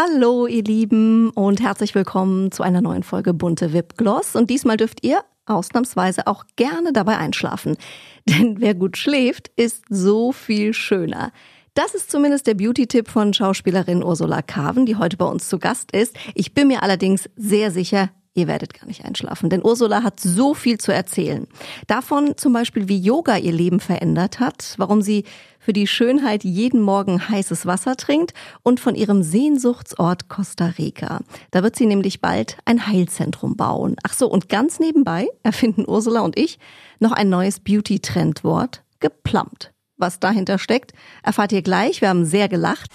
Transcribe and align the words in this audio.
Hallo, 0.00 0.46
ihr 0.46 0.62
Lieben, 0.62 1.30
und 1.30 1.60
herzlich 1.60 1.92
willkommen 1.96 2.52
zu 2.52 2.62
einer 2.62 2.80
neuen 2.80 3.02
Folge 3.02 3.34
Bunte 3.34 3.72
Wipgloss. 3.72 4.36
Und 4.36 4.48
diesmal 4.48 4.76
dürft 4.76 5.04
ihr 5.04 5.24
ausnahmsweise 5.46 6.28
auch 6.28 6.44
gerne 6.54 6.92
dabei 6.92 7.18
einschlafen. 7.18 7.76
Denn 8.28 8.60
wer 8.60 8.76
gut 8.76 8.96
schläft, 8.96 9.50
ist 9.56 9.82
so 9.88 10.30
viel 10.30 10.72
schöner. 10.72 11.32
Das 11.74 11.96
ist 11.96 12.12
zumindest 12.12 12.46
der 12.46 12.54
Beauty-Tipp 12.54 13.08
von 13.08 13.34
Schauspielerin 13.34 14.04
Ursula 14.04 14.40
Carven, 14.40 14.86
die 14.86 14.94
heute 14.94 15.16
bei 15.16 15.24
uns 15.24 15.48
zu 15.48 15.58
Gast 15.58 15.90
ist. 15.90 16.16
Ich 16.36 16.54
bin 16.54 16.68
mir 16.68 16.84
allerdings 16.84 17.28
sehr 17.34 17.72
sicher, 17.72 18.10
Ihr 18.38 18.46
werdet 18.46 18.72
gar 18.72 18.86
nicht 18.86 19.04
einschlafen, 19.04 19.50
denn 19.50 19.64
Ursula 19.64 20.04
hat 20.04 20.20
so 20.20 20.54
viel 20.54 20.78
zu 20.78 20.94
erzählen. 20.94 21.48
Davon 21.88 22.36
zum 22.36 22.52
Beispiel, 22.52 22.88
wie 22.88 22.96
Yoga 22.96 23.36
ihr 23.36 23.50
Leben 23.50 23.80
verändert 23.80 24.38
hat, 24.38 24.74
warum 24.76 25.02
sie 25.02 25.24
für 25.58 25.72
die 25.72 25.88
Schönheit 25.88 26.44
jeden 26.44 26.80
Morgen 26.80 27.28
heißes 27.28 27.66
Wasser 27.66 27.96
trinkt 27.96 28.34
und 28.62 28.78
von 28.78 28.94
ihrem 28.94 29.24
Sehnsuchtsort 29.24 30.28
Costa 30.28 30.66
Rica. 30.78 31.22
Da 31.50 31.64
wird 31.64 31.74
sie 31.74 31.86
nämlich 31.86 32.20
bald 32.20 32.58
ein 32.64 32.86
Heilzentrum 32.86 33.56
bauen. 33.56 33.96
Ach 34.04 34.14
so, 34.14 34.30
und 34.30 34.48
ganz 34.48 34.78
nebenbei 34.78 35.26
erfinden 35.42 35.84
Ursula 35.88 36.20
und 36.20 36.38
ich 36.38 36.60
noch 37.00 37.10
ein 37.10 37.28
neues 37.28 37.58
Beauty-Trendwort, 37.58 38.84
geplumpt. 39.00 39.72
Was 39.96 40.20
dahinter 40.20 40.60
steckt, 40.60 40.92
erfahrt 41.24 41.50
ihr 41.50 41.62
gleich. 41.62 42.02
Wir 42.02 42.10
haben 42.10 42.24
sehr 42.24 42.48
gelacht. 42.48 42.92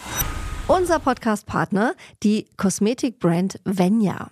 Unser 0.70 1.00
Podcast-Partner, 1.00 1.96
die 2.24 2.48
Kosmetikbrand 2.56 3.60
Venya. 3.66 4.32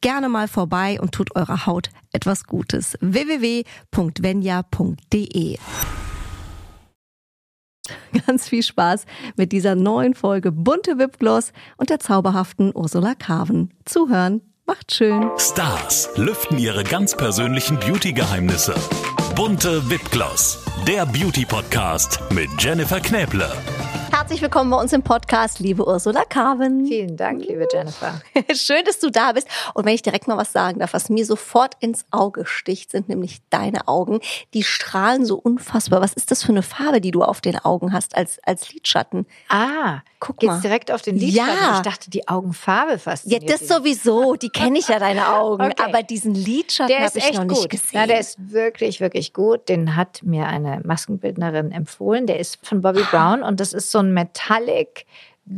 gerne 0.00 0.28
mal 0.28 0.48
vorbei 0.48 1.00
und 1.00 1.12
tut 1.12 1.34
eurer 1.36 1.66
Haut 1.66 1.90
etwas 2.12 2.44
Gutes. 2.44 2.96
www.venya.de 3.00 3.68
Ganz 8.26 8.48
viel 8.48 8.62
Spaß 8.62 9.04
mit 9.36 9.52
dieser 9.52 9.74
neuen 9.74 10.14
Folge 10.14 10.52
Bunte 10.52 10.98
Wipgloss 10.98 11.52
und 11.76 11.90
der 11.90 12.00
zauberhaften 12.00 12.72
Ursula 12.74 13.14
Carven. 13.14 13.72
Zuhören 13.84 14.42
macht 14.66 14.94
schön. 14.94 15.30
Stars 15.38 16.10
lüften 16.16 16.58
ihre 16.58 16.84
ganz 16.84 17.16
persönlichen 17.16 17.78
Beauty-Geheimnisse. 17.78 18.74
Bunte 19.34 19.88
Wipgloss, 19.90 20.64
der 20.86 21.06
Beauty-Podcast 21.06 22.20
mit 22.30 22.50
Jennifer 22.58 23.00
Knäble. 23.00 23.50
Herzlich 24.28 24.42
willkommen 24.42 24.70
bei 24.70 24.78
uns 24.78 24.92
im 24.92 25.02
Podcast, 25.02 25.58
liebe 25.58 25.88
Ursula 25.88 26.22
Carven. 26.26 26.84
Vielen 26.84 27.16
Dank, 27.16 27.46
liebe 27.46 27.66
Jennifer. 27.72 28.20
Schön, 28.52 28.84
dass 28.84 29.00
du 29.00 29.10
da 29.10 29.32
bist. 29.32 29.48
Und 29.72 29.86
wenn 29.86 29.94
ich 29.94 30.02
direkt 30.02 30.28
mal 30.28 30.36
was 30.36 30.52
sagen 30.52 30.80
darf, 30.80 30.92
was 30.92 31.08
mir 31.08 31.24
sofort 31.24 31.76
ins 31.80 32.04
Auge 32.10 32.44
sticht, 32.44 32.90
sind 32.90 33.08
nämlich 33.08 33.38
deine 33.48 33.88
Augen. 33.88 34.20
Die 34.52 34.64
strahlen 34.64 35.24
so 35.24 35.36
unfassbar. 35.38 36.02
Was 36.02 36.12
ist 36.12 36.30
das 36.30 36.42
für 36.42 36.50
eine 36.50 36.60
Farbe, 36.60 37.00
die 37.00 37.10
du 37.10 37.22
auf 37.22 37.40
den 37.40 37.56
Augen 37.56 37.94
hast 37.94 38.18
als, 38.18 38.38
als 38.44 38.70
Lidschatten? 38.70 39.24
Ah, 39.48 40.00
guck 40.20 40.38
geht's 40.38 40.54
mal. 40.54 40.60
direkt 40.60 40.90
auf 40.90 41.02
den 41.02 41.16
Lidschatten? 41.16 41.54
Ja. 41.54 41.76
Ich 41.76 41.82
dachte, 41.82 42.10
die 42.10 42.28
Augenfarbe 42.28 42.98
fasziniert 42.98 43.42
Ja, 43.44 43.56
das 43.56 43.68
sowieso. 43.68 44.34
Die 44.34 44.48
kenne 44.48 44.78
ich 44.78 44.88
ja, 44.88 44.98
deine 44.98 45.28
Augen. 45.28 45.64
Okay. 45.64 45.82
Aber 45.82 46.02
diesen 46.02 46.34
Lidschatten 46.34 46.94
habe 46.94 47.18
ich 47.18 47.32
noch 47.34 47.44
nicht 47.44 47.60
gut. 47.62 47.70
gesehen. 47.70 48.00
Ja, 48.00 48.06
der 48.06 48.20
ist 48.20 48.52
wirklich, 48.52 49.00
wirklich 49.00 49.32
gut. 49.32 49.68
Den 49.68 49.96
hat 49.96 50.22
mir 50.22 50.46
eine 50.46 50.80
Maskenbildnerin 50.84 51.72
empfohlen. 51.72 52.26
Der 52.26 52.38
ist 52.38 52.58
von 52.66 52.80
Bobby 52.80 53.02
Brown 53.10 53.42
und 53.42 53.60
das 53.60 53.72
ist 53.72 53.90
so 53.90 53.98
ein 53.98 54.12
Metallic 54.12 55.06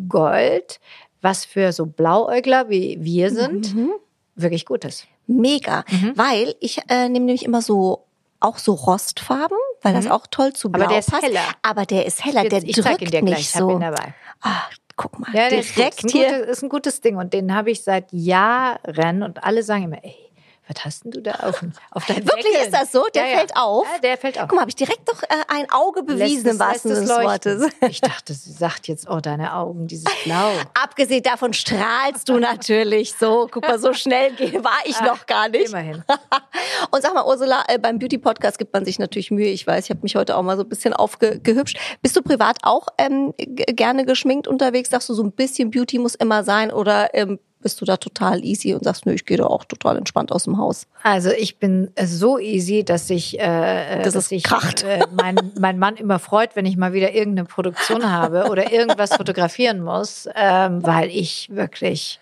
Gold, 0.08 0.80
was 1.20 1.44
für 1.44 1.72
so 1.72 1.86
Blauäugler 1.86 2.68
wie 2.68 2.98
wir 3.00 3.30
sind, 3.30 3.74
mhm. 3.74 3.92
wirklich 4.36 4.64
gut 4.66 4.84
ist. 4.84 5.06
Mega, 5.26 5.84
mhm. 5.90 6.12
weil 6.16 6.54
ich 6.60 6.78
äh, 6.88 7.08
nehme 7.08 7.26
nämlich 7.26 7.44
immer 7.44 7.62
so 7.62 8.06
auch 8.40 8.58
so 8.58 8.72
Rostfarben, 8.72 9.58
weil 9.82 9.92
mhm. 9.92 9.96
das 9.96 10.10
auch 10.10 10.26
toll 10.30 10.52
zu 10.52 10.70
Blau 10.70 10.84
Aber 10.84 10.90
der 10.90 10.98
ist 11.00 11.10
passt. 11.10 11.22
heller. 11.22 11.44
Aber 11.62 11.86
der 11.86 12.06
ist 12.06 12.24
heller, 12.24 12.44
der 12.48 12.62
ich 12.62 12.76
drückt 12.76 13.02
ihn 13.02 13.10
dir 13.10 13.22
nicht 13.22 13.34
gleich. 13.34 13.50
so. 13.50 13.68
Ich 13.68 13.74
ihn 13.76 13.80
dabei. 13.80 14.14
Ah, 14.42 14.62
guck 14.96 15.18
mal, 15.18 15.34
ja, 15.34 15.48
direkt 15.48 15.78
ist, 15.78 16.04
ist 16.04 16.10
hier. 16.10 16.28
Gutes, 16.28 16.48
ist 16.48 16.62
ein 16.62 16.68
gutes 16.68 17.00
Ding 17.00 17.16
und 17.16 17.32
den 17.32 17.54
habe 17.54 17.70
ich 17.70 17.82
seit 17.82 18.12
Jahren 18.12 19.22
und 19.22 19.42
alle 19.42 19.62
sagen 19.62 19.84
immer, 19.84 20.04
ey, 20.04 20.29
was 20.72 20.84
hast 20.84 21.04
denn 21.04 21.10
du 21.10 21.20
da 21.20 21.32
auf, 21.32 21.64
auf 21.90 22.06
deinem 22.06 22.26
Wirklich 22.26 22.44
Deckel? 22.44 22.66
ist 22.66 22.74
das 22.74 22.92
so? 22.92 23.04
Der 23.14 23.26
ja, 23.26 23.38
fällt 23.38 23.56
auf? 23.56 23.86
Ja, 23.92 23.98
der 23.98 24.16
fällt 24.16 24.38
auf. 24.38 24.48
Guck 24.48 24.56
mal, 24.56 24.60
habe 24.60 24.70
ich 24.70 24.76
direkt 24.76 25.08
doch 25.08 25.22
äh, 25.22 25.26
ein 25.48 25.70
Auge 25.70 26.02
bewiesen 26.02 26.48
im 26.50 26.58
wahrsten 26.58 26.94
Sinne 26.94 27.06
des 27.06 27.16
Wortes. 27.16 27.72
Ich 27.88 28.00
dachte, 28.00 28.34
sie 28.34 28.52
sagt 28.52 28.86
jetzt, 28.88 29.08
oh, 29.08 29.20
deine 29.20 29.54
Augen, 29.54 29.88
dieses 29.88 30.04
Blau. 30.24 30.52
Abgesehen 30.74 31.22
davon 31.22 31.52
strahlst 31.52 32.28
du 32.28 32.38
natürlich 32.38 33.14
so. 33.14 33.48
Guck 33.50 33.66
mal, 33.66 33.78
so 33.78 33.92
schnell 33.92 34.32
war 34.62 34.78
ich 34.84 34.96
Ach, 35.00 35.06
noch 35.06 35.26
gar 35.26 35.48
nicht. 35.48 35.68
Immerhin. 35.68 36.04
Und 36.90 37.02
sag 37.02 37.14
mal, 37.14 37.26
Ursula, 37.26 37.64
äh, 37.68 37.78
beim 37.78 37.98
Beauty-Podcast 37.98 38.58
gibt 38.58 38.72
man 38.72 38.84
sich 38.84 38.98
natürlich 38.98 39.30
Mühe. 39.30 39.48
Ich 39.48 39.66
weiß, 39.66 39.84
ich 39.84 39.90
habe 39.90 40.00
mich 40.02 40.14
heute 40.14 40.36
auch 40.36 40.42
mal 40.42 40.56
so 40.56 40.62
ein 40.62 40.68
bisschen 40.68 40.92
aufgehübscht. 40.92 41.78
Bist 42.02 42.16
du 42.16 42.22
privat 42.22 42.58
auch 42.62 42.86
ähm, 42.98 43.34
gerne 43.36 44.04
geschminkt 44.04 44.46
unterwegs? 44.46 44.90
Sagst 44.90 45.08
du, 45.08 45.14
so 45.14 45.22
ein 45.22 45.32
bisschen 45.32 45.70
Beauty 45.70 45.98
muss 45.98 46.14
immer 46.14 46.44
sein 46.44 46.70
oder 46.70 47.12
ähm, 47.14 47.40
bist 47.62 47.80
du 47.80 47.84
da 47.84 47.96
total 47.96 48.44
easy 48.44 48.74
und 48.74 48.84
sagst, 48.84 49.06
nö, 49.06 49.12
ich 49.12 49.24
gehe 49.24 49.36
da 49.36 49.44
auch 49.44 49.64
total 49.64 49.96
entspannt 49.96 50.32
aus 50.32 50.44
dem 50.44 50.58
Haus? 50.58 50.86
Also 51.02 51.30
ich 51.30 51.58
bin 51.58 51.90
so 52.02 52.38
easy, 52.38 52.84
dass 52.84 53.10
ich, 53.10 53.38
äh, 53.38 54.02
das 54.02 54.14
dass 54.14 54.42
kracht. 54.42 54.82
Äh, 54.82 55.00
mein, 55.12 55.36
mein 55.58 55.78
Mann 55.78 55.96
immer 55.96 56.18
freut, 56.18 56.56
wenn 56.56 56.66
ich 56.66 56.76
mal 56.76 56.92
wieder 56.92 57.12
irgendeine 57.12 57.46
Produktion 57.46 58.10
habe 58.10 58.48
oder 58.50 58.72
irgendwas 58.72 59.14
fotografieren 59.14 59.80
muss, 59.80 60.28
ähm, 60.34 60.84
weil 60.84 61.10
ich 61.10 61.48
wirklich 61.52 62.18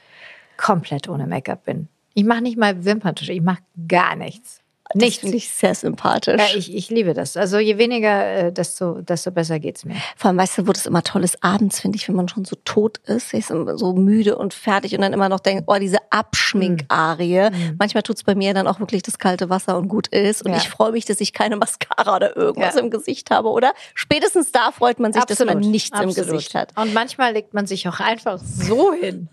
komplett 0.57 1.09
ohne 1.09 1.27
Make-up 1.27 1.65
bin. 1.65 1.89
Ich 2.15 2.25
mache 2.25 2.43
nicht 2.43 2.59
mal 2.59 2.85
Wimperntusche, 2.85 3.33
ich 3.33 3.43
mache 3.43 3.63
gar 3.87 4.17
nichts. 4.17 4.61
Das 4.95 5.17
finde 5.17 5.37
ich 5.37 5.51
sehr 5.51 5.75
sympathisch. 5.75 6.41
Ja, 6.41 6.57
ich, 6.57 6.75
ich 6.75 6.89
liebe 6.89 7.13
das. 7.13 7.37
Also 7.37 7.59
je 7.59 7.77
weniger, 7.79 8.27
äh, 8.27 8.53
desto, 8.53 9.03
desto 9.03 9.31
besser 9.31 9.59
geht's 9.59 9.85
mir. 9.85 9.97
Vor 10.17 10.29
allem, 10.29 10.39
weißt 10.39 10.59
du, 10.59 10.67
wo 10.67 10.73
das 10.73 10.87
immer 10.87 11.03
toll 11.03 11.25
ist, 11.25 11.43
abends, 11.45 11.81
finde 11.81 11.97
ich, 11.97 12.09
wenn 12.09 12.17
man 12.17 12.29
schon 12.29 12.45
so 12.47 12.57
tot 12.65 12.99
ist, 13.07 13.35
ist 13.35 13.49
so 13.49 13.93
müde 13.95 14.39
und 14.39 14.55
fertig 14.55 14.95
und 14.95 15.03
dann 15.03 15.13
immer 15.13 15.29
noch 15.29 15.41
denkt, 15.41 15.65
oh, 15.67 15.77
diese 15.79 15.99
Abschminkarie. 16.11 17.51
Mhm. 17.51 17.77
Manchmal 17.79 18.03
tut's 18.03 18.25
bei 18.25 18.35
mir 18.35 18.55
dann 18.55 18.67
auch 18.67 18.81
wirklich 18.81 19.03
das 19.03 19.19
kalte 19.19 19.51
Wasser 19.51 19.77
und 19.77 19.89
gut 19.89 20.09
ist. 20.09 20.43
Und 20.45 20.53
Ja. 20.53 20.59
ich 20.59 20.69
freue 20.69 20.93
mich, 20.93 21.05
dass 21.05 21.21
ich 21.21 21.33
keine 21.33 21.57
Mascara 21.57 22.17
oder 22.17 22.37
irgendwas 22.37 22.75
Ja. 22.75 22.81
im 22.81 22.91
Gesicht 22.91 23.31
habe, 23.31 23.49
oder? 23.49 23.75
Spätestens 23.95 24.53
da 24.53 24.73
freut 24.73 24.99
man 25.01 25.13
sich, 25.13 25.25
dass 25.25 25.39
man 25.41 25.49
Absolut, 25.51 25.71
nichts 25.71 25.93
absolut. 25.93 26.17
im 26.17 26.25
Gesicht 26.25 26.55
hat. 26.55 26.73
Und 26.79 26.95
manchmal 26.95 27.33
legt 27.33 27.55
man 27.55 27.67
sich 27.67 27.87
auch 27.89 28.01
einfach 28.01 28.39
so 28.39 28.93
hin. 28.93 29.29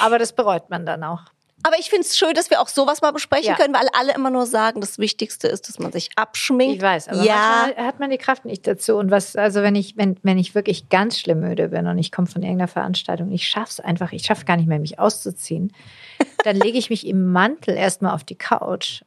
Aber 0.00 0.18
das 0.18 0.32
bereut 0.32 0.70
man 0.70 0.84
dann 0.86 1.04
auch. 1.04 1.20
Aber 1.64 1.78
ich 1.78 1.90
finde 1.90 2.02
es 2.02 2.16
schön, 2.16 2.34
dass 2.34 2.50
wir 2.50 2.60
auch 2.60 2.68
sowas 2.68 3.02
mal 3.02 3.10
besprechen 3.10 3.48
Ja. 3.48 3.56
können, 3.56 3.74
weil 3.74 3.88
alle 3.98 4.14
immer 4.14 4.30
nur 4.30 4.46
sagen, 4.46 4.80
das 4.80 4.98
Wichtigste 4.98 5.48
ist, 5.48 5.68
dass 5.68 5.78
man 5.78 5.90
sich 5.92 6.10
abschminkt. 6.16 6.76
Ich 6.76 6.82
weiß, 6.82 7.08
aber 7.08 7.22
ja. 7.22 7.70
hat 7.76 7.98
man 7.98 8.10
die 8.10 8.18
Kraft 8.18 8.44
nicht 8.44 8.66
dazu. 8.66 8.96
Und 8.96 9.10
was, 9.10 9.34
also 9.36 9.62
wenn 9.62 9.74
ich, 9.74 9.96
wenn, 9.96 10.16
wenn 10.22 10.38
ich 10.38 10.54
wirklich 10.54 10.88
ganz 10.88 11.18
schlimm 11.18 11.40
müde 11.40 11.68
bin 11.68 11.86
und 11.86 11.98
ich 11.98 12.12
komme 12.12 12.28
von 12.28 12.42
irgendeiner 12.42 12.68
Veranstaltung, 12.68 13.32
ich 13.32 13.48
schaff's 13.48 13.80
einfach, 13.80 14.12
ich 14.12 14.24
schaffe 14.24 14.44
gar 14.44 14.56
nicht 14.56 14.68
mehr, 14.68 14.78
mich 14.78 14.98
auszuziehen, 14.98 15.72
dann 16.44 16.56
lege 16.56 16.78
ich 16.78 16.90
mich 16.90 17.06
im 17.06 17.32
Mantel 17.32 17.76
erstmal 17.76 18.14
auf 18.14 18.24
die 18.24 18.36
Couch 18.36 19.02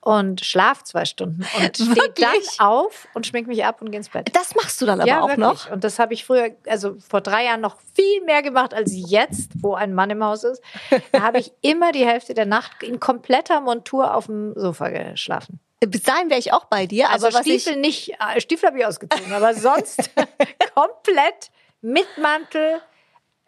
und 0.00 0.44
schlaf 0.44 0.82
zwei 0.84 1.04
Stunden 1.04 1.46
und 1.58 1.76
stehe 1.76 2.12
dann 2.16 2.34
auf 2.58 3.08
und 3.14 3.26
schmink 3.26 3.46
mich 3.46 3.64
ab 3.64 3.82
und 3.82 3.90
gehe 3.90 3.98
ins 3.98 4.08
Bett. 4.08 4.30
Das 4.34 4.54
machst 4.54 4.80
du 4.80 4.86
dann 4.86 5.00
aber 5.00 5.08
ja, 5.08 5.20
auch 5.20 5.28
wirklich. 5.28 5.46
noch. 5.46 5.70
Und 5.70 5.84
das 5.84 5.98
habe 5.98 6.14
ich 6.14 6.24
früher, 6.24 6.50
also 6.66 6.96
vor 7.06 7.20
drei 7.20 7.44
Jahren 7.44 7.60
noch 7.60 7.76
viel 7.94 8.22
mehr 8.24 8.42
gemacht 8.42 8.72
als 8.72 8.92
jetzt, 8.94 9.52
wo 9.60 9.74
ein 9.74 9.94
Mann 9.94 10.10
im 10.10 10.24
Haus 10.24 10.44
ist. 10.44 10.62
Da 11.12 11.22
habe 11.22 11.38
ich 11.38 11.52
immer 11.60 11.92
die 11.92 12.06
Hälfte 12.06 12.34
der 12.34 12.46
Nacht 12.46 12.82
in 12.82 12.98
kompletter 12.98 13.60
Montur 13.60 14.14
auf 14.14 14.26
dem 14.26 14.54
Sofa 14.56 14.88
geschlafen. 14.88 15.60
Bis 15.80 16.02
dahin 16.02 16.28
wäre 16.28 16.40
ich 16.40 16.52
auch 16.52 16.66
bei 16.66 16.86
dir. 16.86 17.10
Also 17.10 17.26
aber 17.26 17.36
was 17.36 17.46
ich, 17.46 17.62
Stiefel 17.62 17.80
nicht, 17.80 18.10
äh, 18.10 18.40
Stiefel 18.40 18.68
habe 18.68 18.78
ich 18.78 18.86
ausgezogen, 18.86 19.32
aber 19.32 19.54
sonst 19.54 20.10
komplett 20.74 21.50
mit 21.82 22.06
Mantel 22.18 22.82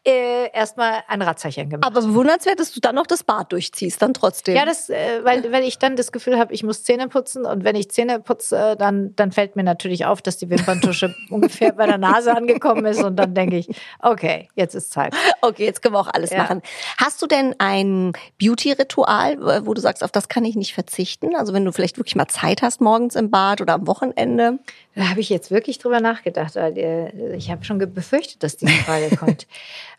äh, 0.05 0.51
erstmal 0.53 1.05
ein 1.07 1.23
Radzeichen 1.23 1.71
gemacht. 1.71 1.87
Aber 1.87 2.01
bewundernswert, 2.05 2.59
dass 2.59 2.73
du 2.73 2.81
dann 2.81 2.95
noch 2.97 3.07
das 3.07 3.23
Bad 3.23 3.53
durchziehst, 3.53 4.03
dann 4.03 4.15
trotzdem. 4.15 4.57
Ja, 4.57 4.65
das, 4.65 4.91
äh, 4.91 5.21
weil, 5.23 5.53
weil 5.53 5.63
ich 5.65 5.79
dann 5.79 5.95
das 5.95 6.11
Gefühl 6.11 6.39
habe, 6.39 6.53
ich 6.53 6.63
muss 6.65 6.83
Zähne 6.83 7.09
putzen 7.09 7.45
und 7.47 7.63
wenn 7.63 7.77
ich 7.77 7.91
Zähne 7.91 8.19
putze, 8.19 8.75
dann, 8.77 9.15
dann 9.15 9.31
fällt 9.31 9.55
mir 9.55 9.63
natürlich 9.63 10.05
auf, 10.05 10.21
dass 10.21 10.39
die 10.39 10.51
Wimperntusche 10.51 11.15
ungefähr 11.31 11.73
bei 11.73 11.87
der 11.87 11.99
Nase 11.99 12.35
angekommen 12.35 12.85
ist 12.87 13.03
und 13.03 13.17
dann 13.17 13.35
denke 13.35 13.57
ich, 13.59 13.69
okay, 14.01 14.49
jetzt 14.57 14.75
ist 14.75 14.93
Zeit. 14.93 15.15
Okay, 15.41 15.65
jetzt 15.65 15.83
können 15.83 15.95
wir 15.95 16.01
auch 16.01 16.13
alles 16.13 16.31
Ja. 16.31 16.39
machen. 16.39 16.63
Hast 16.99 17.23
du 17.23 17.27
denn 17.27 17.55
ein 17.59 18.13
Beauty-Ritual, 18.41 19.67
wo 19.67 19.75
du 19.75 19.81
sagst, 19.81 20.03
auf 20.03 20.11
das 20.11 20.29
kann 20.29 20.45
ich 20.45 20.57
nicht 20.57 20.75
verzichten? 20.75 21.37
Also 21.37 21.53
wenn 21.53 21.65
du 21.65 21.73
vielleicht 21.73 21.97
wirklich 21.99 22.17
mal 22.17 22.29
Zeit 22.29 22.63
hast 22.63 22.81
morgens 22.81 23.15
im 23.15 23.31
Bad 23.31 23.61
oder 23.61 23.75
am 23.75 23.87
Wochenende? 23.87 24.59
Da 24.95 25.09
habe 25.09 25.21
ich 25.21 25.31
jetzt 25.31 25.51
wirklich 25.51 25.79
drüber 25.79 26.01
nachgedacht, 26.01 26.55
weil 26.57 26.77
äh, 26.77 27.37
ich 27.37 27.51
habe 27.51 27.65
schon 27.65 27.79
befürchtet, 27.79 28.43
dass 28.43 28.57
diese 28.57 28.73
Frage 28.83 29.17
kommt. 29.17 29.47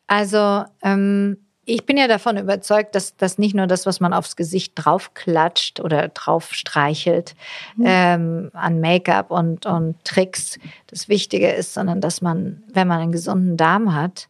Also 0.07 0.65
ähm, 0.81 1.37
ich 1.65 1.85
bin 1.85 1.97
ja 1.97 2.07
davon 2.07 2.37
überzeugt, 2.37 2.93
dass 2.95 3.15
das 3.15 3.37
nicht 3.37 3.55
nur 3.55 3.67
das, 3.67 3.85
was 3.85 3.99
man 3.99 4.13
aufs 4.13 4.35
Gesicht 4.35 4.73
draufklatscht 4.75 5.79
oder 5.79 6.09
drauf 6.09 6.53
streichelt 6.53 7.35
ähm, 7.83 8.49
an 8.53 8.81
Make-up 8.81 9.31
und, 9.31 9.65
und 9.65 10.03
Tricks, 10.03 10.59
das 10.87 11.07
Wichtige 11.07 11.51
ist, 11.51 11.73
sondern 11.73 12.01
dass 12.01 12.21
man, 12.21 12.63
wenn 12.73 12.87
man 12.87 12.99
einen 12.99 13.11
gesunden 13.13 13.55
Darm 13.55 13.95
hat, 13.95 14.27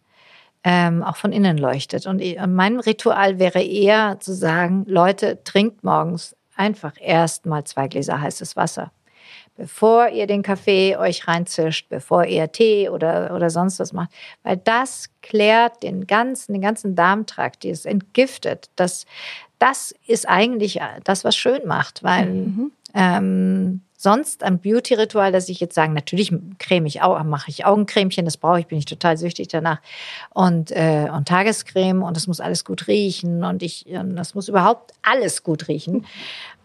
ähm, 0.63 1.01
auch 1.01 1.17
von 1.17 1.33
innen 1.33 1.57
leuchtet. 1.57 2.05
Und 2.05 2.21
mein 2.47 2.79
Ritual 2.79 3.39
wäre 3.39 3.61
eher 3.61 4.19
zu 4.19 4.33
sagen, 4.33 4.85
Leute, 4.87 5.43
trinkt 5.43 5.83
morgens 5.83 6.35
einfach 6.55 6.93
erst 6.99 7.47
mal 7.47 7.63
zwei 7.63 7.87
Gläser 7.87 8.21
heißes 8.21 8.55
Wasser 8.55 8.91
bevor 9.55 10.09
ihr 10.09 10.27
den 10.27 10.41
Kaffee 10.41 10.97
euch 10.97 11.27
reinzischt, 11.27 11.87
bevor 11.89 12.25
ihr 12.25 12.51
Tee 12.51 12.89
oder, 12.89 13.33
oder 13.35 13.49
sonst 13.49 13.79
was 13.79 13.93
macht. 13.93 14.09
Weil 14.43 14.57
das 14.57 15.09
klärt 15.21 15.83
den 15.83 16.07
ganzen, 16.07 16.53
den 16.53 16.61
ganzen 16.61 16.95
Darmtrakt, 16.95 17.63
die 17.63 17.69
es 17.69 17.85
entgiftet. 17.85 18.69
Das, 18.75 19.05
das 19.59 19.93
ist 20.07 20.27
eigentlich 20.27 20.79
das, 21.03 21.23
was 21.23 21.35
schön 21.35 21.65
macht, 21.65 22.03
weil 22.03 22.71
ähm, 22.93 23.81
sonst 24.03 24.43
ein 24.43 24.59
Beauty-Ritual, 24.59 25.31
dass 25.31 25.47
ich 25.49 25.59
jetzt 25.61 25.73
sagen, 25.73 25.93
natürlich 25.93 26.31
creme 26.59 26.85
ich 26.85 27.01
auch, 27.01 27.23
mache 27.23 27.49
ich 27.49 27.65
Augencremchen, 27.65 28.25
das 28.25 28.37
brauche 28.37 28.59
ich, 28.59 28.67
bin 28.67 28.77
ich 28.77 28.85
total 28.85 29.17
süchtig 29.17 29.47
danach. 29.47 29.79
Und, 30.29 30.71
äh, 30.71 31.07
und 31.11 31.27
Tagescreme 31.27 32.03
und 32.03 32.17
das 32.17 32.27
muss 32.27 32.41
alles 32.41 32.65
gut 32.65 32.87
riechen 32.87 33.43
und 33.43 33.63
ich, 33.63 33.85
und 33.87 34.15
das 34.15 34.35
muss 34.35 34.49
überhaupt 34.49 34.91
alles 35.01 35.43
gut 35.43 35.67
riechen. 35.67 36.05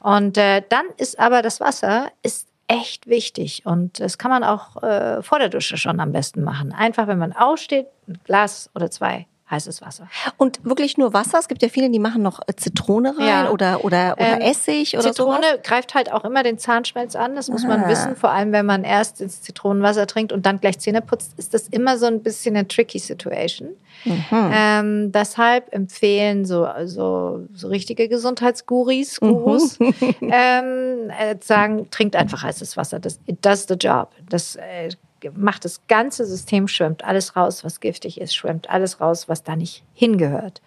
Und 0.00 0.36
äh, 0.36 0.62
dann 0.68 0.84
ist 0.96 1.18
aber 1.18 1.42
das 1.42 1.58
Wasser 1.58 2.12
ist 2.22 2.47
echt 2.68 3.06
wichtig 3.06 3.62
und 3.64 3.98
das 3.98 4.18
kann 4.18 4.30
man 4.30 4.44
auch 4.44 4.82
äh, 4.82 5.22
vor 5.22 5.38
der 5.38 5.48
Dusche 5.48 5.76
schon 5.76 6.00
am 6.00 6.12
besten 6.12 6.44
machen. 6.44 6.72
Einfach, 6.72 7.06
wenn 7.06 7.18
man 7.18 7.32
aufsteht, 7.32 7.86
ein 8.06 8.18
Glas 8.24 8.70
oder 8.74 8.90
zwei 8.90 9.26
heißes 9.50 9.80
Wasser. 9.82 10.08
Und 10.36 10.64
wirklich 10.64 10.98
nur 10.98 11.12
Wasser? 11.14 11.38
Es 11.38 11.48
gibt 11.48 11.62
ja 11.62 11.68
viele, 11.68 11.88
die 11.90 11.98
machen 11.98 12.22
noch 12.22 12.40
äh, 12.46 12.54
Zitrone 12.56 13.16
rein 13.18 13.26
Ja. 13.26 13.50
oder, 13.50 13.84
oder, 13.84 14.12
oder 14.18 14.34
Ähm, 14.34 14.40
Essig 14.42 14.94
oder 14.94 15.04
Zitrone 15.12 15.36
sowas. 15.52 15.62
greift 15.64 15.94
halt 15.94 16.12
auch 16.12 16.24
immer 16.24 16.42
den 16.42 16.58
Zahnschmelz 16.58 17.16
an, 17.16 17.34
das 17.34 17.48
muss 17.48 17.64
Ah. 17.64 17.68
man 17.68 17.88
wissen. 17.88 18.14
Vor 18.16 18.30
allem, 18.30 18.52
wenn 18.52 18.66
man 18.66 18.84
erst 18.84 19.20
ins 19.20 19.42
Zitronenwasser 19.42 20.06
trinkt 20.06 20.32
und 20.32 20.44
dann 20.46 20.60
gleich 20.60 20.78
Zähne 20.78 21.00
putzt, 21.00 21.32
ist 21.38 21.54
das 21.54 21.68
immer 21.68 21.96
so 21.98 22.06
ein 22.06 22.22
bisschen 22.22 22.56
eine 22.56 22.68
tricky 22.68 22.98
Situation. 22.98 23.70
Mhm. 24.04 24.24
Ähm, 24.32 25.12
deshalb 25.12 25.72
empfehlen 25.74 26.44
so, 26.44 26.68
so, 26.84 27.46
so 27.54 27.68
richtige 27.68 28.08
Gesundheitsguris, 28.08 29.18
Gurus, 29.18 29.78
ähm, 30.20 31.10
äh, 31.10 31.36
sagen, 31.40 31.88
trinkt 31.90 32.14
einfach 32.16 32.42
heißes 32.42 32.76
Wasser. 32.76 33.00
Das 33.00 33.18
it 33.26 33.44
does 33.44 33.66
the 33.68 33.74
job. 33.74 34.10
Das 34.28 34.56
äh, 34.56 34.90
macht 35.34 35.64
das 35.64 35.86
ganze 35.88 36.26
System, 36.26 36.68
schwimmt 36.68 37.04
alles 37.04 37.36
raus, 37.36 37.64
was 37.64 37.80
giftig 37.80 38.20
ist, 38.20 38.34
schwimmt 38.34 38.70
alles 38.70 39.00
raus, 39.00 39.28
was 39.28 39.42
da 39.42 39.56
nicht 39.56 39.84
hingehört. 39.94 40.62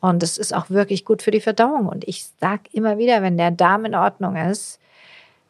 Und 0.00 0.22
es 0.22 0.38
ist 0.38 0.54
auch 0.54 0.70
wirklich 0.70 1.04
gut 1.04 1.22
für 1.22 1.30
die 1.30 1.40
Verdauung. 1.40 1.88
Und 1.88 2.06
ich 2.06 2.26
sage 2.40 2.62
immer 2.72 2.98
wieder, 2.98 3.22
wenn 3.22 3.36
der 3.36 3.50
Darm 3.50 3.84
in 3.84 3.94
Ordnung 3.94 4.36
ist, 4.36 4.80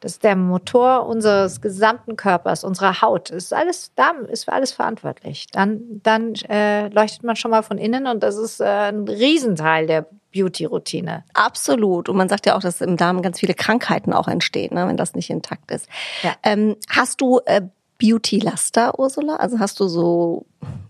das 0.05 0.13
ist 0.13 0.25
der 0.25 0.37
Motor 0.37 1.07
unseres 1.07 1.63
gesamten 1.63 2.17
Körpers, 2.17 2.63
unserer 2.63 3.01
Haut. 3.01 3.31
Das 3.31 3.45
ist 3.45 3.55
alles, 3.55 3.95
Darm 3.95 4.27
ist 4.27 4.45
für 4.45 4.53
alles 4.53 4.71
verantwortlich. 4.71 5.47
Dann, 5.51 6.03
dann 6.03 6.35
äh, 6.51 6.89
leuchtet 6.89 7.25
man 7.25 7.37
schon 7.37 7.51
mal 7.51 7.63
von 7.63 7.79
innen 7.79 8.07
und 8.07 8.23
das 8.23 8.37
ist 8.37 8.61
äh, 8.61 8.65
ein 8.65 9.09
Riesenteil 9.09 9.87
der 9.87 10.07
Beauty-Routine. 10.35 11.25
Absolut. 11.33 12.11
Und 12.11 12.17
man 12.17 12.29
sagt 12.29 12.45
ja 12.45 12.55
auch, 12.55 12.61
dass 12.61 12.83
im 12.83 12.99
Darm 12.99 13.23
ganz 13.23 13.41
viele 13.41 13.55
Krankheiten 13.55 14.13
auch 14.13 14.29
entstehen, 14.29 14.75
ne, 14.75 14.87
wenn 14.87 14.99
das 14.99 15.15
nicht 15.15 15.31
intakt 15.31 15.71
ist. 15.71 15.89
Ja. 16.23 16.35
Ähm, 16.43 16.77
hast 16.91 17.23
du 17.23 17.41
äh, 17.47 17.63
Beauty-Laster, 18.05 18.99
Ursula? 18.99 19.37
Also 19.37 19.59
hast 19.59 19.81
du 19.81 19.89
so 19.89 20.45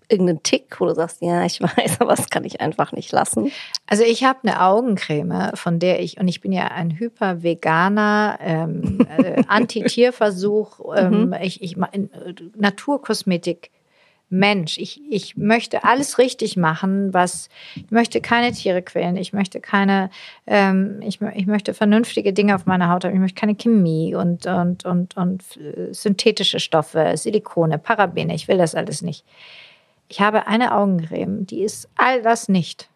irgendeinen 0.09 0.43
Tick, 0.43 0.81
wo 0.81 0.87
du 0.87 0.95
sagst, 0.95 1.23
ja, 1.23 1.45
ich 1.45 1.61
weiß, 1.63 2.01
aber 2.01 2.15
das 2.17 2.29
kann 2.29 2.45
ich 2.45 2.61
einfach 2.61 2.93
nicht 2.93 3.13
lassen? 3.13 3.53
Also 3.87 4.03
ich 4.03 4.25
habe 4.25 4.41
eine 4.43 4.61
Augencreme, 4.63 5.53
von 5.55 5.79
der 5.79 6.01
ich, 6.01 6.19
und 6.19 6.27
ich 6.29 6.41
bin 6.41 6.51
ja 6.53 6.65
ein 6.69 6.99
hyper-veganer, 6.99 8.39
ähm, 8.41 9.07
äh, 9.19 9.43
Anti-Tierversuch, 9.47 10.81
ähm, 10.97 11.35
ich, 11.41 11.63
ich, 11.63 11.77
ma- 11.77 11.89
äh, 11.93 12.35
Naturkosmetik. 12.57 13.71
Mensch, 14.39 14.79
ich, 14.79 15.01
ich 15.11 15.37
möchte 15.37 15.85
alles 15.85 16.19
richtig 16.19 16.57
machen, 16.57 17.15
was 17.15 17.49
ich 17.77 17.91
möchte 17.91 18.21
keine 18.21 18.53
Tiere 18.53 18.83
quälen, 18.83 19.17
ich 19.17 19.33
möchte 19.33 19.61
keine, 19.61 20.11
ähm, 20.47 21.01
ich, 21.03 21.21
ich 21.21 21.47
möchte 21.47 21.73
vernünftige 21.75 22.33
Dinge 22.33 22.55
auf 22.55 22.67
meiner 22.67 22.91
Haut 22.91 23.05
haben, 23.05 23.15
ich 23.15 23.21
möchte 23.21 23.41
keine 23.41 23.55
Chemie 23.55 24.15
und, 24.15 24.47
und, 24.47 24.85
und, 24.85 25.17
und 25.17 25.43
äh, 25.57 25.93
synthetische 25.93 26.61
Stoffe, 26.61 27.13
Silikone, 27.17 27.79
Parabene, 27.79 28.35
ich 28.35 28.49
will 28.49 28.59
das 28.59 28.75
alles 28.75 29.03
nicht. 29.03 29.25
Ich 30.09 30.21
habe 30.21 30.47
eine 30.47 30.75
Augencreme, 30.75 31.47
die 31.47 31.63
ist 31.63 31.89
all 31.97 32.21
das 32.23 32.49
nicht. 32.49 32.89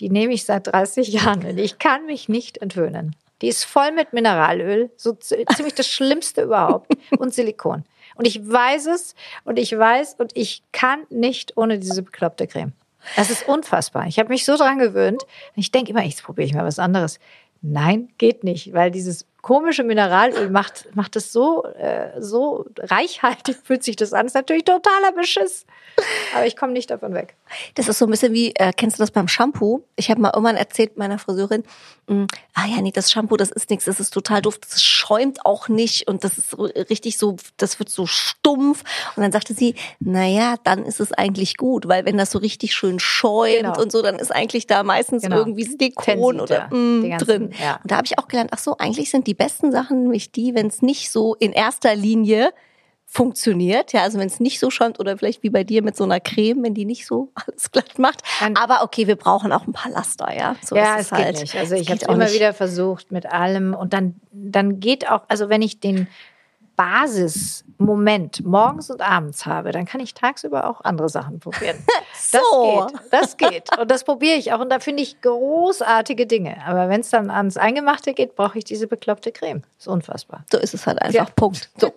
Die 0.00 0.08
nehme 0.10 0.32
ich 0.32 0.44
seit 0.44 0.66
30 0.66 1.08
Jahren 1.08 1.44
und 1.44 1.58
ich 1.58 1.78
kann 1.78 2.06
mich 2.06 2.28
nicht 2.28 2.58
entwöhnen. 2.58 3.14
Die 3.42 3.48
ist 3.48 3.64
voll 3.64 3.92
mit 3.92 4.12
Mineralöl, 4.12 4.90
so 4.96 5.12
zi- 5.12 5.44
ziemlich 5.54 5.74
das 5.74 5.86
Schlimmste 5.88 6.42
überhaupt 6.42 6.92
und 7.18 7.32
Silikon. 7.32 7.84
Und 8.20 8.26
ich 8.26 8.46
weiß 8.46 8.84
es 8.84 9.14
und 9.44 9.58
ich 9.58 9.72
weiß 9.76 10.16
und 10.18 10.36
ich 10.36 10.62
kann 10.72 11.06
nicht 11.08 11.56
ohne 11.56 11.78
diese 11.78 12.02
bekloppte 12.02 12.46
Creme. 12.46 12.74
Das 13.16 13.30
ist 13.30 13.48
unfassbar. 13.48 14.06
Ich 14.08 14.18
habe 14.18 14.28
mich 14.28 14.44
so 14.44 14.58
dran 14.58 14.78
gewöhnt. 14.78 15.22
Ich 15.56 15.72
denke 15.72 15.92
immer, 15.92 16.02
jetzt 16.02 16.22
probiere 16.22 16.46
ich 16.46 16.52
mal 16.52 16.66
was 16.66 16.78
anderes. 16.78 17.18
Nein, 17.62 18.10
geht 18.18 18.44
nicht, 18.44 18.74
weil 18.74 18.90
dieses 18.90 19.24
komische 19.42 19.84
Mineralöl 19.84 20.50
macht, 20.50 20.88
macht 20.94 21.16
es 21.16 21.32
so, 21.32 21.64
äh, 21.64 22.20
so 22.20 22.66
reichhaltig, 22.78 23.56
fühlt 23.64 23.82
sich 23.84 23.96
das 23.96 24.12
an. 24.12 24.26
ist 24.26 24.34
natürlich 24.34 24.64
totaler 24.64 25.12
Beschiss. 25.12 25.66
Aber 26.34 26.46
ich 26.46 26.56
komme 26.56 26.72
nicht 26.72 26.90
davon 26.90 27.14
weg. 27.14 27.34
Das 27.74 27.88
ist 27.88 27.98
so 27.98 28.06
ein 28.06 28.10
bisschen 28.10 28.32
wie, 28.32 28.54
äh, 28.54 28.72
kennst 28.76 28.98
du 28.98 29.02
das 29.02 29.10
beim 29.10 29.28
Shampoo? 29.28 29.82
Ich 29.96 30.10
habe 30.10 30.20
mal 30.20 30.30
irgendwann 30.34 30.56
erzählt 30.56 30.96
meiner 30.96 31.18
Friseurin, 31.18 31.64
mh, 32.06 32.26
ah 32.54 32.66
ja, 32.66 32.80
nee, 32.80 32.92
das 32.92 33.10
Shampoo, 33.10 33.36
das 33.36 33.50
ist 33.50 33.68
nichts, 33.70 33.84
das 33.86 33.98
ist 34.00 34.10
total 34.14 34.40
doof, 34.40 34.58
das 34.58 34.82
schäumt 34.82 35.44
auch 35.44 35.68
nicht 35.68 36.06
und 36.08 36.22
das 36.24 36.38
ist 36.38 36.56
richtig 36.58 37.18
so, 37.18 37.36
das 37.56 37.78
wird 37.78 37.88
so 37.90 38.06
stumpf. 38.06 38.82
Und 39.16 39.22
dann 39.22 39.32
sagte 39.32 39.52
sie, 39.54 39.74
naja, 39.98 40.54
dann 40.64 40.84
ist 40.84 41.00
es 41.00 41.12
eigentlich 41.12 41.56
gut, 41.56 41.88
weil 41.88 42.04
wenn 42.04 42.16
das 42.16 42.30
so 42.30 42.38
richtig 42.38 42.74
schön 42.74 42.98
schäumt 43.00 43.50
Genau. 43.60 43.80
und 43.80 43.90
so, 43.92 44.00
dann 44.02 44.16
ist 44.18 44.30
eigentlich 44.34 44.66
da 44.66 44.82
meistens 44.82 45.22
Genau. 45.22 45.38
irgendwie 45.38 45.64
Silikon 45.64 46.04
Tenside, 46.38 46.42
oder 46.42 46.68
mh, 46.74 47.08
ganzen- 47.08 47.26
drin. 47.26 47.54
ja. 47.60 47.80
Und 47.82 47.90
da 47.90 47.96
habe 47.96 48.06
ich 48.06 48.18
auch 48.18 48.28
gelernt, 48.28 48.50
ach 48.54 48.58
so, 48.58 48.76
eigentlich 48.78 49.10
sind 49.10 49.26
die 49.26 49.29
besten 49.34 49.72
Sachen 49.72 50.02
nämlich 50.02 50.32
die, 50.32 50.54
wenn 50.54 50.66
es 50.68 50.82
nicht 50.82 51.10
so 51.10 51.34
in 51.34 51.52
erster 51.52 51.94
Linie 51.94 52.52
funktioniert, 53.06 53.92
ja, 53.92 54.02
also 54.02 54.18
wenn 54.20 54.28
es 54.28 54.38
nicht 54.38 54.60
so 54.60 54.70
schäumt 54.70 55.00
oder 55.00 55.18
vielleicht 55.18 55.42
wie 55.42 55.50
bei 55.50 55.64
dir 55.64 55.82
mit 55.82 55.96
so 55.96 56.04
einer 56.04 56.20
Creme, 56.20 56.62
wenn 56.62 56.74
die 56.74 56.84
nicht 56.84 57.06
so 57.06 57.32
alles 57.34 57.70
glatt 57.72 57.98
macht. 57.98 58.22
Dann- 58.38 58.56
Aber 58.56 58.82
okay, 58.84 59.06
wir 59.08 59.16
brauchen 59.16 59.52
auch 59.52 59.66
ein 59.66 59.72
paar 59.72 59.90
Laster, 59.90 60.32
ja. 60.36 60.54
So 60.64 60.76
ja, 60.76 60.94
ist 60.94 61.00
es 61.00 61.10
es 61.12 61.16
geht 61.16 61.24
halt. 61.26 61.40
nicht. 61.40 61.56
Also 61.56 61.74
ich 61.74 61.88
habe 61.90 61.98
geht 61.98 62.08
immer 62.08 62.24
nicht. 62.24 62.34
wieder 62.34 62.54
versucht 62.54 63.10
mit 63.10 63.26
allem 63.26 63.74
und 63.74 63.92
dann, 63.92 64.14
dann 64.30 64.78
geht 64.78 65.10
auch, 65.10 65.22
also 65.28 65.48
wenn 65.48 65.60
ich 65.62 65.80
den 65.80 66.06
Basismoment 66.80 68.42
morgens 68.44 68.90
und 68.90 69.02
abends 69.02 69.44
habe, 69.44 69.70
dann 69.70 69.84
kann 69.84 70.00
ich 70.00 70.14
tagsüber 70.14 70.68
auch 70.68 70.80
andere 70.82 71.10
Sachen 71.10 71.38
probieren. 71.38 71.76
Das 72.32 72.42
So. 72.42 72.86
geht, 72.86 73.00
das 73.10 73.36
geht. 73.36 73.78
Und 73.78 73.90
das 73.90 74.04
probiere 74.04 74.36
ich 74.36 74.52
auch 74.52 74.60
und 74.60 74.68
da 74.70 74.78
finde 74.78 75.02
ich 75.02 75.20
großartige 75.20 76.26
Dinge. 76.26 76.58
Aber 76.66 76.88
wenn 76.88 77.00
es 77.00 77.08
dann 77.10 77.30
ans 77.30 77.56
Eingemachte 77.56 78.12
geht, 78.14 78.36
brauche 78.36 78.58
ich 78.58 78.64
diese 78.64 78.86
bekloppte 78.86 79.32
Creme. 79.32 79.62
ist 79.78 79.88
unfassbar. 79.88 80.44
So 80.52 80.58
ist 80.58 80.74
es 80.74 80.86
halt 80.86 81.00
einfach. 81.02 81.14
Ja. 81.14 81.24
Punkt. 81.34 81.70
So. 81.78 81.92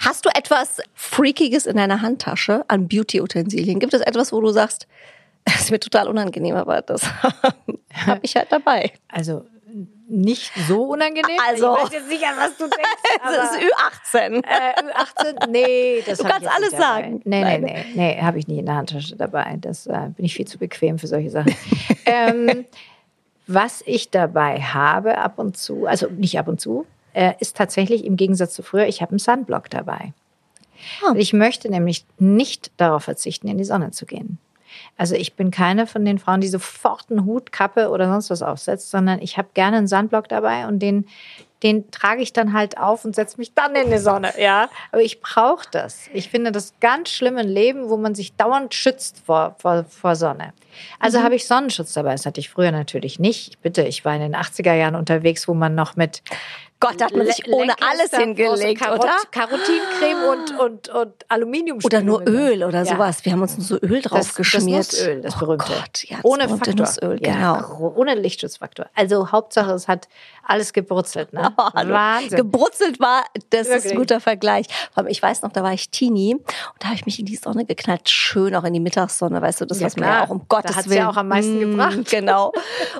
Hast 0.00 0.24
du 0.24 0.30
etwas 0.30 0.80
Freakiges 0.94 1.66
in 1.66 1.76
deiner 1.76 2.00
Handtasche 2.02 2.64
an 2.68 2.88
Beauty-Utensilien? 2.88 3.78
Gibt 3.78 3.94
es 3.94 4.00
etwas, 4.00 4.32
wo 4.32 4.40
du 4.40 4.50
sagst, 4.50 4.86
das 5.44 5.60
ist 5.60 5.70
mir 5.70 5.80
total 5.80 6.08
unangenehm, 6.08 6.56
aber 6.56 6.80
das 6.82 7.02
habe 8.06 8.20
ich 8.22 8.34
halt 8.36 8.50
dabei. 8.50 8.92
Also 9.08 9.44
nicht 10.08 10.52
so 10.66 10.84
unangenehm. 10.84 11.38
Also- 11.48 11.76
ich 11.76 11.84
weiß 11.84 11.92
jetzt 11.92 12.08
nicht, 12.08 12.24
an 12.24 12.36
was 12.38 12.56
du 12.56 12.64
denkst. 12.64 12.78
Das 13.24 13.52
ist 13.52 13.60
Ü18. 13.60 14.44
Äh, 14.44 14.82
Ü18? 14.82 15.48
Nee, 15.50 16.02
das 16.06 16.18
Du 16.18 16.24
kannst 16.24 16.48
alles 16.48 16.70
sagen. 16.70 17.20
Nee, 17.24 17.42
nee, 17.42 17.58
Nein. 17.58 17.62
nee, 17.62 17.84
nee, 17.94 18.22
habe 18.22 18.38
ich 18.38 18.46
nicht 18.46 18.58
in 18.58 18.66
der 18.66 18.76
Handtasche 18.76 19.16
dabei. 19.16 19.56
Das 19.60 19.86
äh, 19.86 20.10
bin 20.16 20.24
ich 20.24 20.34
viel 20.34 20.46
zu 20.46 20.58
bequem 20.58 20.98
für 20.98 21.06
solche 21.06 21.30
Sachen. 21.30 21.54
ähm, 22.06 22.64
was 23.46 23.82
ich 23.86 24.10
dabei 24.10 24.60
habe 24.60 25.18
ab 25.18 25.38
und 25.38 25.56
zu, 25.56 25.86
also 25.86 26.06
nicht 26.08 26.38
ab 26.38 26.48
und 26.48 26.60
zu, 26.60 26.86
äh, 27.12 27.32
ist 27.40 27.56
tatsächlich 27.56 28.04
im 28.04 28.16
Gegensatz 28.16 28.54
zu 28.54 28.62
früher, 28.62 28.86
ich 28.86 29.00
habe 29.02 29.12
einen 29.12 29.18
Sunblock 29.18 29.70
dabei. 29.70 30.12
Ah. 31.02 31.14
Ich 31.16 31.32
möchte 31.32 31.70
nämlich 31.70 32.04
nicht 32.18 32.70
darauf 32.76 33.04
verzichten, 33.04 33.48
in 33.48 33.58
die 33.58 33.64
Sonne 33.64 33.90
zu 33.90 34.06
gehen. 34.06 34.38
Also 34.96 35.14
ich 35.14 35.34
bin 35.34 35.50
keine 35.50 35.86
von 35.86 36.04
den 36.04 36.18
Frauen, 36.18 36.40
die 36.40 36.48
sofort 36.48 37.10
einen 37.10 37.24
Hut, 37.24 37.52
Kappe 37.52 37.90
oder 37.90 38.08
sonst 38.08 38.30
was 38.30 38.42
aufsetzt, 38.42 38.90
sondern 38.90 39.20
ich 39.20 39.38
habe 39.38 39.48
gerne 39.54 39.78
einen 39.78 39.86
Sandblock 39.86 40.28
dabei 40.28 40.66
und 40.66 40.80
den 40.80 41.06
den 41.62 41.90
trage 41.90 42.22
ich 42.22 42.32
dann 42.32 42.52
halt 42.52 42.78
auf 42.78 43.04
und 43.04 43.16
setze 43.16 43.36
mich 43.38 43.52
dann 43.54 43.74
in 43.74 43.90
die 43.90 43.98
Sonne, 43.98 44.32
ja. 44.38 44.68
Aber 44.92 45.02
ich 45.02 45.20
brauche 45.20 45.66
das. 45.70 46.08
Ich 46.12 46.28
finde 46.28 46.52
das 46.52 46.74
ganz 46.80 47.10
schlimm 47.10 47.36
im 47.36 47.48
Leben, 47.48 47.88
wo 47.88 47.96
man 47.96 48.14
sich 48.14 48.36
dauernd 48.36 48.74
schützt 48.74 49.22
vor, 49.26 49.56
vor, 49.58 49.84
vor 49.84 50.14
Sonne. 50.14 50.52
Also 51.00 51.18
mhm. 51.18 51.24
habe 51.24 51.34
ich 51.34 51.46
Sonnenschutz 51.46 51.92
dabei. 51.94 52.12
Das 52.12 52.26
hatte 52.26 52.40
ich 52.40 52.48
früher 52.48 52.70
natürlich 52.70 53.18
nicht. 53.18 53.60
Bitte, 53.60 53.82
ich 53.82 54.04
war 54.04 54.14
in 54.14 54.20
den 54.20 54.36
80er 54.36 54.74
Jahren 54.74 54.94
unterwegs, 54.94 55.48
wo 55.48 55.54
man 55.54 55.74
noch 55.74 55.96
mit 55.96 56.22
Gott, 56.80 57.00
da 57.00 57.06
hat 57.06 57.16
man 57.16 57.26
sich 57.26 57.48
ohne 57.48 57.74
alles 57.80 58.10
hingelegt, 58.16 58.80
Karot 58.80 59.00
oder? 59.00 59.16
Karotincreme 59.32 60.24
und, 60.30 60.58
und, 60.60 60.88
und 60.88 61.12
Aluminium. 61.28 61.80
Oder 61.82 62.02
nur 62.02 62.22
Öl 62.28 62.62
oder 62.62 62.84
sowas. 62.84 63.24
Wir 63.24 63.32
haben 63.32 63.42
uns 63.42 63.56
nur 63.56 63.66
so 63.66 63.78
Öl 63.80 64.00
drauf 64.00 64.34
geschmiert. 64.34 64.78
Das 64.78 64.92
Nussöl, 64.92 65.20
das 65.20 65.38
berühmte. 65.38 65.64
Oh 65.68 65.74
Gott, 65.74 66.04
ja, 66.04 66.16
das 66.16 66.24
ohne 66.24 66.48
Faktor. 66.48 66.74
Nussöl, 66.74 67.18
genau. 67.18 67.56
Ja, 67.56 67.68
ohne 67.78 68.14
Lichtschutzfaktor. 68.14 68.86
Also 68.94 69.32
Hauptsache, 69.32 69.72
es 69.72 69.88
hat 69.88 70.08
alles 70.44 70.72
gebrutzelt. 70.72 71.32
Ne? 71.32 71.52
Oh, 71.60 71.70
Wahnsinn. 71.74 72.36
Gebrutzelt 72.36 73.00
war, 73.00 73.24
das 73.50 73.66
Wirklich? 73.66 73.84
ist 73.84 73.90
ein 73.92 73.98
guter 73.98 74.20
Vergleich. 74.20 74.66
Ich 75.08 75.22
weiß 75.22 75.42
noch, 75.42 75.52
da 75.52 75.62
war 75.62 75.72
ich 75.72 75.90
Teenie 75.90 76.34
und 76.34 76.44
da 76.78 76.86
habe 76.86 76.94
ich 76.94 77.04
mich 77.04 77.18
in 77.18 77.26
die 77.26 77.36
Sonne 77.36 77.64
geknallt. 77.64 78.08
Schön 78.08 78.54
auch 78.54 78.64
in 78.64 78.72
die 78.72 78.80
Mittagssonne, 78.80 79.42
weißt 79.42 79.60
du, 79.60 79.64
das 79.66 79.80
ja, 79.80 79.86
was 79.86 79.96
man 79.96 80.08
ja 80.08 80.24
auch 80.24 80.30
um 80.30 80.46
Gottes 80.48 80.76
da 80.76 80.84
Willen. 80.86 80.98
ja 80.98 81.10
auch 81.10 81.16
am 81.16 81.28
meisten 81.28 81.56
mmh, 81.56 81.70
gebracht. 81.70 82.10
Genau. 82.10 82.52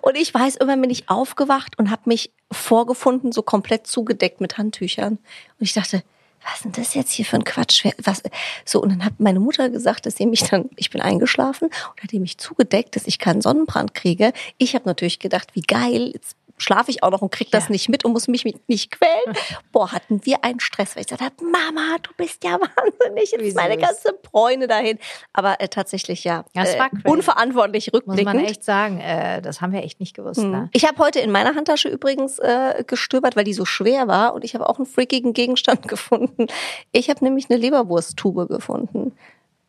Und 0.03 0.17
ich 0.17 0.35
weiß, 0.35 0.57
irgendwann 0.57 0.81
bin 0.81 0.91
ich 0.91 1.09
aufgewacht 1.09 1.79
und 1.79 1.91
habe 1.91 2.03
mich 2.07 2.33
vorgefunden, 2.51 3.33
so 3.33 3.43
komplett 3.43 3.68
zugedeckt 3.85 4.41
mit 4.41 4.59
Handtüchern. 4.59 5.13
Und 5.13 5.21
ich 5.61 5.73
dachte, 5.73 6.03
was 6.43 6.55
ist 6.57 6.65
denn 6.65 6.73
das 6.73 6.95
jetzt 6.95 7.13
hier 7.13 7.25
für 7.25 7.37
ein 7.37 7.45
Quatsch? 7.45 7.85
Was, 8.03 8.23
so, 8.65 8.81
und 8.81 8.91
dann 8.91 9.05
hat 9.05 9.19
meine 9.19 9.41
Mutter 9.41 9.69
gesagt, 9.69 10.07
dass 10.07 10.17
sie 10.17 10.27
mich 10.27 10.45
dann, 10.45 10.71
ich 10.77 10.91
bin 10.91 11.01
eingeschlafen 11.01 11.67
und 11.67 12.03
hat 12.03 12.13
die 12.13 12.21
mich 12.21 12.39
zugedeckt, 12.39 12.97
dass 12.97 13.07
ich 13.07 13.19
keinen 13.19 13.43
Sonnenbrand 13.43 13.95
kriege. 13.95 14.33
Ich 14.57 14.75
habe 14.75 14.87
natürlich 14.87 15.19
gedacht, 15.19 15.55
wie 15.55 15.63
geil, 15.63 16.13
jetzt 16.15 16.37
schlafe 16.59 16.91
ich 16.91 17.03
auch 17.03 17.11
noch 17.11 17.23
und 17.23 17.31
krieg 17.31 17.51
das 17.51 17.65
ja. 17.65 17.73
nicht 17.73 17.89
mit 17.89 18.05
und 18.05 18.13
muss 18.13 18.29
mich 18.29 18.45
nicht 18.67 18.91
quälen. 18.91 19.37
Boah, 19.73 19.93
hatten 19.93 20.25
wir 20.25 20.45
einen 20.45 20.61
Stress, 20.61 20.97
weil 20.97 21.03
ich 21.03 21.09
gesagt 21.09 21.23
habe, 21.23 21.35
Mama, 21.45 21.97
du 22.03 22.11
bist 22.17 22.45
ja 22.45 22.53
wahnsinnig, 22.61 23.33
jetzt 23.33 23.43
ist 23.43 23.57
meine 23.57 23.77
ganze 23.77 24.13
Bräune 24.23 24.67
dahin. 24.67 24.99
Aber 25.33 25.61
äh, 25.61 25.69
tatsächlich 25.69 26.25
ja, 26.25 26.45
das 26.55 26.75
äh, 26.75 26.79
war 26.79 26.91
unverantwortlich 27.05 27.93
rückblickend. 27.93 28.27
Muss 28.27 28.43
man 28.43 28.45
echt 28.45 28.65
sagen, 28.65 29.01
äh, 29.01 29.41
das 29.43 29.61
haben 29.61 29.73
wir 29.73 29.83
echt 29.83 30.01
nicht 30.01 30.15
gewusst. 30.15 30.41
Hm. 30.41 30.51
Ne? 30.51 30.71
Ich 30.73 30.87
habe 30.87 30.99
heute 30.99 31.21
in 31.21 31.31
meiner 31.31 31.55
Handtasche 31.55 31.89
übrigens 31.89 32.39
äh, 32.39 32.85
gestöbert, 32.87 33.37
weil 33.37 33.45
die 33.45 33.55
so 33.55 33.65
schwer 33.65 34.09
war 34.09 34.35
und 34.35 34.45
ich 34.45 34.55
habe 34.55 34.69
auch 34.69 34.79
einen 34.79 34.87
freakigen 34.87 35.33
Gegenstand 35.33 35.89
gefunden. 35.89 36.47
Ich 36.93 37.11
habe 37.11 37.25
nämlich 37.25 37.51
eine 37.51 37.59
Leberwursttube 37.59 38.47
gefunden 38.47 39.13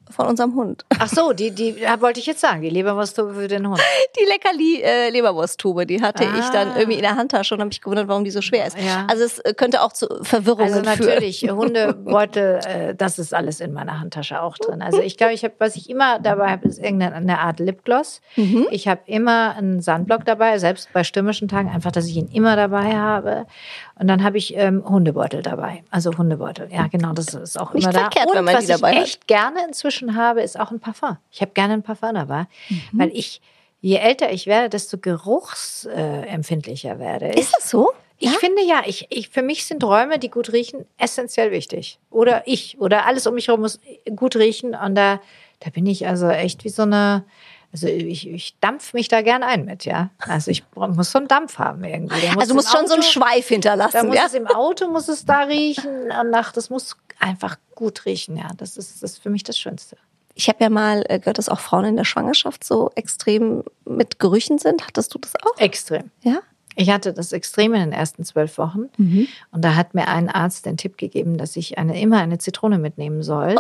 von 0.10 0.28
unserem 0.28 0.56
Hund. 0.56 0.86
Ach 0.98 1.08
so, 1.08 1.34
die, 1.34 1.52
die 1.52 1.76
wollte 2.00 2.20
ich 2.20 2.26
jetzt 2.26 2.42
sagen, 2.42 2.62
die 2.62 2.70
Leberwursttube 2.70 3.34
für 3.34 3.48
den 3.48 3.68
Hund. 3.68 3.80
Die 4.20 4.26
Leckerli 4.26 4.82
äh, 4.82 5.10
Leberwursttube, 5.12 5.86
die 5.86 6.02
hatte 6.02 6.28
ah. 6.28 6.40
ich 6.40 6.50
dann 6.50 6.76
irgendwie 6.76 6.98
in 6.98 7.04
der 7.04 7.16
Handtasche 7.16 7.54
und 7.54 7.62
habe 7.62 7.70
mich 7.70 7.82
gewundert, 7.82 8.08
warum 8.08 8.24
die 8.24 8.32
so 8.32 8.42
schwer 8.42 8.66
ist. 8.66 8.78
Ja. 8.78 9.06
Also 9.08 9.24
es 9.24 9.40
äh, 9.40 9.54
könnte 9.54 9.82
auch 9.82 9.94
zu 9.94 10.08
Verwirrungen 10.24 10.74
führen. 10.74 10.88
Also 10.88 11.04
natürlich, 11.04 11.42
führen. 11.42 11.58
Hundebeutel, 11.58 12.60
äh, 12.66 12.96
das 12.96 13.20
ist 13.20 13.34
alles 13.34 13.60
in 13.60 13.72
meiner 13.72 14.00
Handtasche 14.00 14.42
auch 14.42 14.58
drin. 14.58 14.82
Also 14.82 15.00
ich 15.00 15.16
glaube, 15.16 15.34
ich 15.34 15.44
habe, 15.44 15.54
was 15.60 15.76
ich 15.76 15.90
immer 15.90 16.20
dabei 16.20 16.50
habe, 16.52 16.68
ist 16.68 16.80
irgendeine 16.80 17.40
Art 17.40 17.60
Lipgloss. 17.60 18.22
Mhm. 18.36 18.68
Ich 18.72 18.88
habe 18.88 19.02
immer 19.06 19.56
einen 19.56 19.82
Sandblock 19.82 20.26
dabei, 20.26 20.58
selbst 20.58 20.92
bei 20.92 21.04
stürmischen 21.04 21.48
Tagen, 21.48 21.70
einfach, 21.70 21.92
dass 21.92 22.08
ich 22.08 22.16
ihn 22.16 22.30
immer 22.34 22.56
dabei 22.56 22.96
habe. 22.98 23.46
Und 24.00 24.08
dann 24.08 24.24
habe 24.24 24.38
ich 24.38 24.56
ähm, 24.56 24.84
Hundebeutel 24.88 25.42
dabei. 25.42 25.84
Also 25.92 26.18
Hundebeutel. 26.18 26.70
Ja, 26.72 26.88
genau, 26.88 27.12
das 27.12 27.34
ist 27.34 27.60
auch 27.60 27.74
Nicht 27.74 27.84
immer 27.84 27.92
verkehrt, 27.92 28.28
da. 28.28 28.30
Und 28.30 28.38
wenn 28.38 28.46
man 28.46 28.56
was 28.56 28.66
die 28.66 28.72
dabei 28.72 28.94
ich 28.94 29.00
echt 29.00 29.22
hat. 29.22 29.28
gerne 29.28 29.60
inzwischen 29.68 30.16
habe, 30.16 30.42
ist 30.42 30.58
auch 30.58 30.72
ein 30.72 30.80
Parfum. 30.80 31.18
Ich 31.32 31.42
habe 31.42 31.52
gerne 31.52 31.74
ein 31.74 31.84
Parfum 31.84 32.14
dabei, 32.14 32.46
mhm. 32.70 32.82
weil 32.94 33.10
ich, 33.14 33.42
je 33.82 33.98
älter 33.98 34.32
ich 34.32 34.48
werde, 34.48 34.70
desto 34.70 34.98
geruchsempfindlicher 34.98 36.96
äh, 36.96 37.00
werde 37.00 37.30
ich. 37.32 37.40
Ist 37.40 37.54
das 37.58 37.70
so? 37.70 37.92
Ich 38.20 38.32
ja? 38.32 38.38
finde 38.40 38.62
ja, 38.66 38.84
ich, 38.86 39.08
ich, 39.10 39.30
für 39.30 39.42
mich 39.42 39.66
sind 39.66 39.84
Räume, 39.84 40.18
die 40.18 40.30
gut 40.30 40.54
riechen, 40.54 40.86
essentiell 40.98 41.52
wichtig. 41.52 42.00
Oder 42.10 42.44
ich, 42.46 42.80
oder 42.80 43.06
alles 43.06 43.28
um 43.28 43.36
mich 43.36 43.48
herum 43.48 43.62
muss 43.62 43.82
gut 44.16 44.38
riechen. 44.38 44.76
Und 44.76 44.96
da, 44.96 45.20
da 45.60 45.70
bin 45.72 45.86
ich 45.86 46.08
also 46.08 46.30
echt 46.30 46.64
wie 46.64 46.70
so 46.70 46.84
eine, 46.84 47.26
also 47.72 47.88
ich, 47.88 48.28
ich 48.28 48.60
dampf 48.60 48.94
mich 48.94 49.10
da 49.10 49.22
gern 49.22 49.44
ein 49.44 49.66
mit, 49.66 49.86
ja. 49.86 50.10
Also 50.20 50.50
ich 50.50 50.64
muss 50.76 51.12
so 51.12 51.20
einen 51.20 51.28
Dampf 51.28 51.60
haben 51.60 51.84
irgendwie. 51.84 52.28
Muss 52.28 52.38
also 52.38 52.56
muss 52.56 52.72
schon 52.72 52.82
Auto, 52.82 52.88
so 52.88 52.94
einen 52.96 53.04
Schweif 53.04 53.48
hinterlassen. 53.48 53.98
Da 53.98 54.04
muss 54.04 54.16
ja? 54.16 54.24
es 54.26 54.34
im 54.34 54.48
Auto 54.48 54.88
muss 54.88 55.08
es 55.08 55.26
da 55.26 55.42
riechen 55.42 56.12
und 56.12 56.32
nach, 56.32 56.52
das 56.52 56.70
muss 56.70 56.98
einfach 57.20 57.58
gut 57.76 58.06
riechen, 58.06 58.38
ja. 58.38 58.50
Das 58.58 58.78
ist, 58.78 59.04
das 59.04 59.12
ist 59.12 59.18
für 59.20 59.30
mich 59.30 59.44
das 59.44 59.58
Schönste. 59.58 59.98
Ich 60.34 60.48
habe 60.48 60.64
ja 60.64 60.70
mal 60.70 61.04
äh, 61.10 61.20
gehört, 61.20 61.38
dass 61.38 61.50
auch 61.50 61.60
Frauen 61.60 61.86
in 61.86 61.96
der 61.96 62.06
Schwangerschaft 62.06 62.64
so 62.64 62.92
extrem 62.96 63.64
mit 63.86 64.20
Gerüchen 64.20 64.58
sind. 64.58 64.88
Hattest 64.88 65.14
du 65.14 65.20
das 65.20 65.34
auch? 65.36 65.60
Extrem. 65.60 66.12
Ja. 66.24 66.40
Ich 66.76 66.90
hatte 66.90 67.12
das 67.12 67.34
extrem 67.34 67.74
in 67.74 67.82
den 67.82 67.92
ersten 67.92 68.24
zwölf 68.24 68.58
Wochen. 68.58 68.90
Mhm. 68.96 69.28
Und 69.52 69.66
da 69.66 69.76
hat 69.76 69.96
mir 69.96 70.08
ein 70.08 70.30
Arzt 70.30 70.66
den 70.66 70.78
Tipp 70.78 70.98
gegeben, 70.98 71.38
dass 71.38 71.58
ich 71.58 71.78
eine, 71.78 72.00
immer 72.00 72.20
eine 72.20 72.38
Zitrone 72.38 72.78
mitnehmen 72.78 73.22
soll. 73.22 73.60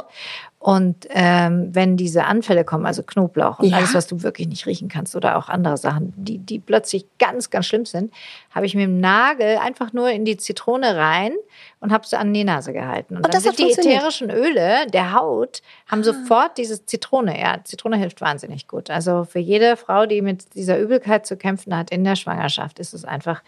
Und 0.61 1.07
ähm, 1.11 1.69
wenn 1.71 1.95
diese 1.95 2.25
Anfälle 2.25 2.65
kommen, 2.65 2.85
also 2.85 3.01
Knoblauch 3.01 3.59
und 3.59 3.69
ja. 3.69 3.77
alles, 3.77 3.93
was 3.93 4.07
du 4.07 4.23
wirklich 4.23 4.45
nicht 4.49 4.65
riechen 4.65 4.89
kannst 4.89 5.15
oder 5.15 5.37
auch 5.37 5.47
andere 5.47 5.77
Sachen, 5.77 6.13
die, 6.17 6.37
die 6.37 6.59
plötzlich 6.59 7.05
ganz, 7.17 7.49
ganz 7.49 7.65
schlimm 7.65 7.85
sind, 7.85 8.13
habe 8.51 8.65
ich 8.65 8.75
mit 8.75 8.83
dem 8.83 8.99
Nagel 8.99 9.57
einfach 9.57 9.93
nur 9.93 10.09
in 10.09 10.25
die 10.25 10.35
Zitrone 10.35 10.97
rein 10.97 11.31
und 11.79 11.93
habe 11.93 12.05
sie 12.05 12.17
an 12.17 12.33
die 12.33 12.43
Nase 12.43 12.73
gehalten. 12.73 13.15
Und, 13.15 13.25
und 13.25 13.33
dann 13.33 13.41
sind 13.41 13.57
die 13.57 13.71
ätherischen 13.71 14.29
Öle 14.29 14.85
der 14.87 15.13
Haut, 15.13 15.61
haben 15.87 16.01
ah. 16.01 16.03
sofort 16.03 16.57
diese 16.57 16.85
Zitrone. 16.85 17.39
Ja, 17.39 17.63
Zitrone 17.63 17.95
hilft 17.95 18.19
wahnsinnig 18.19 18.67
gut. 18.67 18.89
Also 18.89 19.23
für 19.23 19.39
jede 19.39 19.77
Frau, 19.77 20.05
die 20.07 20.21
mit 20.21 20.55
dieser 20.55 20.77
Übelkeit 20.77 21.25
zu 21.25 21.37
kämpfen 21.37 21.73
hat 21.75 21.89
in 21.89 22.03
der 22.03 22.17
Schwangerschaft, 22.17 22.79
ist 22.79 22.93
es 22.93 23.05
einfach 23.05 23.43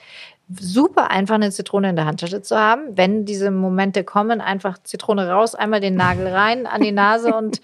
super 0.50 1.12
einfach 1.12 1.36
eine 1.36 1.52
Zitrone 1.52 1.90
in 1.90 1.96
der 1.96 2.06
Handtasche 2.06 2.42
zu 2.42 2.58
haben. 2.58 2.98
Wenn 2.98 3.26
diese 3.26 3.52
Momente 3.52 4.04
kommen, 4.04 4.42
einfach 4.42 4.78
Zitrone 4.84 5.30
raus, 5.30 5.56
einmal 5.56 5.80
den 5.80 5.96
Nagel 5.96 6.28
rein 6.28 6.68
an 6.68 6.82
die 6.82 6.92
Nase 6.92 7.34
und 7.38 7.62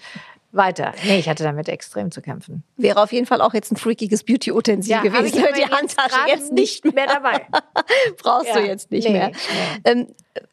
weiter. 0.50 0.92
Nee, 1.04 1.18
ich 1.18 1.28
hatte 1.28 1.44
damit 1.44 1.68
extrem 1.68 2.10
zu 2.10 2.22
kämpfen. 2.22 2.62
Wäre 2.76 3.02
auf 3.02 3.12
jeden 3.12 3.26
Fall 3.26 3.42
auch 3.42 3.52
jetzt 3.52 3.70
ein 3.70 3.76
freakiges 3.76 4.24
Beauty-Utensil 4.24 4.90
ja, 4.90 5.02
gewesen. 5.02 5.26
Ich 5.38 5.64
die 5.64 5.70
Handtasche 5.70 6.20
jetzt 6.26 6.52
nicht 6.52 6.84
mehr, 6.84 6.94
mehr 6.94 7.06
dabei. 7.06 7.46
Brauchst 8.22 8.48
ja. 8.48 8.54
du 8.54 8.66
jetzt 8.66 8.90
nicht 8.90 9.06
nee, 9.06 9.12
mehr. 9.12 9.28
Nee. 9.28 9.90
Ähm, 9.90 10.06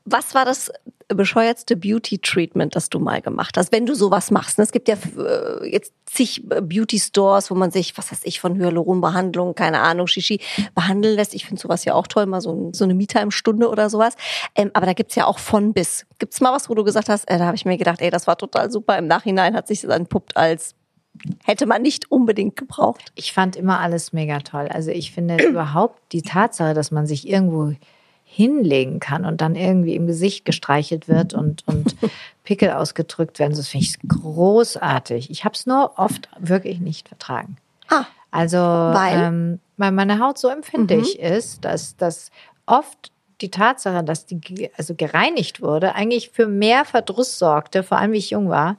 was 0.04 0.36
war 0.36 0.44
das 0.44 0.72
bescheuertste 1.08 1.76
Beauty-Treatment, 1.76 2.76
das 2.76 2.90
du 2.90 3.00
mal 3.00 3.22
gemacht 3.22 3.58
hast, 3.58 3.72
wenn 3.72 3.86
du 3.86 3.94
sowas 3.94 4.32
machst? 4.32 4.58
Es 4.60 4.72
gibt 4.72 4.88
ja 4.88 4.96
äh, 5.18 5.70
jetzt 5.70 5.94
zig 6.06 6.44
äh, 6.52 6.62
Beauty-Stores, 6.62 7.52
wo 7.52 7.56
man 7.56 7.72
sich, 7.72 7.98
was 7.98 8.12
weiß 8.12 8.22
ich, 8.24 8.40
von 8.40 8.56
Hyaluron-Behandlung, 8.58 9.56
keine 9.56 9.82
Ahnung, 9.82 10.08
Shishi, 10.08 10.40
behandeln 10.74 11.16
lässt. 11.16 11.34
Ich 11.36 11.46
finde 11.46 11.62
sowas 11.62 11.86
ja 11.86 11.94
auch 11.94 12.08
toll, 12.08 12.26
mal 12.26 12.42
so, 12.42 12.72
so 12.74 12.84
eine 12.84 12.96
Me-Time-Stunde 12.96 13.70
oder 13.70 13.90
sowas. 13.90 14.16
Ähm, 14.56 14.72
aber 14.74 14.88
da 14.88 14.94
gibt's 14.94 15.16
ja 15.16 15.26
auch 15.26 15.40
von 15.40 15.74
bis. 15.74 16.06
Gibt's 16.18 16.42
mal 16.42 16.54
was, 16.54 16.70
wo 16.70 16.74
du 16.74 16.84
gesagt 16.84 17.10
hast, 17.10 17.30
äh, 17.30 17.38
da 17.38 17.46
habe 17.46 17.56
ich 17.56 17.66
mir 17.66 17.78
gedacht, 17.78 18.02
ey, 18.02 18.10
das 18.10 18.26
war 18.28 18.38
total 18.38 18.72
super. 18.72 18.98
Im 18.98 19.08
Nachhinein 19.08 19.56
hat 19.56 19.68
sich 19.68 19.82
das 19.82 19.96
entpuppt 19.96 20.36
als 20.38 20.76
hätte 21.44 21.66
man 21.66 21.82
nicht 21.82 22.12
unbedingt 22.12 22.56
gebraucht. 22.56 23.12
Ich 23.16 23.34
fand 23.34 23.56
immer 23.56 23.80
alles 23.80 24.14
mega 24.14 24.40
toll. 24.40 24.68
Also 24.68 24.92
ich 24.92 25.12
finde 25.12 25.44
überhaupt 25.50 26.12
die 26.12 26.22
Tatsache, 26.22 26.74
dass 26.74 26.92
man 26.92 27.06
sich 27.06 27.28
irgendwo 27.28 27.74
hinlegen 28.36 29.00
kann 29.00 29.26
und 29.26 29.40
dann 29.40 29.56
irgendwie 29.56 29.96
im 29.96 30.08
Gesicht 30.08 30.44
gestreichelt 30.44 31.08
wird 31.08 31.34
und, 31.34 31.66
und 31.68 31.96
Pickel 32.44 32.72
ausgedrückt 32.72 33.40
werden. 33.40 33.56
Das 33.56 33.70
finde 33.70 33.86
ich 33.86 33.98
großartig. 34.08 35.30
Ich 35.30 35.46
habe 35.46 35.56
es 35.56 35.66
nur 35.66 35.98
oft 35.98 36.28
wirklich 36.38 36.80
nicht 36.82 37.08
vertragen. 37.08 37.56
Ah, 37.90 38.06
also, 38.32 38.58
weil? 38.58 39.20
Ähm, 39.20 39.60
weil 39.78 39.92
meine 39.92 40.20
Haut 40.20 40.38
so 40.38 40.50
empfindlich 40.50 41.18
mhm. 41.18 41.26
ist, 41.26 41.64
dass, 41.64 41.96
dass 41.96 42.32
oft 42.66 43.12
die 43.42 43.52
Tatsache, 43.52 44.04
dass 44.04 44.26
die 44.26 44.70
also 44.78 44.96
gereinigt 44.96 45.62
wurde, 45.62 45.96
eigentlich 45.96 46.30
für 46.30 46.48
mehr 46.48 46.84
Verdruss 46.84 47.40
sorgte, 47.40 47.84
vor 47.84 47.98
allem 47.98 48.12
wie 48.12 48.18
ich 48.18 48.32
jung 48.32 48.50
war, 48.50 48.78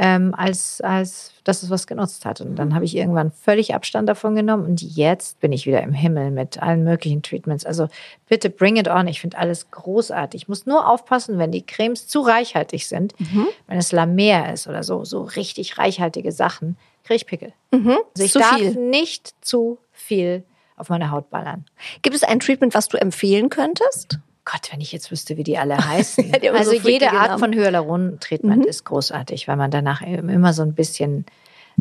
ähm, 0.00 0.32
als, 0.36 0.80
als 0.80 1.32
dass 1.42 1.64
es 1.64 1.70
was 1.70 1.88
genutzt 1.88 2.24
hat. 2.24 2.40
Und 2.40 2.54
dann 2.54 2.72
habe 2.72 2.84
ich 2.84 2.96
irgendwann 2.96 3.32
völlig 3.32 3.74
Abstand 3.74 4.08
davon 4.08 4.36
genommen 4.36 4.64
und 4.64 4.80
jetzt 4.80 5.40
bin 5.40 5.52
ich 5.52 5.66
wieder 5.66 5.82
im 5.82 5.92
Himmel 5.92 6.30
mit 6.30 6.62
allen 6.62 6.84
möglichen 6.84 7.20
Treatments. 7.20 7.66
Also 7.66 7.88
bitte 8.28 8.48
bring 8.48 8.76
it 8.76 8.86
on. 8.86 9.08
Ich 9.08 9.20
finde 9.20 9.38
alles 9.38 9.72
großartig. 9.72 10.42
Ich 10.42 10.48
muss 10.48 10.66
nur 10.66 10.88
aufpassen, 10.88 11.38
wenn 11.38 11.50
die 11.50 11.66
Cremes 11.66 12.06
zu 12.06 12.20
reichhaltig 12.20 12.86
sind, 12.86 13.18
mhm. 13.18 13.48
wenn 13.66 13.78
es 13.78 13.90
Lamer 13.90 14.52
ist 14.52 14.68
oder 14.68 14.84
so, 14.84 15.04
so 15.04 15.22
richtig 15.22 15.78
reichhaltige 15.78 16.30
Sachen, 16.30 16.76
kriege 17.02 17.16
ich 17.16 17.26
Pickel. 17.26 17.52
Mhm. 17.72 17.98
Also 18.14 18.24
ich 18.24 18.32
zu 18.32 18.38
darf 18.38 18.56
viel. 18.56 18.76
nicht 18.76 19.34
zu 19.40 19.78
viel 19.90 20.44
auf 20.76 20.90
meine 20.90 21.10
Haut 21.10 21.28
ballern. 21.28 21.64
Gibt 22.02 22.14
es 22.14 22.22
ein 22.22 22.38
Treatment, 22.38 22.72
was 22.72 22.86
du 22.86 22.98
empfehlen 22.98 23.48
könntest? 23.48 24.20
Gott, 24.50 24.72
wenn 24.72 24.80
ich 24.80 24.92
jetzt 24.92 25.10
wüsste, 25.10 25.36
wie 25.36 25.44
die 25.44 25.58
alle 25.58 25.76
heißen. 25.76 26.32
die 26.42 26.48
also 26.50 26.70
so 26.70 26.88
jede 26.88 27.12
Art 27.12 27.28
Namen. 27.28 27.38
von 27.38 27.52
Hyaluron-Treatment 27.52 28.62
mhm. 28.62 28.68
ist 28.68 28.84
großartig, 28.84 29.46
weil 29.46 29.56
man 29.56 29.70
danach 29.70 30.00
immer 30.02 30.52
so 30.52 30.62
ein 30.62 30.74
bisschen 30.74 31.26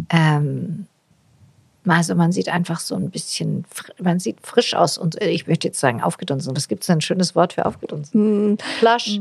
ähm, 0.10 0.88
Also 1.88 2.16
man 2.16 2.34
sieht 2.34 2.50
einfach 2.50 2.80
so 2.82 2.96
ein 2.96 3.10
bisschen, 3.10 3.64
man 4.02 4.20
sieht 4.20 4.46
frisch 4.46 4.74
aus 4.74 4.98
und 4.98 5.22
äh, 5.22 5.30
ich 5.30 5.48
möchte 5.48 5.68
jetzt 5.68 5.80
sagen 5.80 6.02
aufgedunsen. 6.04 6.56
Was 6.58 6.68
gibt 6.68 6.84
es 6.84 6.88
denn 6.88 6.98
ein 6.98 7.02
schönes 7.02 7.36
Wort 7.36 7.54
für 7.54 7.66
aufgedunsen? 7.66 8.58
Flasch. 8.80 9.18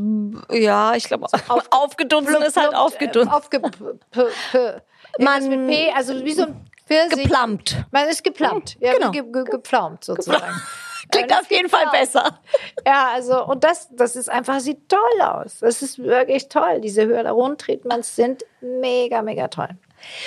Ja, 0.50 0.94
ich 0.96 1.04
glaube, 1.04 1.26
aufgedunsen 1.70 2.42
ist 2.42 2.56
halt 2.56 2.74
aufgedunsen. 2.74 3.30
Aufge 3.30 3.60
Man- 5.20 5.48
mit 5.48 5.68
P, 5.68 5.92
also 5.94 6.24
wie 6.24 6.32
so 6.32 6.42
ein 6.46 6.66
Pfirsich. 6.86 7.24
Geplampt. 7.24 7.84
Man 7.90 8.08
ist 8.08 8.22
geplampt. 8.22 8.76
Ja, 8.80 8.94
Genau. 8.94 9.10
ge 9.10 9.22
ge 9.22 9.44
gepflaumt 9.44 10.04
sozusagen. 10.04 10.60
Klingt 11.16 11.32
auf 11.32 11.50
jeden 11.50 11.68
Fall 11.68 11.84
gepflaumt. 11.84 12.12
besser. 12.12 12.40
Ja, 12.86 13.10
also, 13.14 13.44
und 13.44 13.64
das, 13.64 13.88
das 13.90 14.16
ist 14.16 14.28
einfach, 14.28 14.60
sieht 14.60 14.88
toll 14.88 15.20
aus. 15.20 15.58
Das 15.60 15.82
ist 15.82 15.98
wirklich 15.98 16.48
toll. 16.48 16.80
Diese 16.80 17.06
Hyaluron-Treatments 17.06 18.16
sind 18.16 18.44
mega, 18.60 19.22
mega 19.22 19.48
toll. 19.48 19.70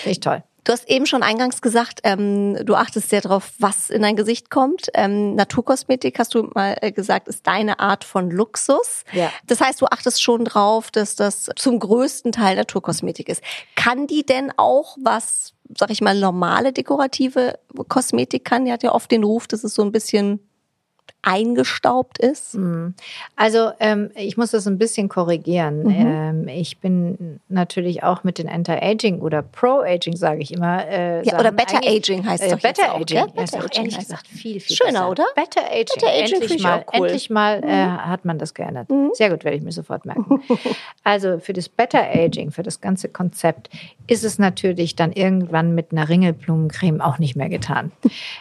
Ich 0.06 0.20
toll. 0.20 0.44
Du 0.70 0.74
hast 0.74 0.88
eben 0.90 1.06
schon 1.06 1.24
eingangs 1.24 1.64
gesagt, 1.64 2.02
ähm, 2.04 2.64
du 2.64 2.76
achtest 2.76 3.10
sehr 3.10 3.22
darauf, 3.22 3.54
was 3.58 3.90
in 3.90 4.04
dein 4.04 4.16
Gesicht 4.16 4.52
kommt. 4.52 4.90
Ähm, 4.94 5.34
Naturkosmetik, 5.34 6.20
hast 6.20 6.36
du 6.36 6.44
mal 6.54 6.78
äh, 6.82 6.92
gesagt, 6.92 7.28
ist 7.28 7.48
deine 7.48 7.80
Art 7.80 8.04
von 8.04 8.30
Luxus. 8.30 9.04
Ja. 9.12 9.32
Das 9.48 9.62
heißt, 9.62 9.82
du 9.82 9.88
achtest 9.88 10.22
schon 10.22 10.46
drauf, 10.46 10.92
dass 10.92 11.16
das 11.16 11.50
zum 11.56 11.80
größten 11.80 12.32
Teil 12.32 12.56
Naturkosmetik 12.56 13.30
ist. 13.30 13.42
Kann 13.76 14.06
die 14.06 14.24
denn 14.24 14.52
auch 14.58 14.98
was, 15.02 15.54
sag 15.76 15.90
ich 15.90 16.02
mal, 16.02 16.20
normale 16.20 16.74
dekorative 16.74 17.58
Kosmetik 17.88 18.46
kann? 18.46 18.66
Die 18.66 18.72
hat 18.72 18.84
ja 18.84 18.94
oft 18.94 19.10
den 19.10 19.24
Ruf, 19.24 19.48
dass 19.48 19.64
es 19.64 19.74
so 19.74 19.82
ein 19.82 19.92
bisschen 19.92 20.49
eingestaubt 21.22 22.18
ist. 22.18 22.58
Also 23.36 23.72
ähm, 23.80 24.10
ich 24.16 24.38
muss 24.38 24.52
das 24.52 24.66
ein 24.68 24.78
bisschen 24.78 25.10
korrigieren. 25.10 25.84
Mhm. 25.84 25.96
Ähm, 25.96 26.48
ich 26.48 26.80
bin 26.80 27.40
natürlich 27.50 28.04
auch 28.04 28.24
mit 28.24 28.38
den 28.38 28.48
Anti-Aging 28.48 29.20
oder 29.20 29.42
Pro-Aging, 29.42 30.16
sage 30.16 30.42
ich 30.42 30.54
immer. 30.54 30.88
Äh, 30.88 31.26
Ja, 31.26 31.40
oder 31.40 31.52
Better 31.52 31.80
Aging 31.86 32.26
heißt 32.26 32.44
es 32.44 32.54
äh, 32.54 32.56
Better 32.56 32.94
auch, 32.94 33.02
Aging. 33.02 33.26
Better 33.36 33.58
auch 33.58 33.64
Aging 33.66 33.82
ehrlich 33.82 33.98
heißt 33.98 34.08
gesagt 34.10 34.28
viel, 34.28 34.60
viel 34.62 34.76
Schöner, 34.76 34.92
besser. 34.92 35.10
oder? 35.10 35.26
Better 35.36 35.66
Aging. 35.70 35.86
Better 35.96 36.08
Aging 36.08 36.34
endlich 36.42 36.56
ich 36.56 36.64
mal, 36.64 36.86
cool. 36.94 37.00
Mhm. 37.00 37.06
endlich 37.06 37.30
mal 37.30 37.64
äh, 37.64 37.86
hat 37.86 38.26
man 38.26 38.40
das 38.40 38.54
geändert. 38.54 38.88
Sehr 39.14 39.30
gut, 39.30 39.44
werde 39.44 39.58
ich 39.58 39.64
mir 39.64 39.72
sofort 39.74 40.06
merken. 40.06 40.42
also 41.04 41.40
für 41.40 41.54
das 41.54 41.68
Better 41.68 42.02
Aging, 42.02 42.52
für 42.52 42.64
das 42.64 42.80
ganze 42.80 43.10
Konzept, 43.10 43.70
ist 44.08 44.24
es 44.24 44.40
natürlich 44.40 44.96
dann 44.96 45.12
irgendwann 45.12 45.76
mit 45.76 45.92
einer 45.92 46.08
Ringelblumencreme 46.08 47.02
auch 47.02 47.20
nicht 47.20 47.36
mehr 47.36 47.50
getan. 47.50 47.92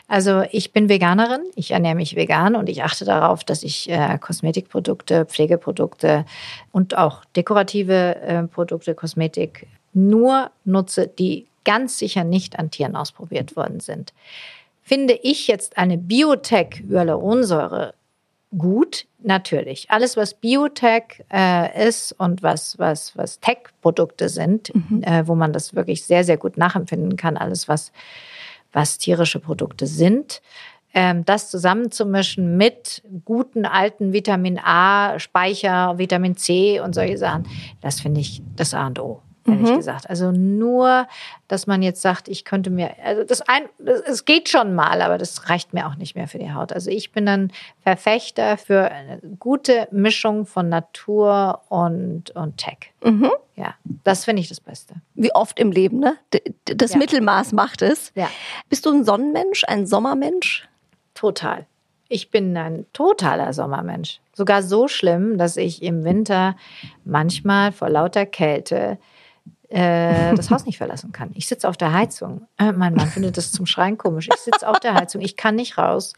Also 0.06 0.44
ich 0.52 0.72
bin 0.72 0.88
Veganerin, 0.88 1.42
ich 1.56 1.72
ernähre 1.72 1.96
mich 1.96 2.16
vegan 2.16 2.56
und 2.56 2.67
ich 2.68 2.82
achte 2.82 3.04
darauf, 3.04 3.44
dass 3.44 3.62
ich 3.62 3.90
äh, 3.90 4.18
Kosmetikprodukte, 4.18 5.24
Pflegeprodukte 5.26 6.24
und 6.72 6.96
auch 6.96 7.24
dekorative 7.36 8.16
äh, 8.16 8.42
Produkte, 8.44 8.94
Kosmetik 8.94 9.66
nur 9.92 10.50
nutze, 10.64 11.08
die 11.08 11.46
ganz 11.64 11.98
sicher 11.98 12.24
nicht 12.24 12.58
an 12.58 12.70
Tieren 12.70 12.96
ausprobiert 12.96 13.56
worden 13.56 13.80
sind. 13.80 14.12
Finde 14.82 15.14
ich 15.22 15.48
jetzt 15.48 15.76
eine 15.76 15.98
Biotech-Hyaluronsäure 15.98 17.92
gut? 18.56 19.06
Natürlich. 19.20 19.90
Alles, 19.90 20.16
was 20.16 20.34
Biotech 20.34 21.24
äh, 21.30 21.86
ist 21.86 22.12
und 22.12 22.42
was, 22.42 22.78
was, 22.78 23.16
was 23.16 23.40
Tech-Produkte 23.40 24.28
sind, 24.28 24.72
äh, 25.02 25.24
wo 25.26 25.34
man 25.34 25.52
das 25.52 25.74
wirklich 25.74 26.04
sehr, 26.04 26.24
sehr 26.24 26.36
gut 26.38 26.56
nachempfinden 26.56 27.16
kann, 27.16 27.36
alles, 27.36 27.68
was, 27.68 27.92
was 28.72 28.96
tierische 28.96 29.40
Produkte 29.40 29.86
sind, 29.86 30.40
ähm, 30.94 31.24
das 31.24 31.50
zusammenzumischen 31.50 32.56
mit 32.56 33.02
guten 33.24 33.66
alten 33.66 34.12
Vitamin 34.12 34.58
A, 34.58 35.18
Speicher, 35.18 35.98
Vitamin 35.98 36.36
C 36.36 36.80
und 36.80 36.94
solche 36.94 37.18
Sachen, 37.18 37.46
das 37.80 38.00
finde 38.00 38.20
ich 38.20 38.42
das 38.56 38.74
A 38.74 38.86
und 38.86 38.98
O. 38.98 39.22
Ehrlich 39.46 39.76
gesagt. 39.76 40.10
Also 40.10 40.30
nur, 40.30 41.06
dass 41.46 41.66
man 41.66 41.82
jetzt 41.82 42.02
sagt, 42.02 42.28
ich 42.28 42.44
könnte 42.44 42.68
mir, 42.68 42.90
also 43.02 43.24
das 43.24 43.40
ein, 43.40 43.62
es 44.04 44.26
geht 44.26 44.50
schon 44.50 44.74
mal, 44.74 45.00
aber 45.00 45.16
das 45.16 45.48
reicht 45.48 45.72
mir 45.72 45.86
auch 45.86 45.94
nicht 45.94 46.14
mehr 46.14 46.28
für 46.28 46.38
die 46.38 46.52
Haut. 46.52 46.70
Also 46.70 46.90
ich 46.90 47.12
bin 47.12 47.26
ein 47.26 47.50
Verfechter 47.82 48.58
für 48.58 48.90
eine 48.90 49.20
gute 49.38 49.88
Mischung 49.90 50.44
von 50.44 50.68
Natur 50.68 51.62
und, 51.70 52.30
und 52.32 52.58
Tech. 52.58 52.92
Ja, 53.56 53.74
das 54.04 54.26
finde 54.26 54.42
ich 54.42 54.50
das 54.50 54.60
Beste. 54.60 54.96
Wie 55.14 55.34
oft 55.34 55.58
im 55.58 55.72
Leben, 55.72 55.98
ne? 55.98 56.18
Das 56.66 56.92
Ja. 56.92 56.98
Mittelmaß 56.98 57.52
macht 57.52 57.80
es. 57.80 58.12
Ja. 58.14 58.28
Bist 58.68 58.84
du 58.84 58.90
ein 58.92 59.04
Sonnenmensch, 59.04 59.64
ein 59.66 59.86
Sommermensch? 59.86 60.68
Total. 61.18 61.66
Ich 62.08 62.30
bin 62.30 62.56
ein 62.56 62.86
totaler 62.92 63.52
Sommermensch. 63.52 64.20
Sogar 64.32 64.62
so 64.62 64.86
schlimm, 64.86 65.36
dass 65.36 65.56
ich 65.56 65.82
im 65.82 66.04
Winter 66.04 66.54
manchmal 67.04 67.72
vor 67.72 67.88
lauter 67.90 68.24
Kälte 68.24 68.98
äh, 69.68 70.32
das 70.36 70.50
Haus 70.50 70.64
nicht 70.64 70.78
verlassen 70.78 71.10
kann. 71.10 71.30
Ich 71.34 71.48
sitze 71.48 71.68
auf 71.68 71.76
der 71.76 71.92
Heizung. 71.92 72.46
Äh, 72.56 72.70
mein 72.72 72.94
Mann 72.94 73.08
findet 73.08 73.36
das 73.36 73.50
zum 73.50 73.66
Schreien 73.66 73.98
komisch. 73.98 74.28
Ich 74.32 74.40
sitze 74.40 74.66
auf 74.68 74.78
der 74.78 74.94
Heizung, 74.94 75.20
ich 75.20 75.36
kann 75.36 75.56
nicht 75.56 75.76
raus 75.76 76.12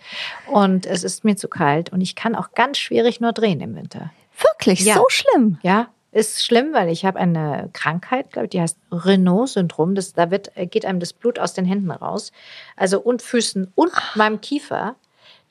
und 0.47 0.85
es 0.85 1.03
ist 1.03 1.25
mir 1.25 1.35
zu 1.37 1.49
kalt 1.49 1.91
und 1.91 2.03
ich 2.03 2.15
kann 2.15 2.35
auch 2.35 2.53
ganz 2.53 2.77
schwierig 2.79 3.21
nur 3.21 3.33
drehen 3.33 3.61
im 3.61 3.75
Winter. 3.75 4.11
Wirklich, 4.39 4.81
Ja. 4.81 4.95
so 4.97 5.07
schlimm. 5.09 5.59
Ja, 5.63 5.89
ist 6.13 6.45
schlimm, 6.45 6.73
weil 6.73 6.89
ich 6.89 7.05
habe 7.05 7.19
eine 7.19 7.71
Krankheit, 7.73 8.33
glaube 8.33 8.47
ich, 8.47 8.51
die 8.51 8.61
heißt 8.61 8.79
Renault-Syndrom. 8.91 9.95
Das, 9.95 10.13
da 10.13 10.31
wird, 10.31 10.57
äh, 10.57 10.67
geht 10.67 10.85
einem 10.85 11.01
das 11.01 11.13
Blut 11.13 11.39
aus 11.39 11.55
den 11.55 11.65
Händen 11.65 11.91
raus. 11.91 12.33
Also 12.77 13.01
und 13.01 13.23
Füßen 13.23 13.71
und 13.75 13.93
meinem 14.15 14.41
Kiefer. 14.41 14.97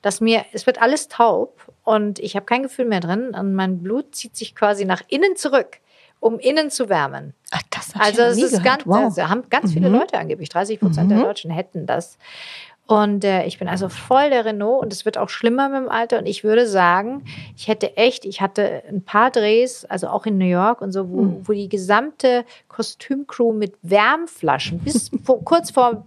Dass 0.02 0.22
mir, 0.22 0.46
es 0.54 0.66
wird 0.66 0.80
alles 0.80 1.08
taub 1.08 1.70
und 1.84 2.18
ich 2.20 2.34
habe 2.34 2.46
kein 2.46 2.62
Gefühl 2.62 2.86
mehr 2.86 3.00
drin 3.00 3.34
und 3.38 3.54
mein 3.54 3.82
Blut 3.82 4.14
zieht 4.14 4.34
sich 4.34 4.54
quasi 4.54 4.86
nach 4.86 5.02
innen 5.08 5.36
zurück, 5.36 5.76
um 6.20 6.38
innen 6.38 6.70
zu 6.70 6.88
wärmen. 6.88 7.34
Ach, 7.50 7.60
das 7.68 7.90
Also 7.98 8.22
es 8.22 8.38
ist 8.38 8.62
gehört. 8.62 8.64
ganz, 8.64 8.86
wow. 8.86 8.98
Mhm. 8.98 9.04
also 9.04 9.28
haben 9.28 9.42
ganz 9.50 9.74
viele 9.74 9.90
Leute 9.90 10.16
angeblich, 10.16 10.48
30 10.48 10.80
Prozent 10.80 11.10
der 11.10 11.20
Deutschen 11.22 11.50
hätten 11.50 11.84
das. 11.84 12.16
Und 12.90 13.22
äh, 13.22 13.44
ich 13.44 13.60
bin 13.60 13.68
also 13.68 13.88
voll 13.88 14.30
der 14.30 14.44
Renault 14.44 14.82
und 14.82 14.92
es 14.92 15.04
wird 15.04 15.16
auch 15.16 15.28
schlimmer 15.28 15.68
mit 15.68 15.78
dem 15.82 15.88
Alter. 15.88 16.18
Und 16.18 16.26
ich 16.26 16.42
würde 16.42 16.66
sagen, 16.66 17.24
ich 17.56 17.68
hätte 17.68 17.96
echt, 17.96 18.24
ich 18.24 18.40
hatte 18.40 18.82
ein 18.88 19.02
paar 19.04 19.30
Drehs, 19.30 19.84
also 19.84 20.08
auch 20.08 20.26
in 20.26 20.38
New 20.38 20.44
York 20.48 20.80
und 20.82 20.90
so, 20.90 21.08
wo, 21.08 21.22
Mhm. 21.22 21.48
wo 21.48 21.52
die 21.52 21.68
gesamte 21.68 22.44
Kostümcrew 22.66 23.52
mit 23.52 23.74
Wärmflaschen 23.82 24.80
bis 24.80 25.08
vor, 25.22 25.44
kurz 25.44 25.70
vor 25.70 26.04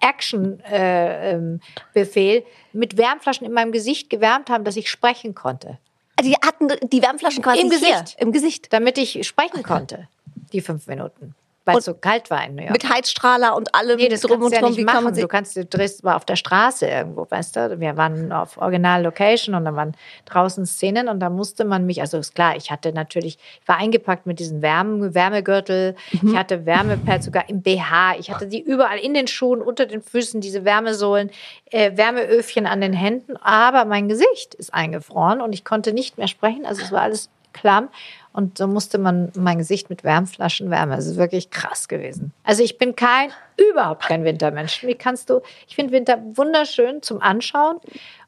Action-Befehl 0.00 0.72
äh, 0.72 1.32
ähm, 1.34 1.60
Befehl 1.92 2.42
mit 2.72 2.96
Wärmflaschen 2.96 3.46
in 3.46 3.52
meinem 3.52 3.72
Gesicht 3.72 4.08
gewärmt 4.08 4.48
haben, 4.48 4.64
dass 4.64 4.76
ich 4.76 4.88
sprechen 4.90 5.34
konnte. 5.34 5.76
Die 6.24 6.36
hatten 6.36 6.68
die 6.88 7.02
Wärmflaschen 7.02 7.42
quasi 7.42 7.60
Im 7.60 7.70
hier, 7.70 7.80
Gesicht. 7.80 8.16
im 8.18 8.32
Gesicht. 8.32 8.72
Damit 8.72 8.96
ich 8.96 9.26
sprechen 9.26 9.62
konnte, 9.62 10.08
die 10.54 10.62
fünf 10.62 10.86
Minuten. 10.86 11.34
Weil 11.68 11.78
es 11.78 11.84
so 11.84 11.94
kalt 11.94 12.30
war 12.30 12.44
in 12.44 12.56
New 12.56 12.62
York. 12.62 12.72
Mit 12.72 12.88
Heizstrahler 12.88 13.54
und 13.56 13.74
allem 13.74 13.96
Nee, 13.98 14.08
das 14.08 14.20
drum 14.22 14.42
und 14.42 14.50
du 14.50 14.54
ja 14.54 14.60
drum. 14.60 14.70
nicht 14.70 14.78
Wie 14.80 14.84
machen. 14.84 15.04
kann 15.04 15.14
du 15.14 15.28
kannst, 15.28 15.56
du 15.56 15.64
drehst 15.64 16.02
mal 16.04 16.16
auf 16.16 16.24
der 16.24 16.36
Straße 16.36 16.86
irgendwo, 16.86 17.26
weißt 17.28 17.56
du? 17.56 17.80
Wir 17.80 17.96
waren 17.96 18.32
auf 18.32 18.56
Original-Location 18.58 19.54
und 19.54 19.64
dann 19.64 19.76
waren 19.76 19.92
draußen 20.26 20.66
Szenen 20.66 21.08
und 21.08 21.20
da 21.20 21.30
musste 21.30 21.64
man 21.64 21.86
mich, 21.86 22.00
also 22.00 22.18
ist 22.18 22.34
klar, 22.34 22.56
ich 22.56 22.70
hatte 22.70 22.92
natürlich, 22.92 23.38
ich 23.60 23.68
war 23.68 23.76
eingepackt 23.78 24.26
mit 24.26 24.38
diesen 24.38 24.62
Wärme, 24.62 25.14
Wärmegürtel, 25.14 25.94
Mhm. 26.20 26.30
ich 26.30 26.36
hatte 26.36 26.66
Wärmepads 26.66 27.24
sogar 27.26 27.48
im 27.48 27.62
BH, 27.62 28.16
ich 28.18 28.30
hatte 28.30 28.46
die 28.46 28.60
überall 28.60 28.98
in 28.98 29.14
den 29.14 29.26
Schuhen, 29.26 29.60
unter 29.62 29.86
den 29.86 30.02
Füßen, 30.02 30.40
diese 30.40 30.64
Wärmesohlen, 30.64 31.30
äh, 31.70 31.96
Wärmeöfchen 31.96 32.66
an 32.66 32.80
den 32.80 32.92
Händen, 32.92 33.36
aber 33.36 33.84
mein 33.84 34.08
Gesicht 34.08 34.54
ist 34.54 34.72
eingefroren 34.74 35.40
und 35.40 35.52
ich 35.52 35.64
konnte 35.64 35.92
nicht 35.92 36.18
mehr 36.18 36.28
sprechen, 36.28 36.64
also 36.66 36.82
es 36.82 36.92
war 36.92 37.02
alles 37.02 37.28
klamm. 37.52 37.88
Und 38.32 38.58
so 38.58 38.66
musste 38.66 38.98
man 38.98 39.32
mein 39.36 39.58
Gesicht 39.58 39.90
mit 39.90 40.04
Wärmflaschen 40.04 40.70
wärmen. 40.70 40.98
Es 40.98 41.06
ist 41.06 41.16
wirklich 41.16 41.50
krass 41.50 41.88
gewesen. 41.88 42.32
Also 42.44 42.62
ich 42.62 42.78
bin 42.78 42.94
kein, 42.94 43.30
überhaupt 43.56 44.04
kein 44.04 44.24
Wintermensch. 44.24 44.84
Wie 44.84 44.94
kannst 44.94 45.30
du, 45.30 45.40
ich 45.66 45.74
finde 45.74 45.92
Winter 45.92 46.18
wunderschön 46.34 47.02
zum 47.02 47.20
Anschauen. 47.20 47.78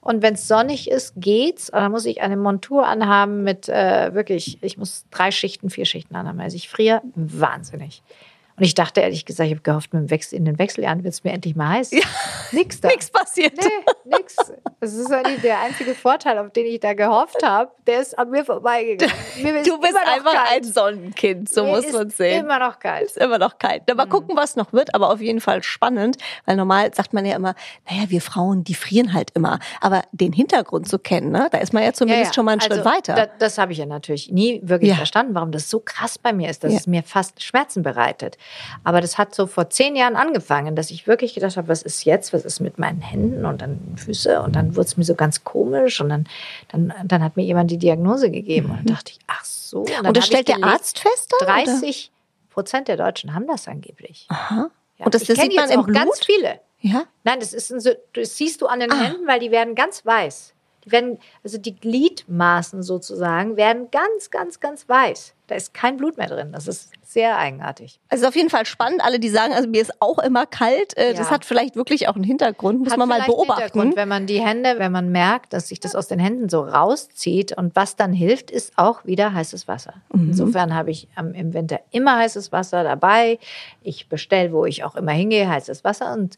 Und 0.00 0.22
wenn 0.22 0.34
es 0.34 0.48
sonnig 0.48 0.90
ist, 0.90 1.14
geht's. 1.16 1.70
Aber 1.70 1.82
dann 1.82 1.92
muss 1.92 2.06
ich 2.06 2.22
eine 2.22 2.36
Montur 2.36 2.86
anhaben 2.86 3.42
mit 3.42 3.68
äh, 3.68 4.14
wirklich, 4.14 4.58
ich 4.62 4.78
muss 4.78 5.04
drei 5.10 5.30
Schichten, 5.30 5.70
vier 5.70 5.84
Schichten 5.84 6.16
anhaben. 6.16 6.40
Also 6.40 6.56
ich 6.56 6.68
friere 6.68 7.02
wahnsinnig. 7.14 8.02
Und 8.60 8.66
ich 8.66 8.74
dachte 8.74 9.00
ehrlich 9.00 9.24
gesagt, 9.24 9.46
ich 9.46 9.54
habe 9.54 9.62
gehofft, 9.62 9.94
mit 9.94 10.02
dem 10.02 10.10
Wechsel, 10.10 10.36
in 10.36 10.44
den 10.44 10.58
Wechseljahren 10.58 11.02
wird 11.02 11.14
es 11.14 11.24
mir 11.24 11.32
endlich 11.32 11.56
mal 11.56 11.68
heiß. 11.78 11.92
Nix 12.52 12.78
da. 12.80 12.88
nichts 12.88 13.10
passiert. 13.10 13.54
Nee, 13.56 14.16
nix. 14.18 14.36
Das 14.80 14.92
ist 14.94 15.10
eigentlich 15.10 15.40
der 15.40 15.60
einzige 15.60 15.94
Vorteil, 15.94 16.36
auf 16.38 16.50
den 16.52 16.66
ich 16.66 16.78
da 16.80 16.92
gehofft 16.92 17.42
habe. 17.42 17.70
Der 17.86 18.00
ist 18.02 18.18
an 18.18 18.28
mir 18.30 18.44
vorbeigegangen. 18.44 19.14
Mir 19.42 19.62
Du 19.62 19.80
bist 19.80 19.96
einfach 19.96 20.34
kalt. 20.34 20.46
ein 20.56 20.64
Sonnenkind, 20.64 21.48
so 21.48 21.64
Mir 21.64 21.70
muss 21.70 21.90
man 21.92 22.10
sehen. 22.10 22.44
Immer 22.44 22.58
noch 22.58 22.78
kalt. 22.78 23.06
ist 23.06 23.16
immer 23.16 23.38
noch 23.38 23.56
kalt. 23.56 23.84
Na, 23.88 23.94
Mal 23.94 24.04
Mhm. 24.06 24.10
gucken, 24.10 24.36
was 24.36 24.56
noch 24.56 24.72
wird, 24.74 24.94
aber 24.94 25.10
auf 25.10 25.20
jeden 25.22 25.40
Fall 25.40 25.62
spannend, 25.62 26.18
weil 26.44 26.56
normal 26.56 26.92
sagt 26.92 27.14
man 27.14 27.24
ja 27.24 27.36
immer, 27.36 27.54
naja, 27.88 28.10
wir 28.10 28.20
Frauen, 28.20 28.62
die 28.64 28.74
frieren 28.74 29.14
halt 29.14 29.30
immer. 29.34 29.58
Aber 29.80 30.02
den 30.12 30.34
Hintergrund 30.34 30.86
zu 30.86 30.98
kennen, 30.98 31.30
ne, 31.30 31.48
da 31.50 31.58
ist 31.58 31.72
man 31.72 31.82
ja 31.82 31.94
zumindest 31.94 32.34
schon 32.34 32.44
mal 32.44 32.52
einen 32.52 32.60
Schritt 32.60 32.72
Also, 32.72 32.84
weiter. 32.84 33.14
Da, 33.14 33.26
das 33.38 33.56
habe 33.56 33.72
ich 33.72 33.78
ja 33.78 33.86
natürlich 33.86 34.30
nie 34.30 34.60
wirklich 34.62 34.90
Ja. 34.90 34.96
verstanden, 34.96 35.34
warum 35.34 35.50
das 35.50 35.70
so 35.70 35.80
krass 35.80 36.18
bei 36.18 36.32
mir 36.34 36.50
ist, 36.50 36.62
dass 36.64 36.72
Ja. 36.72 36.78
es 36.78 36.86
mir 36.86 37.02
fast 37.02 37.42
Schmerzen 37.42 37.82
bereitet. 37.82 38.36
Aber 38.84 39.00
das 39.00 39.18
hat 39.18 39.34
so 39.34 39.46
vor 39.46 39.70
zehn 39.70 39.96
Jahren 39.96 40.16
angefangen, 40.16 40.76
dass 40.76 40.90
ich 40.90 41.06
wirklich 41.06 41.34
gedacht 41.34 41.56
habe, 41.56 41.68
was 41.68 41.82
ist 41.82 42.04
jetzt, 42.04 42.32
was 42.32 42.44
ist 42.44 42.60
mit 42.60 42.78
meinen 42.78 43.00
Händen 43.00 43.44
und 43.44 43.62
dann 43.62 43.78
Füße 43.96 44.40
und 44.42 44.56
dann 44.56 44.76
wurde 44.76 44.86
es 44.86 44.96
mir 44.96 45.04
so 45.04 45.14
ganz 45.14 45.44
komisch 45.44 46.00
und 46.00 46.08
dann, 46.08 46.26
dann, 46.68 46.92
dann 47.04 47.22
hat 47.24 47.36
mir 47.36 47.44
jemand 47.44 47.70
die 47.70 47.78
Diagnose 47.78 48.30
gegeben 48.30 48.70
und 48.70 48.76
dann 48.78 48.86
dachte 48.96 49.12
ich, 49.12 49.18
ach 49.26 49.44
so. 49.44 49.84
Mhm. 49.84 50.06
Und 50.08 50.16
das 50.16 50.26
stellt 50.26 50.48
der 50.48 50.62
Arzt 50.64 50.98
fest 50.98 51.32
dann? 51.40 51.48
oder? 51.48 51.64
30 51.64 52.10
Prozent 52.50 52.88
der 52.88 52.96
Deutschen 52.96 53.34
haben 53.34 53.46
das 53.46 53.68
angeblich. 53.68 54.26
Aha. 54.28 54.70
Ja, 54.98 55.04
Und 55.06 55.14
das, 55.14 55.24
das 55.24 55.38
sieht 55.38 55.54
man 55.54 55.68
jetzt 55.68 55.78
auch 55.78 55.84
Blut? 55.84 55.96
ganz 55.96 56.20
viele. 56.24 56.60
Ja? 56.80 57.04
Nein, 57.24 57.40
das 57.40 57.52
ist 57.52 57.70
ein, 57.70 57.80
so, 57.80 57.90
das 58.14 58.36
siehst 58.36 58.60
du 58.62 58.66
an 58.66 58.80
den 58.80 58.90
Ah. 58.90 58.96
Händen, 59.00 59.26
weil 59.26 59.38
die 59.40 59.50
werden 59.50 59.74
ganz 59.74 60.04
weiß. 60.04 60.54
Die 60.84 60.92
werden, 60.92 61.18
also 61.44 61.58
die 61.58 61.74
Gliedmaßen 61.76 62.82
sozusagen 62.82 63.56
werden 63.56 63.88
ganz, 63.90 64.30
ganz, 64.30 64.60
ganz 64.60 64.88
weiß. 64.88 65.34
Da 65.46 65.56
ist 65.56 65.74
kein 65.74 65.96
Blut 65.96 66.16
mehr 66.16 66.28
drin. 66.28 66.52
Das 66.52 66.68
ist 66.68 66.92
sehr 67.02 67.36
eigenartig. 67.36 67.98
Also 68.08 68.28
auf 68.28 68.36
jeden 68.36 68.50
Fall 68.50 68.66
spannend. 68.66 69.02
Alle, 69.02 69.18
die 69.18 69.28
sagen, 69.28 69.52
also 69.52 69.68
mir 69.68 69.82
ist 69.82 70.00
auch 70.00 70.18
immer 70.20 70.46
kalt. 70.46 70.96
Äh, 70.96 71.12
Das 71.12 71.26
Ja. 71.26 71.30
hat 71.34 71.44
vielleicht 71.44 71.74
wirklich 71.74 72.06
auch 72.08 72.14
einen 72.14 72.22
Hintergrund. 72.22 72.78
Muss 72.78 72.92
Hat 72.92 72.98
man 72.98 73.08
mal 73.08 73.22
beobachten. 73.26 73.62
Hintergrund, 73.62 73.96
wenn 73.96 74.08
man 74.08 74.26
die 74.26 74.40
Hände, 74.40 74.76
wenn 74.78 74.92
man 74.92 75.10
merkt, 75.10 75.52
dass 75.52 75.66
sich 75.68 75.80
das 75.80 75.96
aus 75.96 76.06
den 76.06 76.20
Händen 76.20 76.48
so 76.48 76.60
rauszieht 76.60 77.56
und 77.58 77.74
was 77.74 77.96
dann 77.96 78.12
hilft, 78.12 78.52
ist 78.52 78.74
auch 78.76 79.04
wieder 79.04 79.34
heißes 79.34 79.66
Wasser. 79.66 79.94
Mhm. 80.12 80.28
Insofern 80.28 80.72
habe 80.72 80.92
ich 80.92 81.08
im 81.16 81.52
Winter 81.52 81.80
immer 81.90 82.16
heißes 82.18 82.52
Wasser 82.52 82.84
dabei. 82.84 83.40
Ich 83.82 84.08
bestelle, 84.08 84.52
wo 84.52 84.66
ich 84.66 84.84
auch 84.84 84.94
immer 84.94 85.12
hingehe, 85.12 85.48
heißes 85.48 85.82
Wasser 85.82 86.12
und 86.12 86.36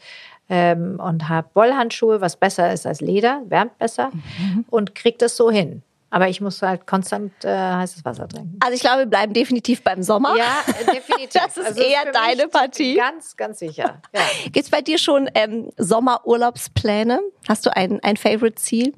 ähm, 0.54 1.00
und 1.02 1.28
habe 1.30 1.48
Wollhandschuhe, 1.54 2.20
was 2.20 2.36
besser 2.36 2.70
ist 2.72 2.86
als 2.86 3.00
Leder, 3.00 3.40
wärmt 3.46 3.78
besser 3.78 4.10
Mhm. 4.12 4.66
und 4.68 4.94
kriege 4.94 5.16
das 5.16 5.34
so 5.36 5.50
hin. 5.50 5.82
Aber 6.10 6.28
ich 6.28 6.42
muss 6.42 6.60
halt 6.60 6.86
konstant 6.86 7.32
äh, 7.42 7.48
heißes 7.56 8.04
Wasser 8.04 8.28
trinken. 8.28 8.58
Also 8.60 8.74
ich 8.74 8.82
glaube, 8.82 8.98
wir 8.98 9.06
bleiben 9.06 9.32
definitiv 9.32 9.82
beim 9.82 10.02
Sommer. 10.02 10.34
Ja, 10.36 10.58
definitiv. 10.92 11.30
Das 11.42 11.56
ist 11.56 11.66
Also 11.66 11.80
eher 11.80 12.04
mich 12.04 12.12
deine 12.12 12.48
Partie. 12.48 12.96
Ganz, 12.96 13.34
ganz 13.34 13.60
sicher. 13.60 14.02
Ja. 14.14 14.20
Gibt 14.44 14.58
es 14.66 14.68
bei 14.70 14.82
dir 14.82 14.98
schon 14.98 15.30
ähm, 15.34 15.70
Sommerurlaubspläne? 15.78 17.20
Hast 17.48 17.64
du 17.66 17.74
ein, 17.74 18.00
ein 18.02 18.18
Favorite-Ziel? 18.18 18.92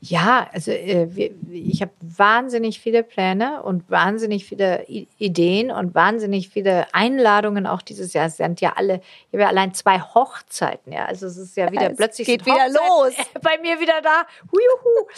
Ja, 0.00 0.48
also 0.52 0.70
äh, 0.70 1.08
wir, 1.16 1.32
ich 1.50 1.82
habe 1.82 1.90
wahnsinnig 2.00 2.78
viele 2.78 3.02
Pläne 3.02 3.64
und 3.64 3.90
wahnsinnig 3.90 4.44
viele 4.44 4.88
I 4.88 5.08
Ideen 5.18 5.72
und 5.72 5.92
wahnsinnig 5.92 6.48
viele 6.48 6.86
Einladungen 6.94 7.66
auch 7.66 7.82
dieses 7.82 8.12
Jahr. 8.12 8.26
Es 8.26 8.36
sind 8.36 8.60
ja 8.60 8.74
alle, 8.76 9.00
ich 9.00 9.32
habe 9.32 9.42
ja 9.42 9.48
allein 9.48 9.74
zwei 9.74 10.00
Hochzeiten, 10.00 10.92
ja. 10.92 11.06
Also 11.06 11.26
es 11.26 11.36
ist 11.36 11.56
ja 11.56 11.72
wieder 11.72 11.90
Es 11.90 11.96
plötzlich 11.96 12.28
geht 12.28 12.46
wieder 12.46 12.68
los. 12.68 13.14
bei 13.42 13.58
mir 13.60 13.80
wieder 13.80 14.00
da. 14.00 14.24
Huiuhu. 14.52 15.08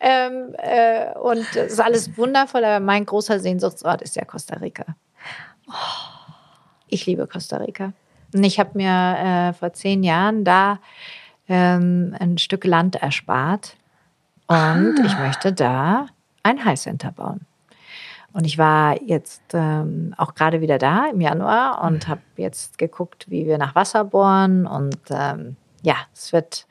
ähm, 0.00 0.54
äh, 0.56 1.18
und 1.18 1.46
es 1.54 1.74
ist 1.74 1.80
alles 1.80 2.16
wundervoll, 2.16 2.64
aber 2.64 2.82
mein 2.82 3.04
großer 3.04 3.40
Sehnsuchtsort 3.40 4.00
ist 4.00 4.16
ja 4.16 4.24
Costa 4.24 4.56
Rica. 4.56 4.86
Ich 6.88 7.04
liebe 7.04 7.26
Costa 7.26 7.58
Rica. 7.58 7.92
Und 8.34 8.44
ich 8.44 8.58
habe 8.58 8.70
mir 8.74 9.50
äh, 9.50 9.52
vor 9.52 9.74
zehn 9.74 10.02
Jahren 10.02 10.44
da 10.44 10.78
ähm, 11.46 12.16
ein 12.18 12.38
Stück 12.38 12.64
Land 12.64 12.96
erspart. 12.96 13.76
Und 14.50 14.98
ich 15.04 15.16
möchte 15.16 15.52
da 15.52 16.06
ein 16.42 16.64
High 16.64 16.78
Center 16.78 17.12
bauen. 17.12 17.46
Und 18.32 18.44
ich 18.46 18.58
war 18.58 19.00
jetzt 19.00 19.42
ähm, 19.52 20.12
auch 20.16 20.34
gerade 20.34 20.60
wieder 20.60 20.76
da 20.76 21.06
im 21.06 21.20
Januar 21.20 21.84
und 21.84 22.08
habe 22.08 22.22
jetzt 22.36 22.76
geguckt, 22.76 23.26
wie 23.28 23.46
wir 23.46 23.58
nach 23.58 23.76
Wasser 23.76 24.02
bohren. 24.02 24.66
Und 24.66 24.98
ähm, 25.10 25.54
ja, 25.82 25.94
es 26.12 26.32
wird, 26.32 26.66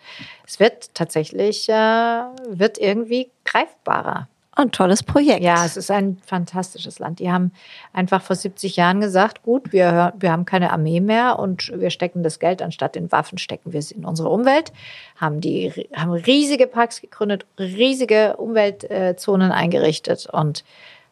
es 0.45 0.59
wird 0.59 0.93
tatsächlich, 0.93 1.69
äh, 1.69 2.23
wird 2.49 2.77
irgendwie 2.79 3.31
greifbarer. 3.45 4.27
Ein 4.59 4.71
tolles 4.71 5.03
Projekt. 5.03 5.41
Ja, 5.41 5.63
es 5.63 5.77
ist 5.77 5.89
ein 5.89 6.17
fantastisches 6.25 6.99
Land. 6.99 7.19
Die 7.19 7.31
haben 7.31 7.53
einfach 7.93 8.21
vor 8.21 8.35
70 8.35 8.75
Jahren 8.75 8.99
gesagt, 8.99 9.41
gut, 9.41 9.71
wir, 9.71 10.13
wir 10.19 10.33
haben 10.33 10.43
keine 10.43 10.73
Armee 10.73 10.99
mehr 10.99 11.39
und 11.39 11.71
wir 11.73 11.89
stecken 11.89 12.23
das 12.23 12.39
Geld, 12.39 12.61
anstatt 12.61 12.97
in 12.97 13.09
Waffen 13.09 13.37
stecken 13.37 13.71
wir 13.71 13.79
es 13.79 13.89
in 13.89 14.03
unsere 14.03 14.27
Umwelt, 14.27 14.73
haben 15.15 15.39
die 15.39 15.87
haben 15.95 16.11
riesige 16.11 16.67
Parks 16.67 16.99
gegründet, 16.99 17.45
riesige 17.57 18.35
Umweltzonen 18.35 19.53
eingerichtet 19.53 20.27
und 20.29 20.65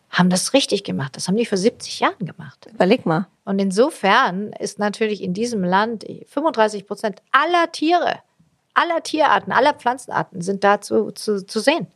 haben 0.09 0.29
das 0.29 0.53
richtig 0.53 0.83
gemacht. 0.83 1.15
Das 1.15 1.29
haben 1.29 1.37
die 1.37 1.45
vor 1.45 1.57
70 1.57 2.01
Jahren 2.01 2.25
gemacht. 2.25 2.67
Überleg 2.73 3.05
mal. 3.05 3.27
Und 3.45 3.59
insofern 3.59 4.51
ist 4.59 4.77
natürlich 4.77 5.23
in 5.23 5.33
diesem 5.33 5.63
Land 5.63 6.05
35 6.27 6.85
Prozent 6.85 7.21
aller 7.31 7.71
Tiere, 7.71 8.19
aller 8.73 9.01
Tierarten, 9.03 9.53
aller 9.53 9.73
Pflanzenarten 9.73 10.41
sind 10.41 10.65
dazu 10.65 11.11
zu, 11.11 11.45
zu 11.45 11.61
sehen. 11.61 11.87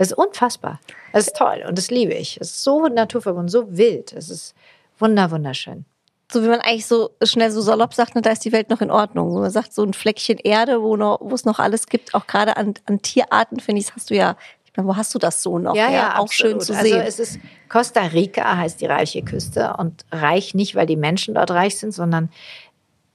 Das 0.00 0.12
ist 0.12 0.16
unfassbar. 0.16 0.80
Das 1.12 1.26
ist 1.26 1.36
toll 1.36 1.62
und 1.68 1.76
das 1.76 1.90
liebe 1.90 2.14
ich. 2.14 2.38
Es 2.40 2.52
ist 2.52 2.64
so 2.64 2.86
naturverbunden, 2.86 3.50
so 3.50 3.76
wild. 3.76 4.14
Es 4.14 4.30
ist 4.30 4.54
wunder, 4.98 5.30
wunderschön. 5.30 5.84
So 6.32 6.42
wie 6.42 6.48
man 6.48 6.60
eigentlich 6.60 6.86
so 6.86 7.10
schnell 7.22 7.50
so 7.50 7.60
salopp 7.60 7.92
sagt, 7.92 8.14
ne, 8.14 8.22
da 8.22 8.30
ist 8.30 8.42
die 8.42 8.52
Welt 8.52 8.70
noch 8.70 8.80
in 8.80 8.90
Ordnung. 8.90 9.34
Man 9.34 9.50
sagt, 9.50 9.74
so 9.74 9.84
ein 9.84 9.92
Fleckchen 9.92 10.38
Erde, 10.38 10.80
wo, 10.80 10.96
noch, 10.96 11.18
wo 11.20 11.34
es 11.34 11.44
noch 11.44 11.58
alles 11.58 11.86
gibt, 11.86 12.14
auch 12.14 12.26
gerade 12.26 12.56
an, 12.56 12.72
an 12.86 13.02
Tierarten, 13.02 13.60
finde 13.60 13.80
ich, 13.80 13.88
das 13.88 13.96
hast 13.96 14.08
du 14.08 14.14
ja, 14.14 14.36
ich 14.64 14.74
meine, 14.74 14.88
wo 14.88 14.96
hast 14.96 15.14
du 15.14 15.18
das 15.18 15.42
so 15.42 15.58
noch? 15.58 15.74
auch 16.18 16.32
schön 16.32 16.54
absolut. 16.54 16.64
zu 16.64 16.72
also 16.72 16.94
sehen. 16.94 17.06
Es 17.06 17.18
ist 17.18 17.38
Costa 17.68 18.00
Rica 18.00 18.56
heißt 18.56 18.80
die 18.80 18.86
reiche 18.86 19.20
Küste 19.20 19.74
und 19.76 20.06
reich 20.10 20.54
nicht, 20.54 20.74
weil 20.76 20.86
die 20.86 20.96
Menschen 20.96 21.34
dort 21.34 21.50
reich 21.50 21.76
sind, 21.76 21.92
sondern 21.92 22.30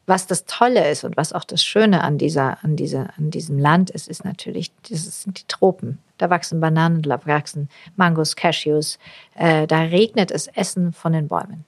was 0.07 0.27
das 0.27 0.45
Tolle 0.45 0.89
ist 0.89 1.03
und 1.03 1.17
was 1.17 1.33
auch 1.33 1.43
das 1.43 1.63
Schöne 1.63 2.03
an 2.03 2.17
dieser, 2.17 2.63
an 2.63 2.75
dieser, 2.75 3.09
an 3.17 3.31
diesem 3.31 3.57
Land 3.57 3.89
ist, 3.89 4.07
ist 4.07 4.23
natürlich, 4.23 4.71
das 4.89 5.23
sind 5.23 5.39
die 5.39 5.47
Tropen. 5.47 5.99
Da 6.17 6.29
wachsen 6.29 6.59
Bananen, 6.59 7.01
da 7.01 7.25
wachsen 7.25 7.69
Mangos, 7.95 8.35
Cashews. 8.35 8.99
Äh, 9.35 9.67
da 9.67 9.79
regnet 9.79 10.31
es 10.31 10.47
Essen 10.47 10.93
von 10.93 11.13
den 11.13 11.27
Bäumen. 11.27 11.65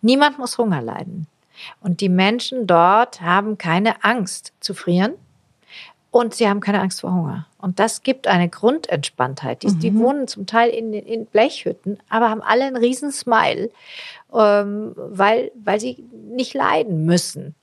Niemand 0.00 0.38
muss 0.38 0.58
Hunger 0.58 0.80
leiden. 0.80 1.26
Und 1.80 2.00
die 2.00 2.08
Menschen 2.08 2.66
dort 2.66 3.20
haben 3.20 3.58
keine 3.58 4.02
Angst 4.02 4.52
zu 4.60 4.74
frieren. 4.74 5.14
Und 6.10 6.32
sie 6.34 6.48
haben 6.48 6.60
keine 6.60 6.80
Angst 6.80 7.00
vor 7.00 7.12
Hunger. 7.12 7.46
Und 7.58 7.80
das 7.80 8.02
gibt 8.02 8.28
eine 8.28 8.48
Grundentspanntheit. 8.48 9.64
Die, 9.64 9.74
die 9.74 9.98
wohnen 9.98 10.28
zum 10.28 10.46
Teil 10.46 10.70
in, 10.70 10.92
in 10.92 11.26
Blechhütten, 11.26 11.98
aber 12.08 12.30
haben 12.30 12.40
alle 12.40 12.64
einen 12.64 12.76
riesen 12.76 13.10
Smile, 13.10 13.70
ähm, 14.32 14.92
weil, 14.94 15.50
weil 15.56 15.80
sie 15.80 16.04
nicht 16.12 16.54
leiden 16.54 17.04
müssen. 17.04 17.56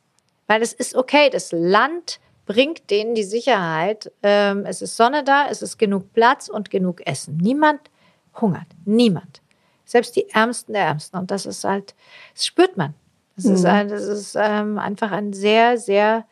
Weil 0.51 0.63
es 0.63 0.73
ist 0.73 0.95
okay, 0.95 1.29
das 1.29 1.53
Land 1.53 2.19
bringt 2.45 2.89
denen 2.89 3.15
die 3.15 3.23
Sicherheit. 3.23 4.11
Ähm, 4.21 4.65
es 4.65 4.81
ist 4.81 4.97
Sonne 4.97 5.23
da, 5.23 5.47
es 5.49 5.61
ist 5.61 5.77
genug 5.77 6.11
Platz 6.11 6.49
und 6.49 6.69
genug 6.69 7.07
Essen. 7.07 7.37
Niemand 7.37 7.79
hungert. 8.41 8.67
Niemand. 8.83 9.41
Selbst 9.85 10.13
die 10.17 10.29
Ärmsten 10.29 10.73
der 10.73 10.87
Ärmsten. 10.87 11.17
Und 11.17 11.31
das 11.31 11.45
ist 11.45 11.63
halt, 11.63 11.95
das 12.33 12.45
spürt 12.45 12.75
man. 12.75 12.93
Das 13.37 13.45
ist, 13.45 13.63
ein, 13.63 13.87
das 13.87 14.03
ist 14.03 14.35
ähm, 14.37 14.77
einfach 14.77 15.13
ein 15.13 15.31
sehr, 15.31 15.77
sehr 15.77 16.25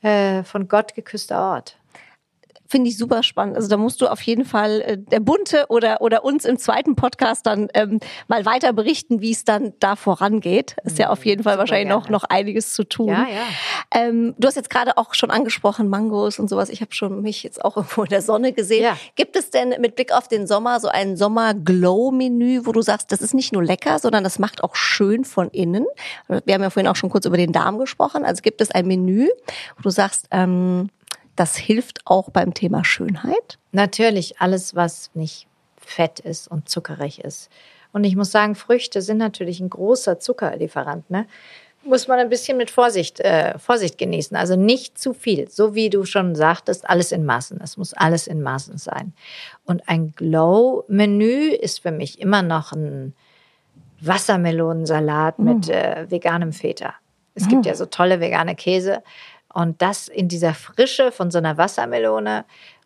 äh, 0.00 0.42
von 0.42 0.66
Gott 0.66 0.94
geküsster 0.94 1.38
Ort. 1.38 1.76
Finde 2.70 2.88
ich 2.88 2.96
super 2.96 3.24
spannend. 3.24 3.56
Also 3.56 3.66
da 3.66 3.76
musst 3.76 4.00
du 4.00 4.06
auf 4.06 4.22
jeden 4.22 4.44
Fall 4.44 4.80
äh, 4.82 4.96
der 4.96 5.18
Bunte 5.18 5.66
oder, 5.70 6.02
oder 6.02 6.24
uns 6.24 6.44
im 6.44 6.56
zweiten 6.56 6.94
Podcast 6.94 7.44
dann 7.44 7.66
ähm, 7.74 7.98
mal 8.28 8.46
weiter 8.46 8.72
berichten, 8.72 9.20
wie 9.20 9.32
es 9.32 9.44
dann 9.44 9.72
da 9.80 9.96
vorangeht. 9.96 10.76
Ist 10.84 10.96
ja 11.00 11.10
auf 11.10 11.26
jeden 11.26 11.42
Fall 11.42 11.54
Super 11.54 11.62
wahrscheinlich 11.62 11.88
noch, 11.88 12.08
noch 12.08 12.22
einiges 12.22 12.72
zu 12.72 12.84
tun. 12.84 13.08
Ja, 13.08 13.26
ja. 13.26 13.42
Ähm, 13.92 14.36
du 14.38 14.46
hast 14.46 14.54
jetzt 14.54 14.70
gerade 14.70 14.98
auch 14.98 15.14
schon 15.14 15.32
angesprochen, 15.32 15.88
Mangos 15.88 16.38
und 16.38 16.48
sowas. 16.48 16.68
Ich 16.68 16.80
habe 16.80 16.94
schon 16.94 17.22
mich 17.22 17.42
jetzt 17.42 17.64
auch 17.64 17.76
irgendwo 17.76 18.04
in 18.04 18.10
der 18.10 18.22
Sonne 18.22 18.52
gesehen. 18.52 18.84
Ja. 18.84 18.96
Gibt 19.16 19.34
es 19.34 19.50
denn 19.50 19.74
mit 19.80 19.96
Blick 19.96 20.12
auf 20.12 20.28
den 20.28 20.46
Sommer 20.46 20.78
so 20.78 20.86
ein 20.86 21.16
Sommer-Glow-Menü, 21.16 22.66
wo 22.66 22.70
du 22.70 22.82
sagst, 22.82 23.10
das 23.10 23.20
ist 23.20 23.34
nicht 23.34 23.52
nur 23.52 23.64
lecker, 23.64 23.98
sondern 23.98 24.22
das 24.22 24.38
macht 24.38 24.62
auch 24.62 24.76
schön 24.76 25.24
von 25.24 25.48
innen? 25.48 25.86
Wir 26.44 26.54
haben 26.54 26.62
ja 26.62 26.70
vorhin 26.70 26.86
auch 26.86 26.94
schon 26.94 27.10
kurz 27.10 27.26
über 27.26 27.36
den 27.36 27.50
Darm 27.50 27.78
gesprochen. 27.78 28.24
Also 28.24 28.42
gibt 28.42 28.60
es 28.60 28.70
ein 28.70 28.86
Menü, 28.86 29.28
wo 29.76 29.82
du 29.82 29.90
sagst, 29.90 30.28
ähm, 30.30 30.88
das 31.40 31.56
hilft 31.56 32.00
auch 32.04 32.28
beim 32.28 32.52
Thema 32.52 32.84
Schönheit? 32.84 33.58
Natürlich 33.72 34.42
alles, 34.42 34.74
was 34.74 35.10
nicht 35.14 35.46
fett 35.78 36.20
ist 36.20 36.48
und 36.48 36.68
zuckerig 36.68 37.24
ist. 37.24 37.48
Und 37.92 38.04
ich 38.04 38.14
muss 38.14 38.30
sagen, 38.30 38.54
Früchte 38.54 39.00
sind 39.00 39.16
natürlich 39.16 39.58
ein 39.58 39.70
großer 39.70 40.20
Zuckerlieferant. 40.20 41.08
Ne? 41.08 41.26
Muss 41.82 42.08
man 42.08 42.18
ein 42.18 42.28
bisschen 42.28 42.58
mit 42.58 42.70
Vorsicht, 42.70 43.20
äh, 43.20 43.58
Vorsicht 43.58 43.96
genießen. 43.96 44.36
Also 44.36 44.54
nicht 44.54 44.98
zu 44.98 45.14
viel. 45.14 45.48
So 45.48 45.74
wie 45.74 45.88
du 45.88 46.04
schon 46.04 46.34
sagtest, 46.34 46.86
alles 46.90 47.10
in 47.10 47.24
Maßen. 47.24 47.58
Es 47.62 47.78
muss 47.78 47.94
alles 47.94 48.26
in 48.26 48.42
Maßen 48.42 48.76
sein. 48.76 49.14
Und 49.64 49.88
ein 49.88 50.12
Glow-Menü 50.14 51.52
ist 51.52 51.80
für 51.80 51.90
mich 51.90 52.20
immer 52.20 52.42
noch 52.42 52.72
ein 52.72 53.14
Wassermelonensalat 54.02 55.38
mit 55.38 55.70
äh, 55.70 56.04
veganem 56.10 56.52
Feta. 56.52 56.92
Es 57.34 57.48
gibt 57.48 57.64
ja 57.64 57.74
so 57.74 57.86
tolle 57.86 58.20
vegane 58.20 58.54
Käse. 58.54 59.02
Und 59.52 59.82
das 59.82 60.08
in 60.08 60.28
dieser 60.28 60.54
Frische 60.54 61.10
von 61.12 61.30
so 61.30 61.38
einer 61.38 61.56
Wassermelone 61.58 62.44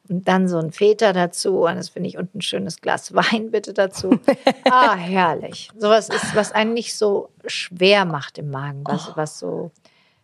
und 0.09 0.27
dann 0.29 0.49
so 0.49 0.59
ein 0.59 0.73
Feta 0.73 1.13
dazu. 1.13 1.65
Und 1.65 1.77
das 1.77 1.89
finde 1.91 2.09
ich 2.09 2.19
und 2.19 2.35
ein 2.35 2.41
schönes 2.43 2.81
Glas 2.81 3.15
Wein 3.15 3.51
bitte 3.51 3.73
dazu. 3.75 4.19
ah, 4.71 4.95
herrlich. 4.95 5.71
Sowas 5.79 6.09
ist, 6.09 6.35
was 6.35 6.53
einen 6.53 6.75
nicht 6.75 6.97
so 6.97 7.29
schwer 7.47 8.05
macht 8.05 8.39
im 8.39 8.51
Magen, 8.51 8.83
was, 8.85 9.13
was 9.17 9.39
so. 9.39 9.71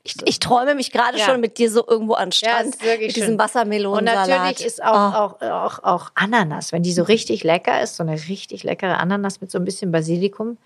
Ich, 0.03 0.15
ich 0.25 0.39
träume 0.39 0.75
mich 0.75 0.93
gerade 0.93 1.19
Ja. 1.19 1.27
schon 1.27 1.41
mit 1.43 1.59
dir 1.59 1.71
so 1.71 1.87
irgendwo 1.87 2.15
an 2.15 2.31
Ja, 2.31 2.33
Strand 2.33 2.83
wirklich 2.83 3.09
mit 3.09 3.17
diesem 3.17 3.27
schön. 3.27 3.33
Und 3.35 3.39
Wassermelonensalat. 3.39 4.29
natürlich 4.29 4.65
ist 4.65 4.83
auch, 4.83 4.95
Oh. 4.95 5.17
auch, 5.19 5.43
auch, 5.43 5.85
auch 5.85 6.11
Ananas, 6.15 6.73
wenn 6.73 6.83
die 6.83 6.93
so 6.95 7.03
richtig 7.03 7.45
lecker 7.45 7.83
ist, 7.83 7.97
so 7.97 8.03
eine 8.03 8.15
richtig 8.29 8.63
leckere 8.65 8.97
Ananas 8.99 9.43
mit 9.43 9.51
so 9.51 9.59
ein 9.59 9.65
bisschen 9.67 9.93
Basilikum. 9.93 10.57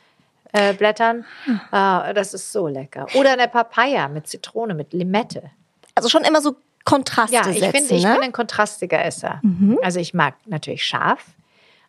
Äh, 0.53 0.73
Blättern, 0.75 1.25
ah, 1.73 2.13
das 2.13 2.33
ist 2.33 2.53
so 2.53 2.69
lecker. 2.69 3.07
Oder 3.17 3.33
eine 3.33 3.49
Papaya 3.49 4.07
mit 4.07 4.29
Zitrone, 4.29 4.75
mit 4.75 4.93
Limette. 4.93 5.51
Also 5.95 6.09
schon 6.09 6.25
immer 6.25 6.41
so 6.41 6.57
Kontraste 6.85 7.35
Ja, 7.35 7.49
ich 7.49 7.61
setzen, 7.61 7.73
finde, 7.73 7.95
ich 7.95 8.05
ne? 8.05 8.15
bin 8.15 8.23
ein 8.25 8.33
kontrastiger 8.33 9.03
Esser. 9.03 9.41
Also 9.83 10.01
ich 10.01 10.13
mag 10.13 10.35
natürlich 10.47 10.85
scharf 10.85 11.25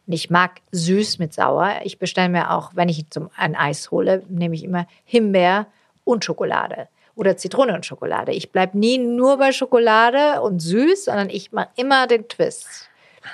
und 0.08 0.14
ich 0.14 0.30
mag 0.30 0.62
süß 0.72 1.20
mit 1.20 1.34
sauer. 1.34 1.82
Ich 1.84 2.00
bestelle 2.00 2.30
mir 2.30 2.52
auch, 2.52 2.72
wenn 2.76 2.88
ich 2.88 3.10
zum, 3.10 3.30
ein 3.36 3.56
Eis 3.56 3.92
hole, 3.92 4.24
nehme 4.30 4.56
ich 4.56 4.64
immer 4.64 4.88
Himbeer 5.04 5.68
und 6.06 6.24
Schokolade. 6.24 6.88
oder 7.16 7.36
Zitrone 7.38 7.74
und 7.74 7.86
Schokolade. 7.86 8.32
Ich 8.34 8.52
bleibe 8.52 8.78
nie 8.78 8.98
nur 8.98 9.38
bei 9.38 9.52
Schokolade 9.54 10.42
und 10.42 10.60
süß, 10.60 11.06
sondern 11.06 11.30
ich 11.30 11.52
mache 11.52 11.70
immer 11.76 12.08
den 12.08 12.28
Twist. 12.28 12.90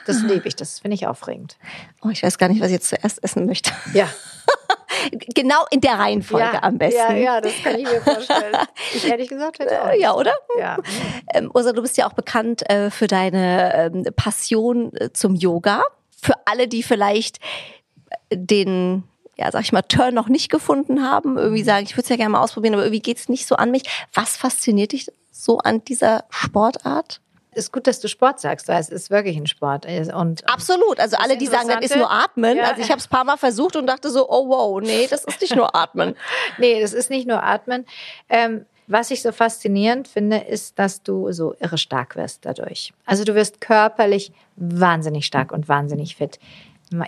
Das 0.05 0.21
liebe 0.23 0.47
ich, 0.47 0.55
das 0.55 0.79
finde 0.79 0.95
ich 0.95 1.05
aufregend. 1.07 1.57
Oh, 2.01 2.09
ich 2.09 2.23
weiß 2.23 2.37
gar 2.37 2.47
nicht, 2.47 2.61
was 2.61 2.67
ich 2.67 2.73
jetzt 2.73 2.89
zuerst 2.89 3.23
essen 3.23 3.45
möchte. 3.45 3.71
Ja. 3.93 4.07
genau 5.33 5.65
in 5.71 5.81
der 5.81 5.93
Reihenfolge 5.93 6.45
ja, 6.53 6.63
am 6.63 6.77
besten. 6.77 6.97
Ja, 6.97 7.13
ja, 7.13 7.41
das 7.41 7.53
kann 7.63 7.79
ich 7.79 7.83
mir 7.83 8.01
vorstellen. 8.01 8.55
Ich 8.93 9.07
ehrlich 9.07 9.29
gesagt 9.29 9.59
hätte 9.59 9.81
auch. 9.81 9.89
Äh, 9.89 9.99
ja, 9.99 10.13
oder? 10.13 10.33
Ja. 10.59 10.77
Ähm, 11.33 11.51
Ursa, 11.53 11.73
du 11.73 11.81
bist 11.81 11.97
ja 11.97 12.07
auch 12.07 12.13
bekannt 12.13 12.69
äh, 12.69 12.89
für 12.89 13.07
deine 13.07 13.91
ähm, 13.93 14.05
Passion 14.15 14.93
äh, 14.95 15.11
zum 15.13 15.35
Yoga. 15.35 15.83
Für 16.21 16.35
alle, 16.45 16.67
die 16.67 16.83
vielleicht 16.83 17.39
den 18.31 19.03
ja, 19.37 19.51
sag 19.51 19.61
ich 19.63 19.71
mal, 19.71 19.81
Turn 19.81 20.13
noch 20.13 20.27
nicht 20.27 20.51
gefunden 20.51 21.01
haben, 21.01 21.37
irgendwie 21.37 21.63
sagen, 21.63 21.85
ich 21.85 21.93
würde 21.93 22.03
es 22.03 22.09
ja 22.09 22.15
gerne 22.15 22.29
mal 22.29 22.43
ausprobieren, 22.43 22.75
aber 22.75 22.83
irgendwie 22.83 23.01
geht's 23.01 23.27
nicht 23.27 23.47
so 23.47 23.55
an 23.55 23.71
mich. 23.71 23.83
Was 24.13 24.37
fasziniert 24.37 24.91
dich 24.91 25.07
so 25.31 25.57
an 25.57 25.83
dieser 25.83 26.25
Sportart? 26.29 27.21
Ist 27.53 27.73
gut, 27.73 27.87
dass 27.87 27.99
du 27.99 28.07
Sport 28.07 28.39
sagst, 28.39 28.67
weil 28.67 28.79
es 28.79 28.89
ist 28.89 29.09
wirklich 29.09 29.35
ein 29.35 29.47
Sport. 29.47 29.85
Und 30.13 30.47
Absolut. 30.47 30.99
Also 30.99 31.17
alle, 31.17 31.37
die 31.37 31.47
sagen, 31.47 31.67
das 31.67 31.81
ist 31.81 31.95
nur 31.95 32.09
Atmen. 32.09 32.57
Ja. 32.57 32.69
Also 32.69 32.81
ich 32.81 32.89
habe 32.89 32.99
es 32.99 33.07
paar 33.07 33.25
Mal 33.25 33.37
versucht 33.37 33.75
und 33.75 33.87
dachte 33.87 34.09
so, 34.09 34.29
oh 34.29 34.47
wow, 34.47 34.81
nee, 34.81 35.07
das 35.07 35.25
ist 35.25 35.41
nicht 35.41 35.55
nur 35.55 35.75
Atmen. 35.75 36.15
nee, 36.57 36.81
das 36.81 36.93
ist 36.93 37.09
nicht 37.09 37.27
nur 37.27 37.43
Atmen. 37.43 37.85
Ähm, 38.29 38.65
was 38.87 39.11
ich 39.11 39.21
so 39.21 39.31
faszinierend 39.31 40.07
finde, 40.07 40.37
ist, 40.37 40.77
dass 40.79 41.03
du 41.03 41.31
so 41.31 41.53
irre 41.59 41.77
stark 41.77 42.15
wirst 42.15 42.45
dadurch. 42.45 42.93
Also 43.05 43.23
du 43.23 43.35
wirst 43.35 43.61
körperlich 43.61 44.31
wahnsinnig 44.55 45.25
stark 45.25 45.51
und 45.51 45.69
wahnsinnig 45.69 46.15
fit. 46.15 46.39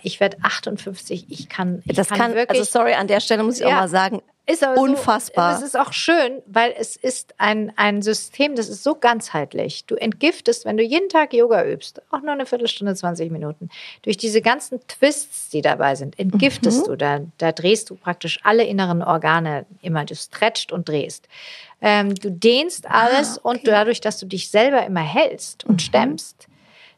Ich 0.03 0.19
werde 0.19 0.37
58, 0.41 1.25
ich 1.29 1.49
kann. 1.49 1.81
Ich 1.85 1.95
das 1.95 2.09
kann, 2.09 2.17
kann 2.17 2.35
wirklich, 2.35 2.59
also 2.59 2.71
sorry, 2.71 2.93
an 2.93 3.07
der 3.07 3.19
Stelle 3.19 3.43
muss 3.43 3.55
ich 3.55 3.61
ja, 3.61 3.67
auch 3.67 3.81
mal 3.81 3.89
sagen, 3.89 4.21
ist 4.45 4.61
aber 4.61 4.79
unfassbar. 4.79 5.55
So, 5.55 5.61
das 5.61 5.69
ist 5.69 5.79
auch 5.79 5.93
schön, 5.93 6.41
weil 6.45 6.73
es 6.77 6.97
ist 6.97 7.33
ein, 7.37 7.71
ein 7.77 8.01
System, 8.01 8.55
das 8.55 8.67
ist 8.67 8.83
so 8.83 8.95
ganzheitlich. 8.95 9.85
Du 9.85 9.95
entgiftest, 9.95 10.65
wenn 10.65 10.75
du 10.75 10.83
jeden 10.83 11.07
Tag 11.07 11.33
Yoga 11.33 11.65
übst, 11.65 12.01
auch 12.11 12.21
nur 12.21 12.33
eine 12.33 12.45
Viertelstunde, 12.45 12.93
20 12.93 13.31
Minuten, 13.31 13.69
durch 14.01 14.17
diese 14.17 14.41
ganzen 14.41 14.85
Twists, 14.87 15.49
die 15.49 15.61
dabei 15.61 15.95
sind, 15.95 16.19
entgiftest 16.19 16.87
mhm. 16.87 16.91
du. 16.91 16.97
Da, 16.97 17.21
da 17.37 17.51
drehst 17.53 17.89
du 17.89 17.95
praktisch 17.95 18.41
alle 18.43 18.65
inneren 18.65 19.01
Organe 19.01 19.65
immer. 19.81 20.03
Du 20.03 20.15
stretcht 20.15 20.73
und 20.73 20.89
drehst. 20.89 21.29
Ähm, 21.79 22.13
du 22.13 22.29
dehnst 22.29 22.85
ah, 22.89 23.05
alles 23.05 23.37
ah, 23.37 23.41
okay. 23.43 23.59
und 23.59 23.67
dadurch, 23.67 24.01
dass 24.01 24.19
du 24.19 24.25
dich 24.25 24.49
selber 24.49 24.85
immer 24.85 25.01
hältst 25.01 25.63
und 25.63 25.75
mhm. 25.75 25.79
stemmst, 25.79 26.47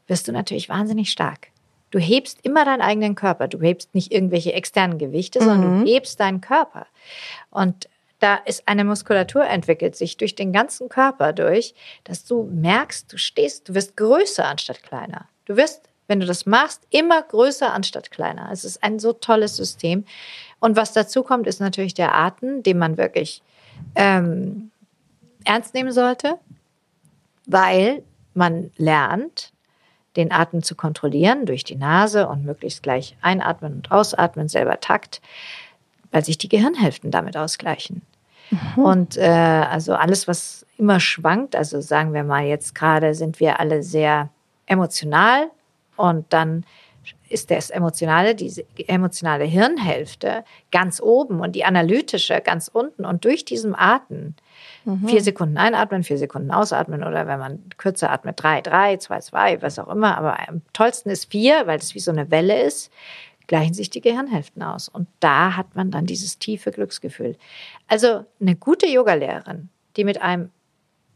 wirst 0.08 0.28
du 0.28 0.32
natürlich 0.32 0.68
wahnsinnig 0.68 1.12
stark. 1.12 1.50
Du 1.96 2.02
hebst 2.02 2.40
immer 2.44 2.66
deinen 2.66 2.82
eigenen 2.82 3.16
Körper. 3.16 3.48
Du 3.48 3.62
hebst 3.62 3.96
nicht 3.96 4.12
irgendwelche 4.12 4.52
externen 4.52 4.98
Gewichte, 4.98 5.40
mhm. 5.40 5.46
sondern 5.46 5.62
du 5.62 5.68
mhm. 5.78 5.86
hebst 5.86 6.20
deinen 6.20 6.42
Körper. 6.42 6.88
Und 7.52 7.88
da 8.20 8.36
ist 8.36 8.68
eine 8.68 8.84
Muskulatur 8.84 9.46
entwickelt 9.46 9.96
sich 9.96 10.18
durch 10.18 10.36
den 10.36 10.52
ganzen 10.52 10.90
Körper 10.90 11.32
durch, 11.32 11.74
dass 12.04 12.26
du 12.26 12.50
merkst, 12.52 13.14
du 13.14 13.18
stehst, 13.18 13.70
du 13.70 13.76
wirst 13.76 13.96
größer 13.96 14.46
anstatt 14.46 14.84
kleiner. 14.84 15.30
Du 15.46 15.56
wirst, 15.56 15.84
wenn 16.08 16.20
du 16.20 16.26
das 16.26 16.46
machst, 16.46 16.82
immer 16.90 17.22
größer 17.22 17.72
anstatt 17.72 18.12
kleiner. 18.12 18.50
Es 18.52 18.66
ist 18.66 18.84
ein 18.84 19.00
so 19.00 19.14
tolles 19.14 19.56
System. 19.56 20.04
Und 20.60 20.76
was 20.76 20.92
dazu 20.92 21.24
kommt, 21.24 21.48
ist 21.48 21.62
natürlich 21.62 21.94
der 21.94 22.14
Atem, 22.14 22.62
den 22.62 22.78
man 22.78 22.98
wirklich 22.98 23.42
ähm, 23.96 24.70
ernst 25.46 25.74
nehmen 25.74 25.94
sollte, 25.94 26.40
weil 27.46 28.04
man 28.34 28.72
lernt, 28.76 29.54
den 30.16 30.32
Atem 30.32 30.64
zu 30.64 30.76
kontrollieren 30.76 31.46
durch 31.46 31.64
die 31.64 31.76
Nase 31.76 32.28
und 32.28 32.46
möglichst 32.46 32.84
gleich 32.84 33.16
einatmen 33.22 33.74
und 33.74 33.92
ausatmen, 33.92 34.48
selber 34.48 34.80
Takt, 34.80 35.22
weil 36.12 36.24
sich 36.24 36.38
die 36.38 36.50
Gehirnhälften 36.50 37.12
damit 37.12 37.36
ausgleichen. 37.38 38.02
Mhm. 38.50 38.84
Und 38.84 39.18
äh, 39.18 39.28
also 39.28 39.96
alles, 39.96 40.28
was 40.28 40.66
immer 40.78 41.00
schwankt, 41.00 41.56
also 41.56 41.82
sagen 41.82 42.14
wir 42.14 42.24
mal, 42.24 42.46
jetzt 42.46 42.76
gerade 42.76 43.14
sind 43.14 43.40
wir 43.40 43.60
alle 43.60 43.84
sehr 43.84 44.30
emotional 44.66 45.50
und 45.96 46.26
dann 46.32 46.66
ist 47.30 47.52
das 47.52 47.70
emotionale, 47.70 48.36
diese 48.36 48.66
emotionale 48.88 49.46
Hirnhälfte 49.46 50.44
ganz 50.72 51.02
oben 51.02 51.40
und 51.40 51.56
die 51.56 51.66
analytische 51.66 52.42
ganz 52.42 52.68
unten 52.68 53.06
und 53.06 53.26
durch 53.26 53.46
diesen 53.46 53.76
Atem 53.76 54.36
Mhm. 54.86 55.08
Vier 55.08 55.22
Sekunden 55.22 55.58
einatmen, 55.58 56.04
vier 56.04 56.18
Sekunden 56.18 56.52
ausatmen 56.52 57.04
oder 57.04 57.28
wenn 57.28 57.40
man 57.40 57.70
kürzer 57.78 58.12
atmet, 58.12 58.42
drei, 58.42 58.62
drei, 58.62 58.98
zwei, 58.98 59.20
zwei, 59.20 59.62
was 59.62 59.80
auch 59.80 59.88
immer. 59.88 60.18
Aber 60.18 60.48
am 60.48 60.62
tollsten 60.74 61.10
ist 61.10 61.32
vier, 61.32 61.66
weil 61.66 61.80
das 61.80 61.96
wie 61.96 62.00
so 62.00 62.12
eine 62.12 62.30
Welle 62.30 62.62
ist, 62.62 62.92
gleichen 63.48 63.74
sich 63.74 63.90
die 63.90 64.02
Gehirnhälften 64.02 64.62
aus. 64.62 64.88
Und 64.88 65.08
da 65.20 65.56
hat 65.56 65.76
man 65.76 65.92
dann 65.92 66.06
dieses 66.06 66.38
tiefe 66.38 66.72
Glücksgefühl. 66.72 67.36
Also 67.88 68.26
eine 68.40 68.56
gute 68.56 68.88
Yogalehrerin, 68.88 69.70
die 69.98 70.04
mit 70.04 70.22
einem 70.22 70.52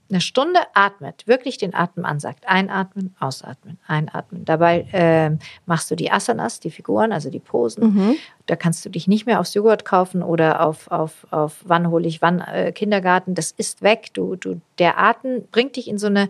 eine 0.10 0.22
Stunde 0.22 0.60
atmet, 0.74 1.28
wirklich 1.28 1.58
den 1.58 1.76
Atem 1.76 2.06
ansagt. 2.06 2.48
Einatmen, 2.48 3.16
ausatmen, 3.20 3.78
einatmen. 3.88 4.44
Dabei 4.46 4.88
äh, 4.92 5.38
machst 5.66 5.92
du 5.92 5.96
die 5.96 6.12
Asanas, 6.12 6.60
die 6.60 6.72
Figuren, 6.72 7.12
also 7.12 7.30
die 7.30 7.40
Posen. 7.40 7.94
Mhm. 7.94 8.16
Da 8.46 8.56
kannst 8.56 8.84
du 8.86 8.90
dich 8.90 9.08
nicht 9.08 9.26
mehr 9.26 9.40
aufs 9.40 9.54
Joghurt 9.54 9.86
kaufen 9.86 10.24
oder 10.24 10.66
auf, 10.66 10.90
auf, 10.90 11.28
auf 11.30 11.58
wann 11.66 11.90
hole 11.90 12.08
ich 12.08 12.22
wann 12.22 12.40
äh, 12.40 12.72
Kindergarten. 12.72 13.36
Das 13.36 13.52
ist 13.52 13.82
weg. 13.82 14.10
Du, 14.14 14.36
du, 14.36 14.60
der 14.80 15.00
Atem 15.00 15.48
bringt 15.52 15.76
dich 15.76 15.88
in 15.88 15.98
so 15.98 16.08
eine 16.08 16.30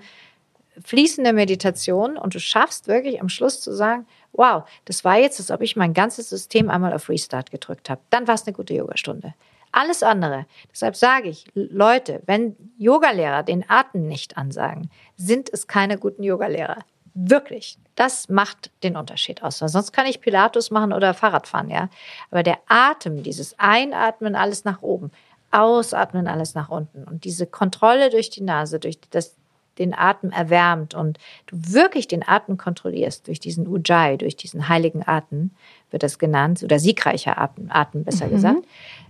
fließende 0.84 1.34
Meditation 1.34 2.18
und 2.18 2.36
du 2.36 2.40
schaffst 2.40 2.88
wirklich 2.88 3.22
am 3.22 3.30
Schluss 3.30 3.62
zu 3.62 3.74
sagen, 3.74 4.06
wow, 4.34 4.64
das 4.86 5.04
war 5.04 5.18
jetzt, 5.18 5.40
als 5.40 5.52
ob 5.52 5.62
ich 5.62 5.76
mein 5.76 5.94
ganzes 5.94 6.30
System 6.30 6.70
einmal 6.70 6.94
auf 6.94 7.10
Restart 7.10 7.52
gedrückt 7.52 7.90
habe. 7.90 8.02
Dann 8.10 8.28
war 8.28 8.36
es 8.36 8.46
eine 8.46 8.54
gute 8.54 8.74
Yogastunde. 8.74 9.34
Alles 9.72 10.04
andere. 10.04 10.46
Deshalb 10.72 10.96
sage 10.96 11.30
ich, 11.30 11.46
Leute, 11.54 12.22
wenn 12.26 12.56
Yogalehrer 12.78 13.44
den 13.44 13.70
Atem 13.70 14.08
nicht 14.08 14.38
ansagen, 14.38 14.90
sind 15.16 15.50
es 15.52 15.68
keine 15.68 15.98
guten 15.98 16.24
Yogalehrer. 16.24 16.80
Wirklich. 17.14 17.78
Das 17.96 18.30
macht 18.30 18.72
den 18.84 18.96
Unterschied 18.96 19.44
aus. 19.44 19.58
sonst 19.58 19.92
kann 19.92 20.06
ich 20.06 20.22
Pilatus 20.22 20.72
machen 20.72 20.94
oder 20.94 21.14
Fahrrad 21.14 21.48
fahren, 21.48 21.70
ja. 21.70 21.90
Aber 22.32 22.44
der 22.44 22.60
Atem, 22.68 23.24
dieses 23.24 23.58
Einatmen, 23.60 24.36
alles 24.36 24.64
nach 24.64 24.82
oben, 24.82 25.12
Ausatmen, 25.52 26.28
alles 26.28 26.54
nach 26.54 26.70
unten 26.70 27.04
und 27.04 27.24
diese 27.24 27.48
Kontrolle 27.48 28.10
durch 28.10 28.30
die 28.30 28.42
Nase, 28.42 28.80
durch 28.80 29.00
das, 29.10 29.36
den 29.80 29.94
Atem 29.98 30.32
erwärmt 30.32 30.94
und 30.94 31.18
du 31.48 31.56
wirklich 31.58 32.08
den 32.08 32.28
Atem 32.28 32.58
kontrollierst 32.58 33.28
durch 33.28 33.40
diesen 33.40 33.68
Ujjayi, 33.68 34.18
durch 34.18 34.36
diesen 34.36 34.70
heiligen 34.70 35.08
Atem, 35.08 35.52
wird 35.90 36.04
das 36.04 36.20
genannt, 36.20 36.62
oder 36.64 36.78
siegreicher 36.80 37.40
Atem, 37.40 37.70
Atem 37.70 38.04
besser 38.04 38.28
mhm. 38.28 38.32
gesagt, 38.32 38.68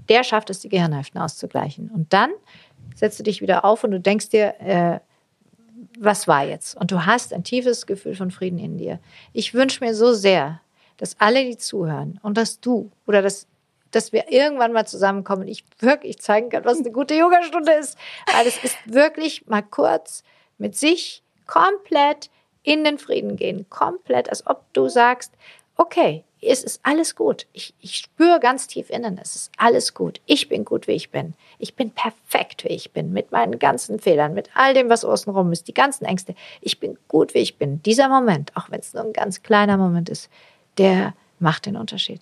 der 0.08 0.24
schafft 0.24 0.50
es, 0.50 0.60
die 0.60 0.70
Gehirnhälften 0.70 1.20
auszugleichen. 1.20 1.90
Und 1.90 2.14
dann 2.14 2.32
setzt 2.96 3.20
du 3.20 3.24
dich 3.24 3.42
wieder 3.42 3.66
auf 3.66 3.84
und 3.84 3.92
du 3.92 4.00
denkst 4.00 4.30
dir, 4.30 4.56
äh, 4.60 5.00
was 6.00 6.28
war 6.28 6.46
jetzt? 6.46 6.76
Und 6.76 6.92
du 6.92 7.06
hast 7.06 7.34
ein 7.34 7.44
tiefes 7.44 7.86
Gefühl 7.86 8.16
von 8.16 8.32
Frieden 8.32 8.60
in 8.60 8.78
dir. 8.78 9.00
Ich 9.34 9.54
wünsche 9.54 9.84
mir 9.84 9.94
so 9.94 10.14
sehr, 10.14 10.62
dass 10.98 11.20
alle, 11.20 11.46
die 11.46 11.58
zuhören 11.58 12.20
und 12.24 12.38
dass 12.38 12.60
du 12.60 12.92
oder 13.08 13.22
dass, 13.22 13.48
dass 13.92 14.12
wir 14.12 14.32
irgendwann 14.32 14.74
mal 14.74 14.86
zusammenkommen 14.86 15.44
und 15.44 15.48
ich 15.48 15.64
wirklich 15.80 16.20
zeigen 16.20 16.50
kann, 16.50 16.66
was 16.66 16.80
eine 16.80 16.92
gute 16.92 17.16
Yogastunde 17.16 17.72
ist. 17.74 17.98
Weil 18.34 18.48
es 18.48 18.64
ist 18.64 18.78
wirklich 18.86 19.48
mal 19.48 19.64
kurz 19.64 20.24
mit 20.60 20.78
sich 20.78 21.24
komplett 21.48 22.30
in 22.64 22.84
den 22.84 23.00
Frieden 23.00 23.36
gehen. 23.36 23.68
Komplett, 23.70 24.30
als 24.30 24.46
ob 24.46 24.72
du 24.74 24.88
sagst, 24.88 25.34
okay, 25.76 26.24
es 26.42 26.64
ist 26.64 26.80
alles 26.84 27.16
gut. 27.16 27.48
Ich, 27.52 27.74
ich 27.82 27.98
spüre 27.98 28.40
ganz 28.40 28.68
tief 28.68 28.90
innen, 28.90 29.20
es 29.22 29.36
ist 29.36 29.52
alles 29.58 29.94
gut. 29.94 30.22
Ich 30.26 30.48
bin 30.48 30.64
gut, 30.64 30.88
wie 30.88 30.94
ich 30.94 31.10
bin. 31.10 31.34
Ich 31.58 31.76
bin 31.76 31.92
perfekt, 31.92 32.64
wie 32.64 32.70
ich 32.70 32.92
bin, 32.92 33.12
mit 33.12 33.32
meinen 33.32 33.60
ganzen 33.60 34.00
Fehlern, 34.00 34.34
mit 34.34 34.50
all 34.54 34.74
dem, 34.74 34.90
was 34.90 35.04
außenrum 35.04 35.52
ist, 35.52 35.68
die 35.68 35.74
ganzen 35.74 36.06
Ängste. 36.06 36.36
Ich 36.62 36.80
bin 36.80 36.98
gut, 37.08 37.34
wie 37.34 37.40
ich 37.40 37.58
bin. 37.58 37.82
Dieser 37.84 38.08
Moment, 38.08 38.56
auch 38.56 38.70
wenn 38.70 38.80
es 38.80 38.94
nur 38.94 39.04
ein 39.04 39.14
ganz 39.14 39.44
kleiner 39.44 39.78
Moment 39.78 40.10
ist, 40.10 40.30
der 40.78 41.14
macht 41.40 41.66
den 41.66 41.76
Unterschied. 41.76 42.22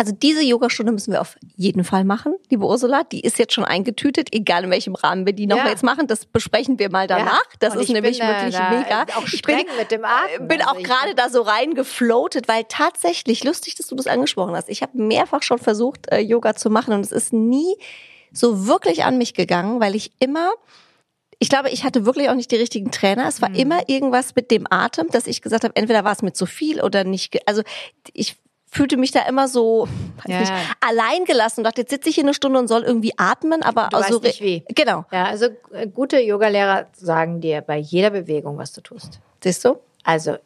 Also 0.00 0.12
diese 0.12 0.42
Yogastunde 0.42 0.92
müssen 0.92 1.12
wir 1.12 1.20
auf 1.20 1.36
jeden 1.56 1.84
Fall 1.84 2.04
machen, 2.04 2.34
liebe 2.48 2.64
Ursula. 2.64 3.04
Die 3.04 3.20
ist 3.20 3.38
jetzt 3.38 3.52
schon 3.52 3.66
eingetütet, 3.66 4.30
egal 4.32 4.64
in 4.64 4.70
welchem 4.70 4.94
Rahmen 4.94 5.26
wir 5.26 5.34
die 5.34 5.46
noch 5.46 5.58
ja. 5.58 5.68
jetzt 5.68 5.82
machen. 5.82 6.06
Das 6.06 6.24
besprechen 6.24 6.78
wir 6.78 6.90
mal 6.90 7.06
danach. 7.06 7.44
Ja. 7.44 7.56
Das 7.58 7.74
ist 7.74 7.90
nämlich 7.90 8.18
bin, 8.18 8.26
wirklich 8.26 8.54
äh, 8.54 8.78
mega. 8.78 9.02
Auch 9.14 9.26
ich 9.30 9.42
bin, 9.42 9.58
mit 9.78 9.90
dem 9.90 10.06
Atem. 10.06 10.48
bin 10.48 10.62
also 10.62 10.70
auch 10.70 10.82
gerade 10.82 11.14
da 11.14 11.28
so 11.28 11.42
reingefloatet, 11.42 12.48
weil 12.48 12.64
tatsächlich, 12.66 13.44
lustig, 13.44 13.74
dass 13.74 13.88
du 13.88 13.94
das 13.94 14.06
angesprochen 14.06 14.56
hast. 14.56 14.70
Ich 14.70 14.80
habe 14.80 14.96
mehrfach 14.96 15.42
schon 15.42 15.58
versucht, 15.58 16.10
äh, 16.10 16.20
Yoga 16.20 16.54
zu 16.56 16.70
machen 16.70 16.94
und 16.94 17.02
es 17.02 17.12
ist 17.12 17.34
nie 17.34 17.76
so 18.32 18.66
wirklich 18.66 19.04
an 19.04 19.18
mich 19.18 19.34
gegangen, 19.34 19.80
weil 19.80 19.94
ich 19.94 20.12
immer 20.18 20.50
ich 21.42 21.48
glaube, 21.48 21.70
ich 21.70 21.84
hatte 21.84 22.06
wirklich 22.06 22.28
auch 22.28 22.34
nicht 22.34 22.50
die 22.50 22.56
richtigen 22.56 22.90
Trainer. 22.90 23.26
Es 23.26 23.40
war 23.40 23.48
mhm. 23.48 23.54
immer 23.54 23.88
irgendwas 23.88 24.34
mit 24.34 24.50
dem 24.50 24.66
Atem, 24.70 25.08
dass 25.08 25.26
ich 25.26 25.40
gesagt 25.40 25.64
habe, 25.64 25.74
entweder 25.74 26.04
war 26.04 26.12
es 26.12 26.20
mit 26.20 26.36
zu 26.36 26.44
viel 26.44 26.82
oder 26.82 27.04
nicht. 27.04 27.48
Also 27.48 27.62
ich 28.12 28.36
fühlte 28.70 28.96
mich 28.96 29.10
da 29.10 29.22
immer 29.22 29.48
so 29.48 29.88
ja. 30.26 30.40
nicht, 30.40 30.52
allein 30.80 31.24
gelassen 31.24 31.60
und 31.60 31.64
dachte, 31.64 31.80
jetzt 31.80 31.90
sitze 31.90 32.08
ich 32.08 32.14
hier 32.14 32.24
eine 32.24 32.34
Stunde 32.34 32.58
und 32.58 32.68
soll 32.68 32.82
irgendwie 32.82 33.12
atmen, 33.18 33.62
aber 33.62 33.88
du 33.90 33.96
also 33.96 34.14
weißt 34.14 34.24
nicht 34.24 34.40
wie. 34.40 34.64
Genau. 34.74 35.04
Ja, 35.10 35.24
also 35.24 35.46
äh, 35.72 35.88
gute 35.88 36.20
Yogalehrer 36.20 36.86
sagen 36.92 37.40
dir 37.40 37.62
bei 37.62 37.78
jeder 37.78 38.10
Bewegung, 38.10 38.58
was 38.58 38.72
du 38.72 38.80
tust. 38.80 39.20
Siehst 39.42 39.64
du? 39.64 39.80
Also 40.04 40.36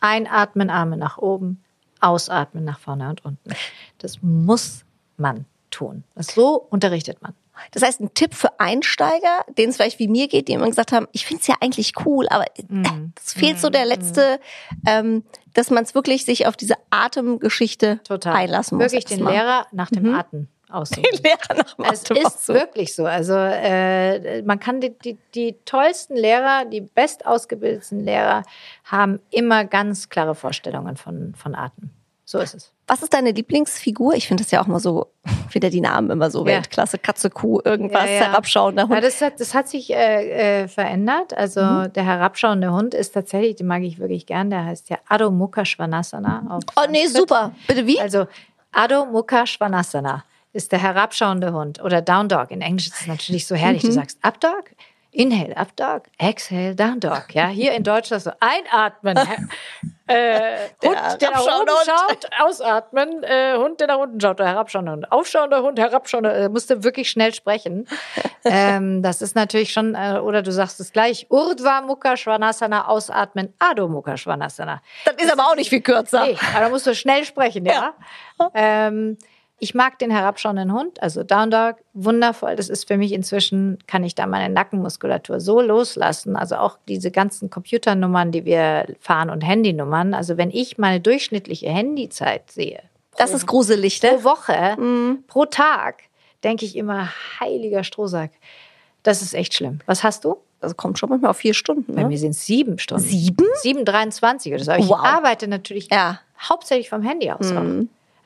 einatmen, 0.00 0.70
Arme 0.70 0.96
nach 0.96 1.18
oben, 1.18 1.62
ausatmen 2.00 2.64
nach 2.64 2.78
vorne 2.78 3.08
und 3.08 3.24
unten. 3.24 3.50
Das 3.98 4.18
muss 4.22 4.84
man 5.16 5.46
tun. 5.70 6.04
Das 6.14 6.28
so 6.28 6.66
unterrichtet 6.70 7.22
man. 7.22 7.34
Das 7.70 7.82
heißt, 7.82 8.00
ein 8.00 8.12
Tipp 8.14 8.34
für 8.34 8.58
Einsteiger, 8.58 9.44
denen 9.56 9.70
es 9.70 9.76
vielleicht 9.76 9.98
wie 10.00 10.08
mir 10.08 10.26
geht, 10.28 10.48
die 10.48 10.52
immer 10.52 10.68
gesagt 10.68 10.90
haben, 10.92 11.06
ich 11.12 11.24
finde 11.24 11.40
es 11.40 11.46
ja 11.46 11.54
eigentlich 11.60 11.92
cool, 12.04 12.26
aber 12.28 12.44
äh, 12.56 12.64
Mhm. 12.68 13.12
es 13.16 13.32
fehlt 13.32 13.60
so 13.60 13.70
der 13.70 13.84
letzte, 13.84 14.40
ähm, 14.86 15.24
dass 15.54 15.70
man 15.70 15.84
es 15.84 15.94
wirklich 15.94 16.24
sich 16.24 16.46
auf 16.46 16.56
diese 16.56 16.74
Atemgeschichte 16.90 18.00
Total. 18.04 18.34
einlassen 18.34 18.78
muss. 18.78 18.84
Wirklich 18.92 19.06
den 19.06 19.18
erstmal. 19.18 19.32
Lehrer 19.32 19.66
nach 19.72 19.90
dem 19.90 20.14
Atem 20.14 20.48
aussuchen. 20.68 21.02
Lehrer 21.22 21.54
nach 21.56 21.74
dem 21.74 21.84
Es 21.86 22.02
Atem 22.02 22.16
ist 22.18 22.26
aussuchen. 22.26 22.54
wirklich 22.56 22.94
so. 22.94 23.06
Also 23.06 23.34
äh, 23.34 24.42
man 24.42 24.60
kann 24.60 24.80
die, 24.80 24.90
die, 24.98 25.16
die 25.34 25.56
tollsten 25.64 26.16
Lehrer, 26.16 26.64
die 26.66 26.80
bestausgebildetsten 26.80 28.00
Lehrer 28.00 28.42
haben 28.84 29.20
immer 29.30 29.64
ganz 29.64 30.08
klare 30.08 30.34
Vorstellungen 30.34 30.96
von, 30.96 31.34
von 31.34 31.54
Atem. 31.54 31.90
So 32.34 32.40
ist 32.40 32.54
es. 32.54 32.72
Was 32.88 33.00
ist 33.02 33.14
deine 33.14 33.30
Lieblingsfigur? 33.30 34.14
Ich 34.14 34.26
finde 34.26 34.42
das 34.42 34.50
ja 34.50 34.60
auch 34.60 34.66
mal 34.66 34.80
so, 34.80 35.06
wieder 35.52 35.70
die 35.70 35.80
Namen 35.80 36.10
immer 36.10 36.30
so 36.30 36.40
Ja. 36.40 36.46
Weltklasse, 36.56 36.98
Katze, 36.98 37.30
Kuh, 37.30 37.60
irgendwas, 37.64 38.06
Ja, 38.06 38.10
ja. 38.10 38.20
herabschauender 38.26 38.82
Ja, 38.82 38.88
Hund. 38.88 39.04
das, 39.04 39.20
hat, 39.20 39.38
das 39.38 39.54
hat 39.54 39.68
sich 39.68 39.92
äh, 39.92 40.62
äh, 40.64 40.68
verändert. 40.68 41.32
Also 41.36 41.60
Mhm. 41.62 41.92
der 41.92 42.04
herabschauende 42.04 42.72
Hund 42.72 42.92
ist 42.92 43.12
tatsächlich, 43.14 43.54
den 43.56 43.68
mag 43.68 43.82
ich 43.82 44.00
wirklich 44.00 44.26
gern. 44.26 44.50
Der 44.50 44.64
heißt 44.64 44.90
ja 44.90 44.98
Adho 45.08 45.30
Mukha 45.30 45.64
Svanasana. 45.64 46.58
Oh 46.76 46.82
nee, 46.90 47.06
super. 47.06 47.52
Bitte 47.68 47.86
wie? 47.86 48.00
Also 48.00 48.26
Adho 48.72 49.06
Mukha 49.06 49.46
Svanasana 49.46 50.24
ist 50.52 50.72
der 50.72 50.80
herabschauende 50.82 51.52
Hund 51.52 51.80
oder 51.82 52.02
Down 52.02 52.28
Dog. 52.28 52.50
In 52.50 52.60
Englisch 52.62 52.88
ist 52.88 53.00
es 53.02 53.06
natürlich 53.06 53.46
so 53.46 53.54
herrlich. 53.54 53.82
Du 53.82 53.88
Mhm. 53.88 53.92
sagst 53.92 54.18
Up 54.22 54.40
Dog, 54.40 54.64
Inhale, 55.14 55.56
Up 55.56 55.76
Dog, 55.76 56.02
Exhale, 56.18 56.74
Down 56.74 56.98
Dog. 56.98 57.26
Ja, 57.32 57.46
hier 57.46 57.72
in 57.72 57.84
Deutschland 57.84 58.22
so 58.22 58.32
einatmen. 58.40 59.16
äh, 60.08 60.68
Hund, 60.84 60.96
der 61.20 61.30
nach 61.30 61.46
herabschauende 61.46 61.72
oben 61.72 61.84
schaut, 61.86 62.30
ausatmen. 62.40 63.22
Äh, 63.22 63.56
Hund, 63.56 63.78
der 63.78 63.86
nach 63.86 63.98
unten 63.98 64.20
schaut, 64.20 64.40
der 64.40 64.46
herabschauende 64.46 64.92
Hund. 64.92 65.12
Aufschauender 65.12 65.62
Hund, 65.62 65.78
herabschauender, 65.78 66.34
äh, 66.34 66.48
musste 66.48 66.82
wirklich 66.82 67.08
schnell 67.10 67.32
sprechen. 67.32 67.86
ähm, 68.44 69.02
das 69.02 69.22
ist 69.22 69.36
natürlich 69.36 69.72
schon, 69.72 69.94
äh, 69.94 70.18
oder 70.20 70.42
du 70.42 70.50
sagst 70.50 70.80
es 70.80 70.92
gleich, 70.92 71.26
Urdhva 71.30 71.82
Mukha 71.82 72.16
Svanasana, 72.16 72.88
ausatmen, 72.88 73.54
Adho 73.60 73.86
Mukha 73.86 74.16
Svanasana. 74.16 74.82
das 75.04 75.14
ist 75.16 75.32
aber 75.32 75.44
auch 75.44 75.54
nicht 75.54 75.70
viel 75.70 75.82
kürzer. 75.82 76.26
Nee, 76.26 76.36
aber 76.52 76.64
da 76.64 76.68
musst 76.70 76.88
du 76.88 76.94
schnell 76.94 77.24
sprechen, 77.24 77.64
ja. 77.66 77.94
Ähm, 78.52 79.16
ich 79.64 79.74
mag 79.74 79.98
den 79.98 80.10
herabschauenden 80.10 80.72
Hund, 80.72 81.02
also 81.02 81.22
Down 81.24 81.50
Dog, 81.50 81.76
wundervoll. 81.94 82.54
Das 82.54 82.68
ist 82.68 82.86
für 82.86 82.96
mich 82.96 83.12
inzwischen, 83.12 83.78
kann 83.86 84.04
ich 84.04 84.14
da 84.14 84.26
meine 84.26 84.52
Nackenmuskulatur 84.52 85.40
so 85.40 85.60
loslassen. 85.60 86.36
Also 86.36 86.56
auch 86.56 86.78
diese 86.86 87.10
ganzen 87.10 87.50
Computernummern, 87.50 88.30
die 88.30 88.44
wir 88.44 88.86
fahren 89.00 89.30
und 89.30 89.40
Handynummern. 89.40 90.14
Also 90.14 90.36
wenn 90.36 90.50
ich 90.50 90.78
meine 90.78 91.00
durchschnittliche 91.00 91.68
Handyzeit 91.70 92.50
sehe, 92.50 92.80
Das 93.16 93.32
ist 93.32 93.46
gruselig, 93.46 94.00
pro 94.00 94.06
ne? 94.16 94.24
Woche, 94.24 95.22
pro 95.28 95.46
Tag, 95.46 96.02
denke 96.44 96.64
ich 96.66 96.76
immer, 96.76 97.08
heiliger 97.40 97.82
Strohsack. 97.84 98.30
Das 99.02 99.22
ist 99.22 99.34
echt 99.34 99.54
schlimm. 99.54 99.80
Was 99.86 100.02
hast 100.04 100.24
du? 100.24 100.36
Also 100.60 100.74
kommt 100.74 100.98
schon 100.98 101.08
manchmal 101.10 101.30
auf 101.30 101.36
vier 101.38 101.54
Stunden. 101.54 101.94
Bei 101.94 102.02
Ne? 102.02 102.08
mir 102.08 102.18
sind 102.18 102.30
es 102.30 102.44
sieben 102.46 102.78
Stunden. 102.78 103.04
Sieben? 103.04 103.46
7,23 103.62 104.54
oder 104.54 104.64
so. 104.64 104.72
Ich 104.72 104.88
Wow. 104.88 104.98
arbeite 105.04 105.46
natürlich 105.48 105.88
Ja. 105.90 106.20
hauptsächlich 106.38 106.88
vom 106.90 107.02
Handy 107.02 107.30
aus. 107.30 107.50
auch. 107.52 107.62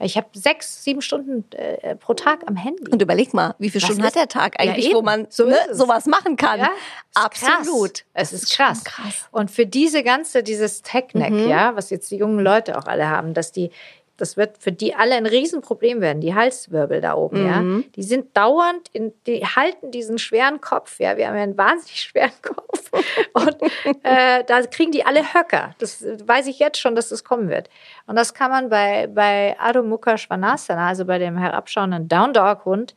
Ich 0.01 0.17
habe 0.17 0.29
sechs, 0.33 0.85
sieben 0.85 1.03
Stunden 1.03 1.45
äh, 1.57 1.97
pro 1.97 2.15
Tag 2.15 2.41
am 2.47 2.57
Handy. 2.57 2.91
Und 2.91 3.03
überleg 3.03 3.35
mal, 3.35 3.55
wie 3.59 3.69
viele 3.69 3.81
Das 3.81 3.89
Stunden 3.89 4.05
hat 4.05 4.15
der 4.15 4.29
Tag 4.29 4.61
eigentlich, 4.61 4.89
Ja, 4.89 4.95
wo 4.95 5.03
man 5.03 5.27
So 5.31 5.47
ne, 5.47 5.57
sowas 5.73 6.07
machen 6.07 6.37
kann? 6.37 6.61
Ja, 6.61 6.71
Absolut. 7.15 8.05
Es 8.15 8.33
ist 8.33 8.51
krass. 8.51 8.85
krass. 8.85 9.29
Und 9.33 9.51
für 9.51 9.67
diese 9.67 10.03
ganze, 10.03 10.43
dieses 10.43 10.83
Tech-Neck, 10.83 11.49
ja, 11.49 11.75
was 11.75 11.91
jetzt 11.91 12.11
die 12.11 12.17
jungen 12.17 12.41
Leute 12.41 12.79
auch 12.79 12.87
alle 12.87 13.09
haben, 13.09 13.35
dass 13.35 13.51
die, 13.51 13.71
das 14.19 14.37
wird 14.37 14.59
für 14.59 14.73
die 14.73 14.95
alle 14.95 15.15
ein 15.15 15.27
Riesenproblem 15.27 16.01
werden, 16.01 16.21
die 16.21 16.35
Halswirbel 16.35 17.01
da 17.01 17.15
oben, 17.15 17.47
ja. 17.47 17.63
Die 17.95 18.03
sind 18.03 18.37
dauernd, 18.37 18.89
in, 18.93 19.13
die 19.27 19.47
halten 19.47 19.93
diesen 19.93 20.19
schweren 20.19 20.61
Kopf, 20.61 20.99
ja. 20.99 21.17
Wir 21.17 21.29
haben 21.29 21.37
ja 21.37 21.43
einen 21.43 21.57
wahnsinnig 21.57 22.03
schweren 22.03 22.33
Kopf. 22.43 22.91
Und 23.33 23.57
äh, 24.03 24.43
da 24.45 24.63
kriegen 24.63 24.91
die 24.91 25.07
alle 25.07 25.23
Höcker. 25.35 25.75
Das 25.79 26.05
weiß 26.05 26.49
ich 26.49 26.59
jetzt 26.59 26.81
schon, 26.81 26.97
dass 26.97 27.11
das 27.11 27.23
kommen 27.23 27.49
wird. 27.49 27.71
Und 28.07 28.17
das 28.17 28.35
kann 28.35 28.51
man 28.51 28.69
bei, 28.69 29.07
bei 29.07 29.57
Adho 29.59 29.85
Mukha 29.85 30.19
Svanasana, 30.19 30.89
also 30.89 31.05
bei 31.05 31.19
dem 31.19 31.39
herabschauenden 31.39 32.09
Down 32.09 32.33
Dog 32.33 32.65
Hund, 32.65 32.97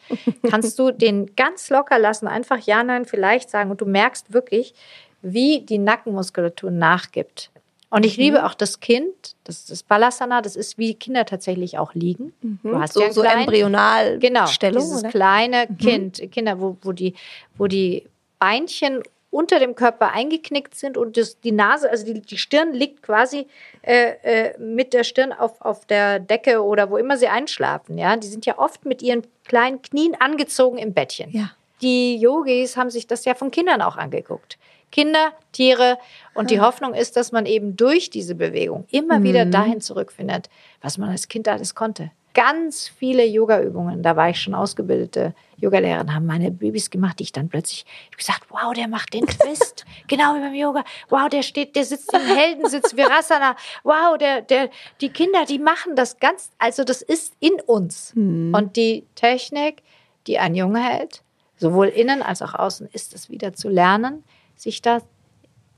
kannst 0.50 0.78
du 0.80 0.92
den 0.92 1.36
ganz 1.36 1.70
locker 1.70 2.00
lassen, 2.00 2.28
einfach 2.28 2.58
ja, 2.60 2.84
nein, 2.84 3.06
vielleicht 3.06 3.52
sagen 3.52 3.70
und 3.70 3.80
du 3.80 3.86
merkst 3.86 4.34
wirklich, 4.34 4.74
wie 5.22 5.62
die 5.62 5.78
Nackenmuskulatur 5.78 6.72
nachgibt. 6.72 7.51
Und 7.92 8.06
ich 8.06 8.18
Mhm. 8.18 8.24
liebe 8.24 8.46
auch 8.46 8.54
das 8.56 8.80
Kind, 8.80 9.36
das 9.44 9.60
ist 9.60 9.70
das 9.70 9.84
Balasana, 9.84 10.42
das 10.42 10.56
ist 10.56 10.78
wie 10.80 10.96
Kinder 10.96 11.26
tatsächlich 11.26 11.78
auch 11.78 11.94
liegen. 11.94 12.34
Du 12.64 12.80
hast 12.80 12.94
So, 12.94 13.02
ja 13.02 13.12
so 13.14 13.22
kleinen- 13.22 13.42
Embryonalstellung. 13.42 14.20
Genau, 14.22 14.46
Stellung, 14.48 14.82
dieses 14.82 15.00
oder? 15.00 15.08
Mhm. 15.10 15.12
kleine 15.12 15.68
Kind, 15.78 16.32
Kinder, 16.32 16.60
wo, 16.60 16.78
wo, 16.82 16.94
die, 16.94 17.14
wo 17.58 17.68
die 17.68 18.08
Beinchen 18.40 19.04
unter 19.30 19.60
dem 19.60 19.76
Körper 19.76 20.12
eingeknickt 20.12 20.76
sind 20.76 20.98
und 20.98 21.16
das, 21.16 21.40
die 21.40 21.52
Nase, 21.54 21.90
also 21.90 22.06
die, 22.06 22.20
die 22.22 22.38
Stirn 22.38 22.74
liegt 22.74 23.02
quasi 23.04 23.48
äh, 23.82 24.14
äh, 24.24 24.58
mit 24.58 24.94
der 24.94 25.04
Stirn 25.06 25.32
auf, 25.32 25.62
auf 25.62 25.86
der 25.86 26.20
Decke 26.20 26.62
oder 26.64 26.90
wo 26.92 26.98
immer 26.98 27.16
sie 27.18 27.28
einschlafen. 27.30 27.98
Ja, 27.98 28.16
die 28.18 28.28
sind 28.28 28.46
ja 28.46 28.58
oft 28.58 28.86
mit 28.86 29.02
ihren 29.02 29.22
kleinen 29.46 29.82
Knien 29.82 30.16
angezogen 30.20 30.78
im 30.78 30.94
Bettchen. 30.94 31.30
Ja. 31.32 31.52
Die 31.82 32.18
Yogis 32.18 32.78
haben 32.78 32.90
sich 32.90 33.08
das 33.08 33.26
ja 33.26 33.34
von 33.34 33.52
Kindern 33.52 33.82
auch 33.82 33.98
angeguckt. 33.98 34.58
Kinder, 34.92 35.32
Tiere 35.52 35.98
und 36.34 36.52
die 36.52 36.60
Hoffnung 36.60 36.94
ist, 36.94 37.16
dass 37.16 37.32
man 37.32 37.46
eben 37.46 37.76
durch 37.76 38.10
diese 38.10 38.36
Bewegung 38.36 38.86
immer 38.92 39.24
wieder 39.24 39.46
dahin 39.46 39.82
zurückfindet, 39.82 40.50
was 40.82 40.98
man 40.98 41.10
als 41.10 41.28
Kind 41.28 41.48
alles 41.48 41.76
konnte. 41.76 42.12
Ganz 42.34 42.88
viele 42.88 43.26
Yoga-Übungen, 43.26 44.04
da 44.04 44.16
war 44.16 44.30
ich 44.30 44.40
schon 44.40 44.54
ausgebildete 44.54 45.34
Yogalehrerin, 45.58 46.14
haben 46.14 46.26
meine 46.26 46.50
Babys 46.50 46.90
gemacht, 46.90 47.20
die 47.20 47.24
ich 47.24 47.34
dann 47.34 47.50
plötzlich 47.50 47.86
ich 48.10 48.18
gesagt, 48.18 48.44
wow, 48.50 48.74
der 48.74 48.88
macht 48.88 49.14
den 49.14 49.28
Twist, 49.28 49.86
genau 50.08 50.36
wie 50.36 50.40
beim 50.40 50.54
Yoga. 50.54 50.86
Wow, 51.10 51.28
der 51.28 51.42
steht, 51.42 51.76
der 51.76 51.84
sitzt 51.84 52.14
im 52.14 52.22
Heldensitz 52.22 52.96
Virasana. 52.96 53.58
Wow, 53.84 54.18
der, 54.18 54.42
der, 54.42 54.70
die 55.02 55.10
Kinder, 55.10 55.44
die 55.46 55.60
machen 55.60 55.98
das 55.98 56.20
ganz, 56.20 56.52
also 56.58 56.86
das 56.86 57.02
ist 57.02 57.34
in 57.42 57.60
uns. 57.66 58.14
Und 58.56 58.78
die 58.78 59.06
Technik, 59.16 59.84
die 60.26 60.40
ein 60.40 60.56
Junge 60.56 60.82
hält, 60.82 61.24
sowohl 61.62 61.88
innen 61.88 62.22
als 62.22 62.42
auch 62.42 62.54
außen, 62.54 62.90
ist 62.92 63.14
es 63.14 63.30
wieder 63.30 63.54
zu 63.54 63.70
lernen, 63.70 64.24
sich 64.58 64.82
da 64.82 65.00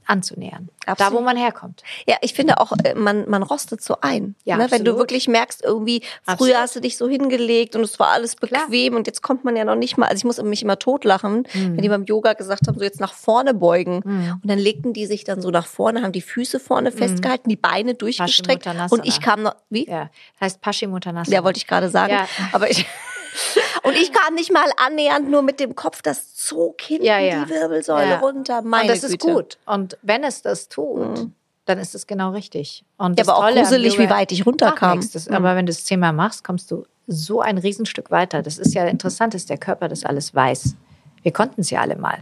anzunähern. 0.06 0.68
Da, 0.86 0.92
Absolut. 0.94 1.14
wo 1.14 1.22
man 1.24 1.38
herkommt. 1.38 1.82
Ja, 2.06 2.18
ich 2.22 2.34
finde 2.34 2.60
auch, 2.60 2.74
äh, 2.84 2.94
man, 2.94 3.30
man 3.30 3.42
rostet 3.42 3.82
so 3.82 3.96
ein. 4.02 4.36
Ja, 4.44 4.58
ne? 4.58 4.70
Wenn 4.70 4.84
du 4.84 4.98
wirklich 4.98 5.30
merkst, 5.30 5.64
irgendwie, 5.64 6.02
früher 6.26 6.34
Absolut. 6.34 6.56
hast 6.58 6.76
du 6.76 6.80
dich 6.82 6.98
so 6.98 7.08
hingelegt 7.08 7.78
und 7.78 7.84
es 7.84 8.00
war 8.00 8.10
alles 8.10 8.36
bequem 8.36 8.98
und 8.98 9.08
jetzt 9.08 9.22
kommt 9.22 9.46
man 9.46 9.56
ja 9.56 9.64
noch 9.64 9.76
nicht 9.76 9.98
mal, 9.98 10.08
also 10.08 10.18
ich 10.18 10.26
muss 10.26 10.42
mich 10.44 10.62
immer 10.62 10.78
totlachen, 10.78 11.48
Mhm. 11.54 11.78
wenn 11.78 11.82
die 11.82 11.88
beim 11.88 12.04
Yoga 12.04 12.34
gesagt 12.34 12.68
haben, 12.68 12.78
so 12.78 12.84
jetzt 12.84 13.00
nach 13.00 13.14
vorne 13.14 13.54
beugen. 13.54 14.02
Und 14.04 14.42
dann 14.44 14.60
legten 14.60 14.92
die 14.92 15.06
sich 15.06 15.24
dann 15.24 15.42
so 15.42 15.52
nach 15.52 15.68
vorne, 15.68 16.02
haben 16.02 16.12
die 16.12 16.22
Füße 16.22 16.60
vorne 16.60 16.92
festgehalten, 16.92 17.48
die 17.50 17.56
Beine 17.56 17.94
durchgestreckt 17.94 18.68
und 18.90 19.06
ich 19.06 19.22
kam 19.22 19.42
noch, 19.44 19.56
wie? 19.70 19.88
Ja, 19.88 20.10
heißt 20.42 20.60
Paschimottanasana. 20.60 21.34
Ja, 21.34 21.46
wollte 21.46 21.58
ich 21.60 21.68
gerade 21.68 21.90
sagen. 21.90 22.12
Ja. 22.12 22.28
Aber 22.52 22.70
ich. 22.70 22.86
Und 23.84 23.94
ich 23.96 24.12
kam 24.14 24.34
nicht 24.36 24.52
mal 24.52 24.70
annähernd 24.78 25.30
nur 25.30 25.42
mit 25.42 25.60
dem 25.60 25.76
Kopf, 25.76 26.02
das 26.02 26.34
zog 26.36 26.82
hinten 26.82 27.06
Ja, 27.06 27.20
ja. 27.20 27.44
die 27.46 27.52
Wirbelsäule 27.52 28.10
Ja. 28.12 28.20
runter. 28.20 28.62
Meine 28.62 28.84
und 28.84 28.90
das 28.90 29.04
ist 29.04 29.12
Güte. 29.20 29.28
Mhm. 29.28 29.34
gut. 29.34 29.58
Und 29.66 29.98
wenn 30.02 30.24
es 30.24 30.42
das 30.42 30.70
tut, 30.70 31.28
dann 31.66 31.80
ist 31.80 31.94
es 31.96 32.08
genau 32.08 32.32
richtig. 32.32 32.84
Und 32.98 33.20
Ja, 33.20 33.26
aber 33.28 33.38
auch 33.38 33.52
gruselig, 33.54 33.98
wie 34.00 34.10
weit 34.10 34.32
ich 34.32 34.46
runterkam. 34.46 35.00
nichts. 35.00 35.14
Das, 35.14 35.28
Aber 35.30 35.56
wenn 35.56 35.66
du 35.66 35.72
es 35.72 35.86
zehnmal 35.86 36.14
machst, 36.14 36.44
kommst 36.44 36.72
du 36.72 36.86
so 37.08 37.42
ein 37.42 37.58
Riesenstück 37.58 38.12
weiter. 38.12 38.42
Das 38.42 38.58
ist 38.58 38.74
ja 38.74 38.86
interessant, 38.86 39.34
dass 39.34 39.46
der 39.46 39.58
Körper 39.58 39.90
das 39.90 40.06
alles 40.06 40.34
weiß. 40.34 40.76
Wir 41.22 41.32
konnten 41.34 41.62
es 41.62 41.70
ja 41.70 41.82
alle 41.82 41.96
mal. 41.98 42.20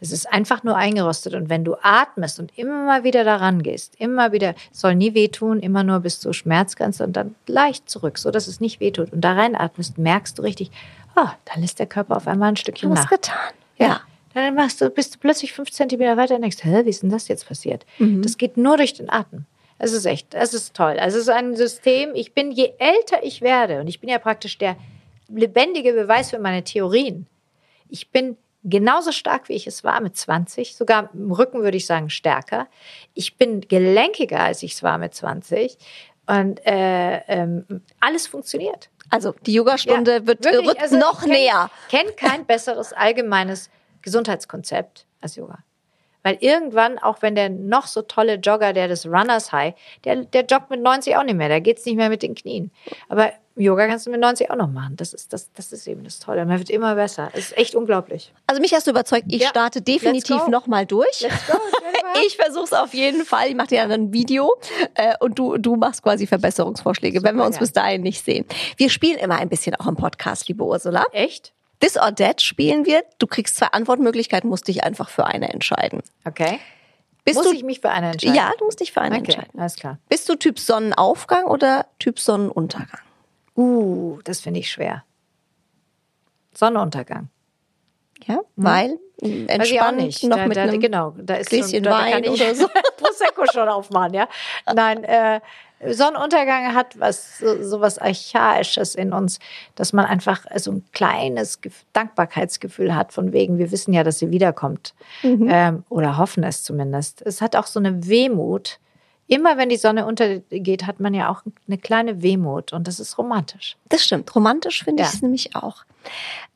Das 0.00 0.12
ist 0.12 0.32
einfach 0.32 0.62
nur 0.62 0.76
eingerostet. 0.76 1.34
Und 1.34 1.48
wenn 1.48 1.64
du 1.64 1.76
atmest 1.82 2.38
und 2.38 2.56
immer 2.56 2.84
mal 2.84 3.04
wieder 3.04 3.24
daran 3.24 3.62
gehst, 3.62 3.94
immer 3.98 4.32
wieder, 4.32 4.54
es 4.72 4.80
soll 4.80 4.94
nie 4.94 5.14
wehtun, 5.14 5.60
immer 5.60 5.82
nur 5.82 6.00
bis 6.00 6.20
zur 6.20 6.34
Schmerzgrenze 6.34 7.04
und 7.04 7.14
dann 7.14 7.34
leicht 7.46 7.88
zurück, 7.90 8.18
so 8.18 8.30
dass 8.30 8.46
es 8.46 8.60
nicht 8.60 8.80
wehtut. 8.80 9.12
Und 9.12 9.22
da 9.22 9.32
reinatmest, 9.32 9.98
merkst 9.98 10.38
du 10.38 10.42
richtig, 10.42 10.70
ah, 11.16 11.32
dann 11.46 11.62
lässt 11.62 11.78
der 11.78 11.86
Körper 11.86 12.16
auf 12.16 12.28
einmal 12.28 12.50
ein 12.50 12.56
Stückchen 12.56 12.90
was 12.90 13.02
nach. 13.02 13.10
getan. 13.10 13.52
Ja. 13.78 14.00
Dann 14.34 14.54
machst 14.54 14.80
du, 14.80 14.90
bist 14.90 15.14
du 15.14 15.18
plötzlich 15.18 15.52
fünf 15.52 15.70
Zentimeter 15.70 16.16
weiter 16.16 16.36
und 16.36 16.42
denkst, 16.42 16.62
hä, 16.62 16.84
wie 16.84 16.90
ist 16.90 17.02
denn 17.02 17.10
das 17.10 17.28
jetzt 17.28 17.48
passiert? 17.48 17.84
Mhm. 17.98 18.22
Das 18.22 18.36
geht 18.36 18.56
nur 18.56 18.76
durch 18.76 18.94
den 18.94 19.10
Atem. 19.10 19.46
Es 19.78 19.92
ist 19.92 20.06
echt, 20.06 20.34
es 20.34 20.54
ist 20.54 20.74
toll. 20.74 20.98
Also 20.98 21.16
es 21.16 21.24
ist 21.24 21.28
ein 21.30 21.56
System, 21.56 22.10
ich 22.14 22.34
bin, 22.34 22.50
je 22.50 22.72
älter 22.78 23.22
ich 23.22 23.40
werde, 23.40 23.80
und 23.80 23.88
ich 23.88 24.00
bin 24.00 24.10
ja 24.10 24.18
praktisch 24.18 24.58
der 24.58 24.76
lebendige 25.28 25.92
Beweis 25.92 26.30
für 26.30 26.38
meine 26.38 26.64
Theorien. 26.64 27.26
Ich 27.88 28.10
bin 28.10 28.36
genauso 28.64 29.12
stark, 29.12 29.48
wie 29.48 29.54
ich 29.54 29.66
es 29.66 29.84
war 29.84 30.00
mit 30.00 30.16
20, 30.16 30.76
sogar 30.76 31.10
im 31.14 31.32
Rücken 31.32 31.62
würde 31.62 31.76
ich 31.76 31.86
sagen 31.86 32.10
stärker. 32.10 32.66
Ich 33.14 33.36
bin 33.36 33.60
gelenkiger, 33.62 34.40
als 34.40 34.62
ich 34.62 34.72
es 34.74 34.82
war 34.82 34.98
mit 34.98 35.14
20. 35.14 35.76
Und 36.26 36.64
äh, 36.66 37.18
ähm, 37.28 37.64
alles 38.00 38.26
funktioniert. 38.26 38.90
Also 39.10 39.34
die 39.46 39.54
Yogastunde 39.54 40.12
Ja, 40.16 40.26
wird 40.26 40.44
wirklich, 40.44 40.68
rückt 40.68 40.82
also 40.82 40.98
noch 40.98 41.22
ich 41.22 41.28
kenn- 41.28 41.32
näher. 41.32 41.70
Kenn 41.88 42.14
kein 42.16 42.44
besseres 42.44 42.92
allgemeines 42.92 43.70
Gesundheitskonzept 44.02 45.06
als 45.20 45.36
Yoga. 45.36 45.58
Weil 46.24 46.36
irgendwann, 46.40 46.98
auch 46.98 47.22
wenn 47.22 47.34
der 47.36 47.48
noch 47.48 47.86
so 47.86 48.02
tolle 48.02 48.34
Jogger, 48.34 48.72
der 48.74 48.88
des 48.88 49.06
Runners 49.06 49.52
High, 49.52 49.74
der, 50.04 50.16
der 50.24 50.44
joggt 50.44 50.68
mit 50.68 50.82
90 50.82 51.16
auch 51.16 51.22
nicht 51.22 51.36
mehr, 51.36 51.48
da 51.48 51.60
geht's 51.60 51.86
nicht 51.86 51.96
mehr 51.96 52.08
mit 52.10 52.22
den 52.22 52.34
Knien. 52.34 52.70
Aber 53.08 53.32
Yoga 53.58 53.86
kannst 53.88 54.06
du 54.06 54.10
mit 54.10 54.20
90 54.20 54.50
auch 54.50 54.56
noch 54.56 54.68
machen. 54.68 54.96
Das 54.96 55.12
ist, 55.12 55.32
das, 55.32 55.52
das 55.52 55.72
ist 55.72 55.86
eben 55.86 56.04
das 56.04 56.18
Tolle. 56.20 56.44
Man 56.46 56.58
wird 56.58 56.70
immer 56.70 56.94
besser. 56.94 57.30
Es 57.32 57.46
ist 57.50 57.58
echt 57.58 57.74
unglaublich. 57.74 58.32
Also 58.46 58.60
mich 58.60 58.72
hast 58.74 58.86
du 58.86 58.90
überzeugt, 58.92 59.26
ich 59.28 59.42
Ja. 59.42 59.48
starte 59.48 59.82
definitiv 59.82 60.46
nochmal 60.48 60.86
durch. 60.86 61.20
Let's 61.20 61.46
go. 61.46 61.58
Ich 62.26 62.36
versuche 62.36 62.64
es 62.64 62.72
auf 62.72 62.94
jeden 62.94 63.24
Fall. 63.24 63.48
Ich 63.48 63.54
mache 63.54 63.68
dir 63.68 63.82
dann 63.82 63.90
ein 63.92 64.12
Video 64.12 64.50
äh, 64.94 65.14
und 65.20 65.38
du, 65.38 65.56
du 65.58 65.76
machst 65.76 66.02
quasi 66.02 66.26
Verbesserungsvorschläge, 66.26 67.22
wenn 67.22 67.36
wir 67.36 67.44
uns 67.44 67.56
gern. 67.56 67.60
bis 67.64 67.72
dahin 67.72 68.02
nicht 68.02 68.24
sehen. 68.24 68.44
Wir 68.76 68.88
spielen 68.90 69.18
immer 69.18 69.36
ein 69.36 69.48
bisschen 69.48 69.74
auch 69.76 69.86
im 69.86 69.94
Podcast, 69.94 70.48
liebe 70.48 70.64
Ursula. 70.64 71.04
Echt? 71.12 71.52
This 71.80 71.96
or 71.96 72.12
That 72.14 72.40
spielen 72.42 72.86
wir. 72.86 73.04
Du 73.18 73.26
kriegst 73.26 73.56
zwei 73.56 73.66
Antwortmöglichkeiten, 73.66 74.48
musst 74.50 74.66
dich 74.68 74.82
einfach 74.84 75.10
für 75.10 75.26
eine 75.26 75.50
entscheiden. 75.52 76.02
Okay. 76.24 76.58
Bist 77.24 77.36
Muss 77.36 77.46
du, 77.46 77.52
ich 77.52 77.62
mich 77.62 77.80
für 77.80 77.90
eine 77.90 78.12
entscheiden? 78.12 78.34
Ja, 78.34 78.52
du 78.58 78.64
musst 78.64 78.80
dich 78.80 78.90
für 78.90 79.02
eine 79.02 79.16
Okay, 79.16 79.32
entscheiden. 79.32 79.60
alles 79.60 79.76
klar. 79.76 79.98
Bist 80.08 80.28
du 80.28 80.34
Typ 80.34 80.58
Sonnenaufgang 80.58 81.44
oder 81.44 81.86
Typ 81.98 82.18
Sonnenuntergang? 82.18 83.00
Uh, 83.58 84.20
das 84.24 84.40
finde 84.40 84.60
ich 84.60 84.70
schwer. 84.70 85.04
Sonnenuntergang. 86.54 87.28
Ja, 88.26 88.40
weil. 88.56 88.98
Weiß 89.20 89.30
ich 89.68 89.80
auch 89.80 89.88
entspannt 89.88 89.96
nicht. 89.98 90.22
noch 90.24 90.36
da, 90.36 90.46
mit 90.46 90.56
da, 90.56 90.62
einem 90.62 90.80
genau, 90.80 91.12
da 91.18 91.34
ist 91.34 91.50
Gläschen 91.50 91.82
da 91.82 91.90
Wein 91.90 92.12
kann 92.12 92.24
ich 92.24 92.30
oder 92.40 92.54
so. 92.54 92.68
Prosecco 92.96 93.44
schon 93.52 93.68
aufmachen, 93.68 94.14
ja. 94.14 94.28
Nein, 94.72 95.02
äh, 95.02 95.40
Sonnenuntergang 95.90 96.72
hat 96.74 96.98
was 97.00 97.38
so, 97.38 97.62
so 97.64 97.80
was 97.80 97.98
archaisches 97.98 98.94
in 98.94 99.12
uns, 99.12 99.40
dass 99.74 99.92
man 99.92 100.04
einfach 100.04 100.44
so 100.56 100.70
ein 100.70 100.84
kleines 100.92 101.60
Gef- 101.62 101.82
Dankbarkeitsgefühl 101.94 102.94
hat 102.94 103.12
von 103.12 103.32
wegen, 103.32 103.58
wir 103.58 103.72
wissen 103.72 103.92
ja, 103.92 104.04
dass 104.04 104.20
sie 104.20 104.30
wiederkommt 104.30 104.94
Mhm. 105.24 105.48
ähm, 105.50 105.84
oder 105.88 106.16
hoffen 106.16 106.44
es 106.44 106.62
zumindest. 106.62 107.20
Es 107.22 107.40
hat 107.40 107.56
auch 107.56 107.66
so 107.66 107.80
eine 107.80 108.06
Wehmut. 108.06 108.78
Immer 109.28 109.56
wenn 109.58 109.68
die 109.68 109.76
Sonne 109.76 110.06
untergeht, 110.06 110.86
hat 110.86 111.00
man 111.00 111.12
ja 111.14 111.28
auch 111.30 111.42
eine 111.68 111.78
kleine 111.78 112.22
Wehmut 112.22 112.72
und 112.72 112.88
das 112.88 112.98
ist 112.98 113.18
romantisch. 113.18 113.76
Das 113.90 114.02
stimmt. 114.04 114.34
Romantisch 114.34 114.82
finde 114.84 115.02
Ja. 115.02 115.08
ich 115.08 115.14
es 115.14 115.22
nämlich 115.22 115.54
auch. 115.54 115.84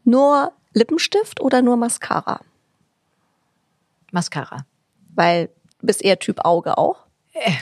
Nur 0.04 0.52
Lippenstift 0.72 1.40
oder 1.40 1.60
nur 1.62 1.76
Mascara? 1.76 2.40
Mascara. 4.10 4.64
Weil 5.14 5.48
du 5.80 5.86
bist 5.86 6.02
eher 6.02 6.18
Typ 6.18 6.44
Auge 6.44 6.78
auch. 6.78 6.96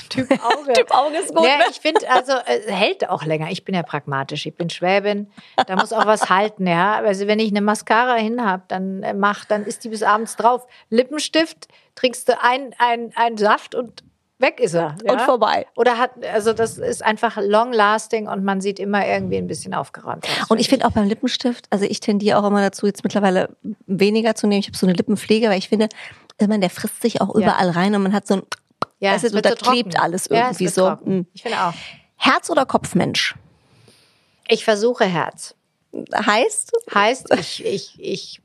Typ 0.09 0.29
Auge. 0.45 0.73
Typ 0.75 0.91
Auge 0.91 1.17
ist 1.19 1.33
gut, 1.35 1.43
Nee, 1.45 1.57
ne? 1.59 1.65
ich 1.71 1.79
finde, 1.81 2.09
also 2.11 2.33
äh, 2.33 2.73
hält 2.73 3.09
auch 3.09 3.25
länger. 3.25 3.51
Ich 3.51 3.65
bin 3.65 3.75
ja 3.75 3.83
pragmatisch. 3.85 4.47
Ich 4.47 4.55
bin 4.57 4.69
Schwäbin. 4.69 5.31
Da 5.67 5.77
muss 5.77 5.93
auch 5.93 6.07
was 6.07 6.29
halten, 6.29 6.67
ja. 6.67 6.97
Also 6.97 7.27
wenn 7.29 7.39
ich 7.39 7.51
eine 7.51 7.61
Mascara 7.61 8.15
hin 8.15 8.45
habe, 8.45 8.65
dann 8.67 9.03
äh, 9.05 9.15
mach, 9.15 9.45
dann 9.45 9.65
ist 9.65 9.85
die 9.85 9.89
bis 9.89 10.03
abends 10.03 10.35
drauf. 10.37 10.67
Lippenstift, 10.89 11.69
trinkst 11.95 12.29
du 12.29 12.41
ein, 12.41 12.75
ein, 12.79 13.13
ein 13.15 13.37
Saft 13.39 13.75
und 13.77 14.03
weg 14.41 14.61
ist 14.61 14.74
er. 14.74 14.97
Ja? 15.05 15.12
Und 15.12 15.20
vorbei. 15.22 15.66
Oder 15.76 15.99
hat, 15.99 16.11
also 16.32 16.53
das 16.53 16.78
ist 16.78 17.05
einfach 17.05 17.36
long 17.41 17.72
lasting 17.72 18.28
und 18.28 18.45
man 18.45 18.61
sieht 18.61 18.78
immer 18.78 19.07
irgendwie 19.07 19.36
ein 19.36 19.47
bisschen 19.47 19.74
aufgeräumt 19.74 20.24
aus. 20.24 20.51
Und 20.51 20.59
ich 20.59 20.68
finde 20.68 20.86
auch 20.86 20.93
beim 20.93 21.07
Lippenstift, 21.07 21.66
also 21.70 21.84
ich 21.84 22.01
tendiere 22.01 22.38
auch 22.38 22.47
immer 22.47 22.61
dazu, 22.61 22.86
jetzt 22.86 23.05
mittlerweile 23.05 23.57
weniger 23.86 24.34
zu 24.34 24.47
nehmen. 24.47 24.61
Ich 24.61 24.68
habe 24.68 24.76
so 24.76 24.86
eine 24.86 24.95
Lippenpflege, 24.95 25.49
weil 25.49 25.59
ich 25.59 25.68
finde, 25.68 25.88
meine, 26.41 26.61
der 26.61 26.70
frisst 26.70 27.03
sich 27.03 27.20
auch 27.20 27.34
überall 27.34 27.70
rein 27.70 27.95
und 27.95 28.03
man 28.03 28.12
hat 28.12 28.26
so 28.26 28.34
ein, 28.34 28.43
ja, 28.99 29.12
weißt 29.12 29.32
du, 29.32 29.41
da 29.41 29.51
so 29.51 29.57
klebt 29.57 29.99
alles 29.99 30.28
Ja, 30.30 30.51
es 30.51 30.61
irgendwie 30.61 30.64
wird 30.64 30.74
so. 30.74 30.88
trocken. 30.88 31.18
Mm. 31.18 31.26
Ich 31.32 31.43
finde 31.43 31.59
auch. 31.59 31.74
Herz 32.16 32.51
oder 32.51 32.66
Kopfmensch? 32.66 33.34
Ich 34.49 34.64
versuche 34.64 35.05
Herz. 35.05 35.55
Heißt, 36.14 36.72
Heißt, 36.95 37.34
ich, 37.34 37.64
ich, 37.64 37.99
ich 37.99 38.43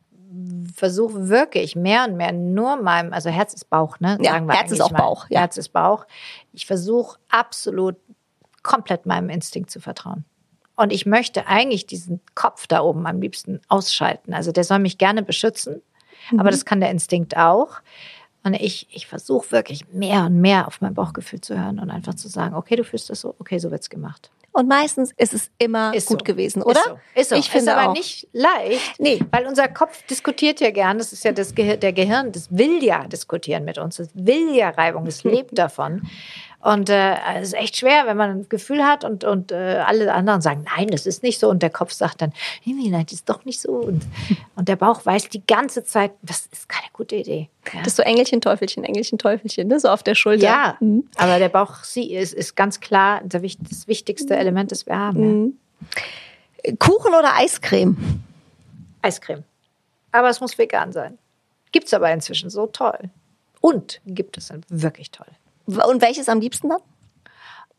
versuche 0.74 1.30
wirklich 1.30 1.76
mehr 1.76 2.06
und 2.08 2.18
mehr 2.18 2.32
nur 2.32 2.78
meinem, 2.78 3.14
also 3.14 3.30
Herz 3.30 3.54
ist 3.54 3.70
Bauch, 3.70 4.00
ne? 4.00 4.18
Ja, 4.22 4.32
Sagen 4.34 4.48
wir 4.48 4.56
Herz 4.56 4.72
ist 4.72 4.82
auch 4.82 4.92
mal. 4.92 5.00
Bauch, 5.00 5.26
ja. 5.30 5.42
Herz 5.42 5.58
ist 5.58 5.70
Bauch. 5.70 6.06
Ich 6.54 6.66
versuche 6.66 7.20
absolut 7.30 7.96
komplett 8.64 9.06
meinem 9.06 9.30
Instinkt 9.30 9.70
zu 9.70 9.80
vertrauen. 9.80 10.26
Und 10.76 10.92
ich 10.92 11.06
möchte 11.06 11.48
eigentlich 11.48 11.86
diesen 11.86 12.20
Kopf 12.34 12.68
da 12.68 12.82
oben 12.82 13.06
am 13.08 13.22
liebsten 13.22 13.62
ausschalten. 13.70 14.34
Also 14.34 14.52
der 14.52 14.64
soll 14.64 14.80
mich 14.80 14.98
gerne 14.98 15.24
beschützen, 15.24 15.82
Mhm. 16.32 16.40
aber 16.40 16.52
das 16.52 16.66
kann 16.66 16.80
der 16.80 16.90
Instinkt 16.90 17.38
auch. 17.38 17.82
Und 18.44 18.54
ich, 18.54 18.88
ich 18.92 19.08
versuche 19.08 19.52
wirklich 19.52 19.88
mehr 19.92 20.26
und 20.26 20.40
mehr 20.40 20.68
auf 20.68 20.82
mein 20.82 20.94
Bauchgefühl 20.94 21.42
zu 21.42 21.58
hören 21.60 21.80
und 21.80 21.90
einfach 21.90 22.14
zu 22.14 22.28
sagen, 22.28 22.56
okay, 22.56 22.76
du 22.76 22.84
fühlst 22.84 23.10
das 23.10 23.22
so, 23.22 23.36
okay, 23.40 23.58
so 23.58 23.72
wird's 23.72 23.90
gemacht. 23.90 24.32
Und 24.56 24.68
meistens 24.68 25.12
ist 25.18 25.34
es 25.34 25.52
immer 25.58 25.94
Ist 25.94 26.08
gut 26.08 26.20
so. 26.22 26.24
gewesen, 26.26 26.62
oder? 26.64 26.80
Ist 26.80 26.86
so. 26.86 26.98
Ist 27.22 27.30
so. 27.30 27.36
Ich 27.36 27.50
finde 27.50 27.72
ist 27.72 27.78
aber 27.78 27.90
auch. 27.90 27.94
nicht 27.94 28.28
leicht, 28.34 29.00
Nee. 29.00 29.20
weil 29.32 29.46
unser 29.46 29.68
Kopf 29.68 30.04
diskutiert 30.08 30.60
ja 30.62 30.72
gern. 30.72 30.98
Das 30.98 31.14
ist 31.14 31.24
ja 31.24 31.32
das 31.32 31.54
Gehir 31.54 31.78
der 31.78 31.94
Gehirn, 31.94 32.32
das 32.32 32.48
will 32.56 32.84
ja 32.84 33.06
diskutieren 33.08 33.66
mit 33.66 33.78
uns. 33.78 33.98
Das 33.98 34.10
will 34.14 34.56
ja 34.56 34.70
Reibung, 34.70 35.06
das 35.06 35.24
lebt 35.26 35.58
davon. 35.58 36.04
Und 36.66 36.90
äh, 36.90 37.14
es 37.36 37.50
ist 37.50 37.54
echt 37.54 37.78
schwer, 37.78 38.08
wenn 38.08 38.18
man 38.18 38.32
ein 38.32 38.50
Gefühl 38.50 38.84
hat 38.84 39.04
und, 39.04 39.24
und 39.24 39.52
äh, 39.52 39.84
alle 39.86 40.12
anderen 40.12 40.42
sagen, 40.42 40.66
nein, 40.76 40.88
das 40.88 41.06
ist 41.06 41.22
nicht 41.22 41.40
so. 41.40 41.48
Und 41.48 41.62
der 41.62 41.70
Kopf 41.70 41.92
sagt 41.92 42.24
dann, 42.24 42.34
nee, 42.66 42.74
nein, 42.90 43.06
das 43.06 43.14
ist 43.20 43.30
doch 43.30 43.46
nicht 43.46 43.62
so. 43.62 43.74
Und, 43.74 44.04
und 44.56 44.68
der 44.68 44.76
Bauch 44.76 45.06
weiß 45.06 45.30
die 45.30 45.46
ganze 45.46 45.84
Zeit, 45.84 46.14
das 46.24 46.48
ist 46.52 46.68
keine 46.68 46.88
gute 46.92 47.18
Idee. 47.18 47.50
Ja. 47.72 47.80
Das 47.82 47.90
ist 47.90 47.98
so 47.98 48.02
Engelchen, 48.02 48.42
Teufelchen, 48.42 48.84
Engelchen, 48.84 49.20
Teufelchen, 49.20 49.68
ne? 49.68 49.80
so 49.80 49.90
auf 49.90 50.02
der 50.02 50.16
Schulter. 50.16 50.44
Ja, 50.44 50.76
Mhm. 50.80 51.08
aber 51.18 51.38
der 51.38 51.50
Bauch 51.50 51.84
sie 51.84 52.16
ist, 52.16 52.34
ist 52.34 52.56
ganz 52.56 52.80
klar 52.80 53.22
das 53.24 53.44
wichtigste 53.88 54.36
Element, 54.36 54.72
das 54.72 54.88
wir 54.88 54.98
haben. 54.98 55.60
Ja. 56.66 56.74
Kuchen 56.80 57.14
oder 57.14 57.36
Eiscreme? 57.36 57.96
Eiscreme. 59.04 59.44
Aber 60.12 60.30
es 60.30 60.42
muss 60.42 60.58
vegan 60.58 60.92
sein. 60.92 61.20
Gibt 61.72 61.86
es 61.86 61.94
aber 61.94 62.12
inzwischen 62.12 62.50
so 62.50 62.66
toll. 62.66 63.12
Und 63.62 64.02
gibt 64.08 64.36
es 64.40 64.52
wirklich 64.70 65.12
toll. 65.12 65.28
Und 65.66 66.02
welches 66.02 66.30
am 66.30 66.40
liebsten 66.40 66.70
dann? 66.70 66.80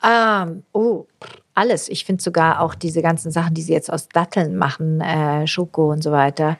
Ähm, 0.03 0.63
oh, 0.73 1.07
alles. 1.55 1.89
Ich 1.89 2.05
finde 2.05 2.23
sogar 2.23 2.61
auch 2.61 2.75
diese 2.75 3.01
ganzen 3.01 3.31
Sachen, 3.31 3.55
die 3.55 3.63
sie 3.63 3.73
jetzt 3.73 3.91
aus 3.91 4.09
Datteln 4.09 4.57
machen, 4.57 5.01
äh, 5.01 5.47
Schoko 5.47 5.91
und 5.91 6.03
so 6.03 6.13
weiter. 6.13 6.59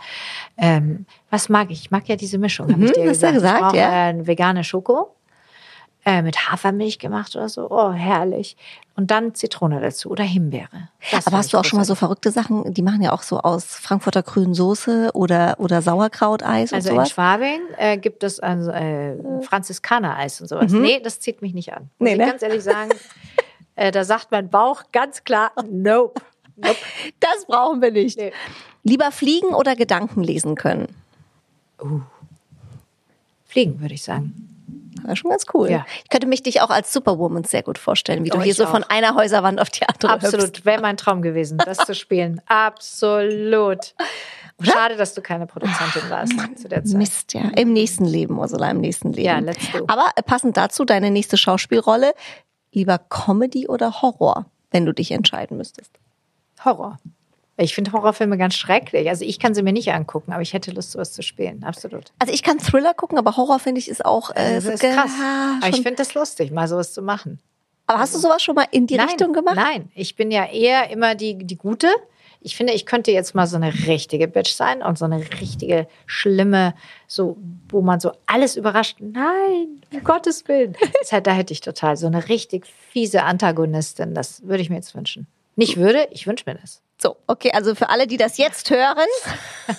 Ähm, 0.57 1.05
was 1.31 1.49
mag 1.49 1.71
ich? 1.71 1.81
Ich 1.83 1.91
mag 1.91 2.09
ja 2.09 2.17
diese 2.17 2.39
Mischung, 2.39 2.73
habe 2.73 2.85
ich 2.85 2.93
dir 2.93 3.05
Mhm, 3.05 3.11
hast 3.11 3.23
du 3.23 3.27
gesagt. 3.27 3.35
gesagt, 3.35 3.57
ich 3.57 3.63
brauche 3.63 3.77
ja. 3.77 4.11
äh, 4.11 4.27
vegane 4.27 4.65
Schoko 4.65 5.16
äh, 6.07 6.23
mit 6.23 6.49
Hafermilch 6.49 7.01
gemacht 7.01 7.35
oder 7.35 7.49
so. 7.49 7.69
Oh, 7.69 7.91
herrlich. 7.91 8.57
Und 8.95 9.11
dann 9.11 9.35
Zitrone 9.35 9.81
dazu 9.81 10.09
oder 10.09 10.23
Himbeere. 10.23 10.89
Das 11.11 11.27
Aber 11.27 11.39
hast 11.39 11.53
du 11.53 11.59
auch 11.59 11.65
schon 11.65 11.79
mal 11.79 11.85
so 11.85 11.97
verrückte 11.97 12.31
Sachen? 12.31 12.73
Die 12.73 12.83
machen 12.83 13.03
ja 13.03 13.13
auch 13.13 13.23
so 13.23 13.41
aus 13.41 13.65
Frankfurter 13.65 14.23
grünen 14.23 14.55
Soße 14.55 15.11
oder, 15.15 15.57
oder 15.59 15.83
Sauerkrauteis 15.83 16.71
und 16.71 16.77
Also 16.77 16.91
in 16.91 16.95
sowas. 16.95 17.11
Schwabing 17.11 17.61
äh, 17.77 17.99
gibt 17.99 18.23
es 18.23 18.39
also 18.39 18.71
äh, 18.71 19.17
Franziskaner-Eis 19.43 20.41
und 20.41 20.47
sowas. 20.47 20.71
Nee, 20.71 21.01
das 21.01 21.19
zieht 21.19 21.43
mich 21.43 21.53
nicht 21.55 21.73
an. 21.75 21.91
Muss 21.99 21.99
Mhm. 21.99 22.05
Nee, 22.07 22.13
ich 22.13 22.19
ne? 22.19 22.27
ganz 22.27 22.43
ehrlich 22.43 22.63
sagen, 22.63 22.91
äh, 23.75 23.91
da 23.91 24.05
sagt 24.05 24.31
mein 24.31 24.49
Bauch 24.49 24.85
ganz 24.93 25.25
klar, 25.25 25.51
nope. 25.69 26.21
nope. 26.55 26.77
Das 27.19 27.47
brauchen 27.49 27.83
wir 27.83 27.91
nicht. 27.91 28.17
Nee. 28.17 28.33
Lieber 28.85 29.11
fliegen 29.11 29.49
oder 29.49 29.75
Gedanken 29.75 30.23
lesen 30.23 30.55
können? 30.55 30.87
Fliegen, 33.45 33.81
würde 33.81 33.95
ich 33.95 34.05
sagen. 34.05 34.56
Ist 35.09 35.19
schon 35.19 35.31
ganz 35.31 35.45
cool. 35.55 35.71
Ja. 35.71 35.87
Ich 36.05 36.11
könnte 36.11 36.27
mich 36.27 36.43
dich 36.43 36.61
auch 36.61 36.71
als 36.71 36.93
Superwoman 36.93 37.45
sehr 37.45 37.63
gut 37.63 37.79
vorstellen, 37.79 38.25
wie 38.25 38.31
du 38.31 38.39
Oh, 38.39 38.43
hier 38.43 38.55
so 38.55 38.65
auch. 38.65 38.71
von 38.71 38.85
einer 38.85 39.15
Häuserwand 39.15 39.61
auf 39.61 39.71
die 39.71 39.87
andere. 39.89 40.13
Absolut, 40.13 40.65
wäre 40.65 40.81
mein 40.83 40.97
Traum 40.97 41.23
gewesen, 41.23 41.59
das 41.59 41.79
zu 41.79 41.95
spielen. 41.95 42.41
Absolut. 42.47 43.95
Schade, 44.63 44.97
dass 44.97 45.15
du 45.15 45.21
keine 45.23 45.47
Produzentin 45.47 46.03
warst 46.09 46.33
zu 46.57 46.69
der 46.69 46.85
Zeit. 46.85 46.97
Mist, 46.97 47.35
ja. 47.35 47.43
Im 47.57 47.73
nächsten 47.73 48.05
Leben, 48.07 48.39
Ursula, 48.39 48.71
im 48.71 48.81
nächsten 48.81 49.13
Leben. 49.13 49.27
Ja, 49.27 49.39
let's 49.39 49.71
do. 49.73 49.85
Aber 49.87 50.07
passend 50.25 50.57
dazu, 50.57 50.85
deine 50.85 51.11
nächste 51.11 51.37
Schauspielrolle, 51.37 52.15
lieber 52.73 52.99
Comedy 52.99 53.69
oder 53.69 54.01
Horror, 54.01 54.47
wenn 54.71 54.87
du 54.87 54.93
dich 54.93 55.11
entscheiden 55.11 55.57
müsstest? 55.59 55.93
Horror. 56.65 56.99
Ich 57.59 57.75
finde 57.75 57.93
Horrorfilme 57.93 58.37
ganz 58.37 58.55
schrecklich. 58.55 59.09
Also 59.09 59.25
ich 59.25 59.39
kann 59.39 59.55
sie 59.55 59.63
mir 59.63 59.73
nicht 59.73 59.91
angucken, 59.93 60.33
aber 60.33 60.43
ich 60.43 60.53
hätte 60.53 60.73
Lust, 60.73 60.93
sowas 60.93 61.13
zu 61.13 61.23
spielen. 61.23 61.65
Absolut. 61.65 62.13
Also 62.19 62.33
ich 62.33 62.43
kann 62.43 62.59
Thriller 62.59 62.93
gucken, 62.93 63.17
aber 63.17 63.37
Horror 63.37 63.59
finde 63.59 63.79
ich 63.79 63.89
ist 63.89 64.05
auch 64.05 64.31
äh, 64.31 64.41
Also 64.41 64.71
das 64.71 64.81
so 64.81 64.87
ist 64.87 64.95
krass. 64.95 65.13
Aber 65.63 65.69
ich 65.71 65.77
finde 65.83 65.97
das 65.97 66.15
lustig, 66.15 66.51
mal 66.51 66.69
sowas 66.69 66.93
zu 66.93 67.01
machen. 67.01 67.41
Aber 67.87 68.01
hast 68.01 68.15
du 68.15 68.19
sowas 68.19 68.43
schon 68.43 68.57
mal 68.57 68.67
in 68.73 68.87
die 68.87 68.97
nein, 68.97 69.09
Richtung 69.09 69.33
gemacht? 69.33 69.57
Nein, 69.57 69.91
ich 69.95 70.17
bin 70.17 70.31
ja 70.31 70.45
eher 70.45 70.91
immer 70.91 71.15
die, 71.15 71.39
die 71.39 71.57
Gute. 71.57 71.89
Ich 72.41 72.57
finde, 72.57 72.75
ich 72.75 72.85
könnte 72.85 73.11
jetzt 73.11 73.35
mal 73.35 73.47
so 73.47 73.57
eine 73.57 73.73
richtige 73.87 74.29
Bitch 74.29 74.53
sein 74.53 74.83
und 74.83 74.99
so 74.99 75.05
eine 75.05 75.21
richtige 75.41 75.89
schlimme, 76.05 76.75
so, 77.07 77.37
wo 77.69 77.81
man 77.81 78.01
so 78.01 78.13
alles 78.27 78.57
überrascht. 78.57 78.99
Nein, 79.01 79.81
um 79.93 80.05
Gottes 80.05 80.47
Willen. 80.47 80.77
Das 81.01 81.13
halt, 81.13 81.27
da 81.27 81.33
hätte 81.33 81.53
ich 81.53 81.61
total 81.61 81.97
so 81.97 82.07
eine 82.07 82.29
richtig 82.29 82.67
fiese 82.91 83.23
Antagonistin. 83.23 84.15
Das 84.15 84.43
würde 84.47 84.63
ich 84.63 84.71
mir 84.71 84.77
jetzt 84.77 84.95
wünschen. 84.95 85.27
Nicht 85.55 85.77
würde, 85.77 86.09
ich 86.11 86.27
wünsche 86.27 86.45
mir 86.47 86.57
das. 86.57 86.83
So, 86.99 87.17
okay, 87.27 87.51
also 87.53 87.75
für 87.75 87.91
alle, 87.91 88.07
die 88.07 88.17
das 88.17 88.39
jetzt 88.39 88.71
hören, 88.71 89.07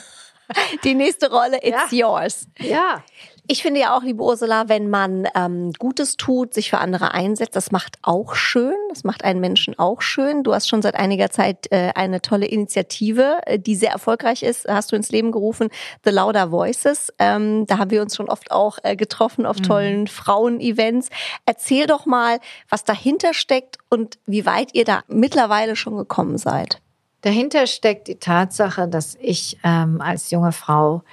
die 0.83 0.93
nächste 0.93 1.31
Rolle, 1.31 1.59
it's 1.63 1.91
yours. 1.91 2.47
Ja. 2.59 3.03
Ich 3.49 3.61
finde 3.61 3.79
ja 3.79 3.95
auch, 3.95 4.03
liebe 4.03 4.21
Ursula, 4.21 4.67
wenn 4.67 4.89
man 4.89 5.25
ähm, 5.33 5.71
Gutes 5.79 6.17
tut, 6.17 6.53
sich 6.53 6.69
für 6.69 6.79
andere 6.79 7.13
einsetzt, 7.13 7.55
das 7.55 7.71
macht 7.71 7.97
auch 8.01 8.35
schön. 8.35 8.75
Das 8.89 9.05
macht 9.05 9.23
einen 9.23 9.39
Menschen 9.39 9.79
auch 9.79 10.01
schön. 10.01 10.43
Du 10.43 10.53
hast 10.53 10.67
schon 10.67 10.81
seit 10.81 10.95
einiger 10.95 11.29
Zeit 11.29 11.71
äh, 11.71 11.91
eine 11.95 12.21
tolle 12.21 12.45
Initiative, 12.45 13.39
äh, 13.45 13.57
die 13.57 13.75
sehr 13.75 13.91
erfolgreich 13.91 14.43
ist, 14.43 14.67
hast 14.67 14.91
du 14.91 14.97
ins 14.97 15.11
Leben 15.11 15.31
gerufen, 15.31 15.69
The 16.03 16.11
Louder 16.11 16.51
Voices. 16.51 17.13
Ähm, 17.19 17.65
da 17.67 17.77
haben 17.77 17.89
wir 17.89 18.01
uns 18.01 18.17
schon 18.17 18.27
oft 18.27 18.51
auch 18.51 18.79
äh, 18.83 18.97
getroffen 18.97 19.45
auf 19.45 19.59
mhm. 19.59 19.63
tollen 19.63 20.07
Frauen-Events. 20.07 21.07
Erzähl 21.45 21.87
doch 21.87 22.05
mal, 22.05 22.39
was 22.67 22.83
dahinter 22.83 23.33
steckt 23.33 23.77
und 23.89 24.19
wie 24.25 24.45
weit 24.45 24.75
ihr 24.75 24.83
da 24.83 25.03
mittlerweile 25.07 25.77
schon 25.77 25.95
gekommen 25.95 26.37
seid. 26.37 26.81
Dahinter 27.27 27.67
steckt 27.67 28.07
die 28.07 28.15
Tatsache, 28.15 28.87
dass 28.87 29.17
ich 29.19 29.57
ähm, 29.61 29.99
als 29.99 30.31
junge 30.31 30.53
Frau 30.53 31.03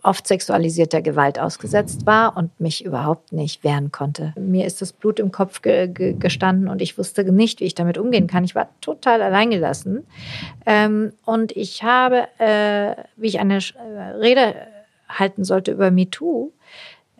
oft 0.00 0.24
sexualisierter 0.24 1.02
Gewalt 1.02 1.40
ausgesetzt 1.40 2.06
war 2.06 2.36
und 2.36 2.60
mich 2.60 2.84
überhaupt 2.84 3.32
nicht 3.32 3.64
wehren 3.64 3.90
konnte. 3.90 4.32
Mir 4.38 4.64
ist 4.64 4.80
das 4.80 4.92
Blut 4.92 5.18
im 5.18 5.32
Kopf 5.32 5.62
ge 5.62 5.88
ge 5.88 6.12
gestanden 6.12 6.68
und 6.68 6.80
ich 6.82 6.96
wusste 6.98 7.24
nicht, 7.32 7.58
wie 7.58 7.64
ich 7.64 7.74
damit 7.74 7.98
umgehen 7.98 8.28
kann. 8.28 8.44
Ich 8.44 8.54
war 8.54 8.68
total 8.80 9.20
alleingelassen. 9.22 10.06
Ähm, 10.66 11.12
und 11.24 11.50
ich 11.56 11.82
habe, 11.82 12.28
äh, 12.38 12.94
wie 13.16 13.26
ich 13.26 13.40
eine 13.40 13.56
äh, 13.56 14.00
Rede 14.20 14.54
halten 15.08 15.42
sollte 15.42 15.72
über 15.72 15.90
MeToo, 15.90 16.52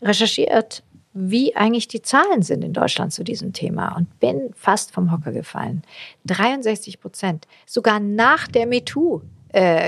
recherchiert, 0.03 0.85
wie 1.17 1.57
eigentlich 1.57 1.89
die 1.89 2.03
Zahlen 2.03 2.43
sind 2.43 2.63
in 2.63 2.73
Deutschland 2.73 3.13
zu 3.13 3.25
diesem 3.25 3.53
Thema 3.53 3.97
und 3.97 4.21
bin 4.21 4.51
fast 4.55 4.93
vom 4.93 5.11
Hocker 5.11 5.33
gefallen. 5.33 5.83
63 6.27 7.01
Prozent, 7.01 7.47
sogar 7.65 8.01
nach 8.01 8.49
der 8.49 8.67
MeToo 8.67 9.23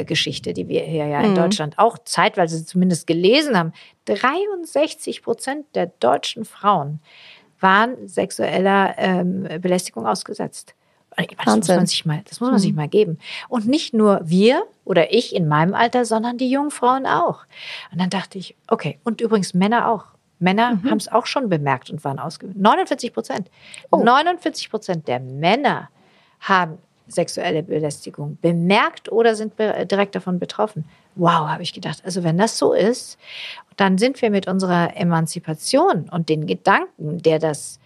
Geschichte, 0.06 0.54
die 0.54 0.68
wir 0.68 0.82
hier 0.82 1.06
ja 1.06 1.20
in 1.20 1.32
mhm. 1.32 1.34
Deutschland 1.34 1.78
auch 1.78 1.98
zeitweise 1.98 2.64
zumindest 2.64 3.06
gelesen 3.06 3.58
haben. 3.58 3.74
63 4.06 5.20
Prozent 5.22 5.66
der 5.74 5.88
deutschen 6.00 6.46
Frauen 6.46 7.00
waren 7.60 8.08
sexueller 8.08 8.94
ähm, 8.96 9.46
Belästigung 9.60 10.06
ausgesetzt. 10.06 10.74
Das 11.36 11.56
muss 11.56 11.76
man 11.76 11.86
sich 11.86 12.06
mal, 12.06 12.22
das 12.28 12.40
muss 12.40 12.48
man 12.48 12.58
mhm. 12.58 12.62
sich 12.62 12.72
mal 12.74 12.88
geben. 12.88 13.18
Und 13.48 13.66
nicht 13.66 13.92
nur 13.92 14.20
wir 14.24 14.62
oder 14.84 15.12
ich 15.12 15.34
in 15.34 15.48
meinem 15.48 15.74
Alter, 15.74 16.04
sondern 16.04 16.38
die 16.38 16.48
jungen 16.48 16.70
Frauen 16.70 17.06
auch. 17.06 17.44
Und 17.92 18.00
dann 18.00 18.10
dachte 18.10 18.38
ich, 18.38 18.56
okay, 18.68 18.98
und 19.04 19.20
übrigens 19.20 19.52
Männer 19.54 19.90
auch. 19.90 20.06
Männer 20.38 20.76
mhm. 20.76 20.90
haben 20.90 20.98
es 20.98 21.08
auch 21.10 21.26
schon 21.26 21.48
bemerkt 21.48 21.90
und 21.90 22.04
waren 22.04 22.18
ausgewiesen. 22.18 22.60
49 22.60 23.12
Prozent. 23.12 23.50
Oh. 23.90 24.02
49 24.02 24.70
Prozent 24.70 25.08
der 25.08 25.20
Männer 25.20 25.88
haben 26.40 26.78
sexuelle 27.08 27.62
Belästigung 27.62 28.38
bemerkt 28.40 29.10
oder 29.10 29.34
sind 29.34 29.54
direkt 29.58 30.14
davon 30.14 30.38
betroffen. 30.38 30.84
Wow, 31.14 31.48
habe 31.48 31.62
ich 31.62 31.72
gedacht. 31.72 32.02
Also 32.04 32.22
wenn 32.22 32.38
das 32.38 32.58
so 32.58 32.72
ist, 32.72 33.18
dann 33.76 33.98
sind 33.98 34.20
wir 34.20 34.30
mit 34.30 34.46
unserer 34.46 34.96
Emanzipation 34.96 36.08
und 36.10 36.28
den 36.28 36.46
Gedanken, 36.46 37.18
der 37.18 37.38
das 37.38 37.80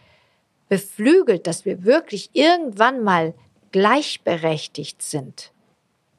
beflügelt, 0.68 1.46
dass 1.46 1.64
wir 1.64 1.84
wirklich 1.84 2.30
irgendwann 2.32 3.04
mal 3.04 3.34
gleichberechtigt 3.72 5.02
sind. 5.02 5.52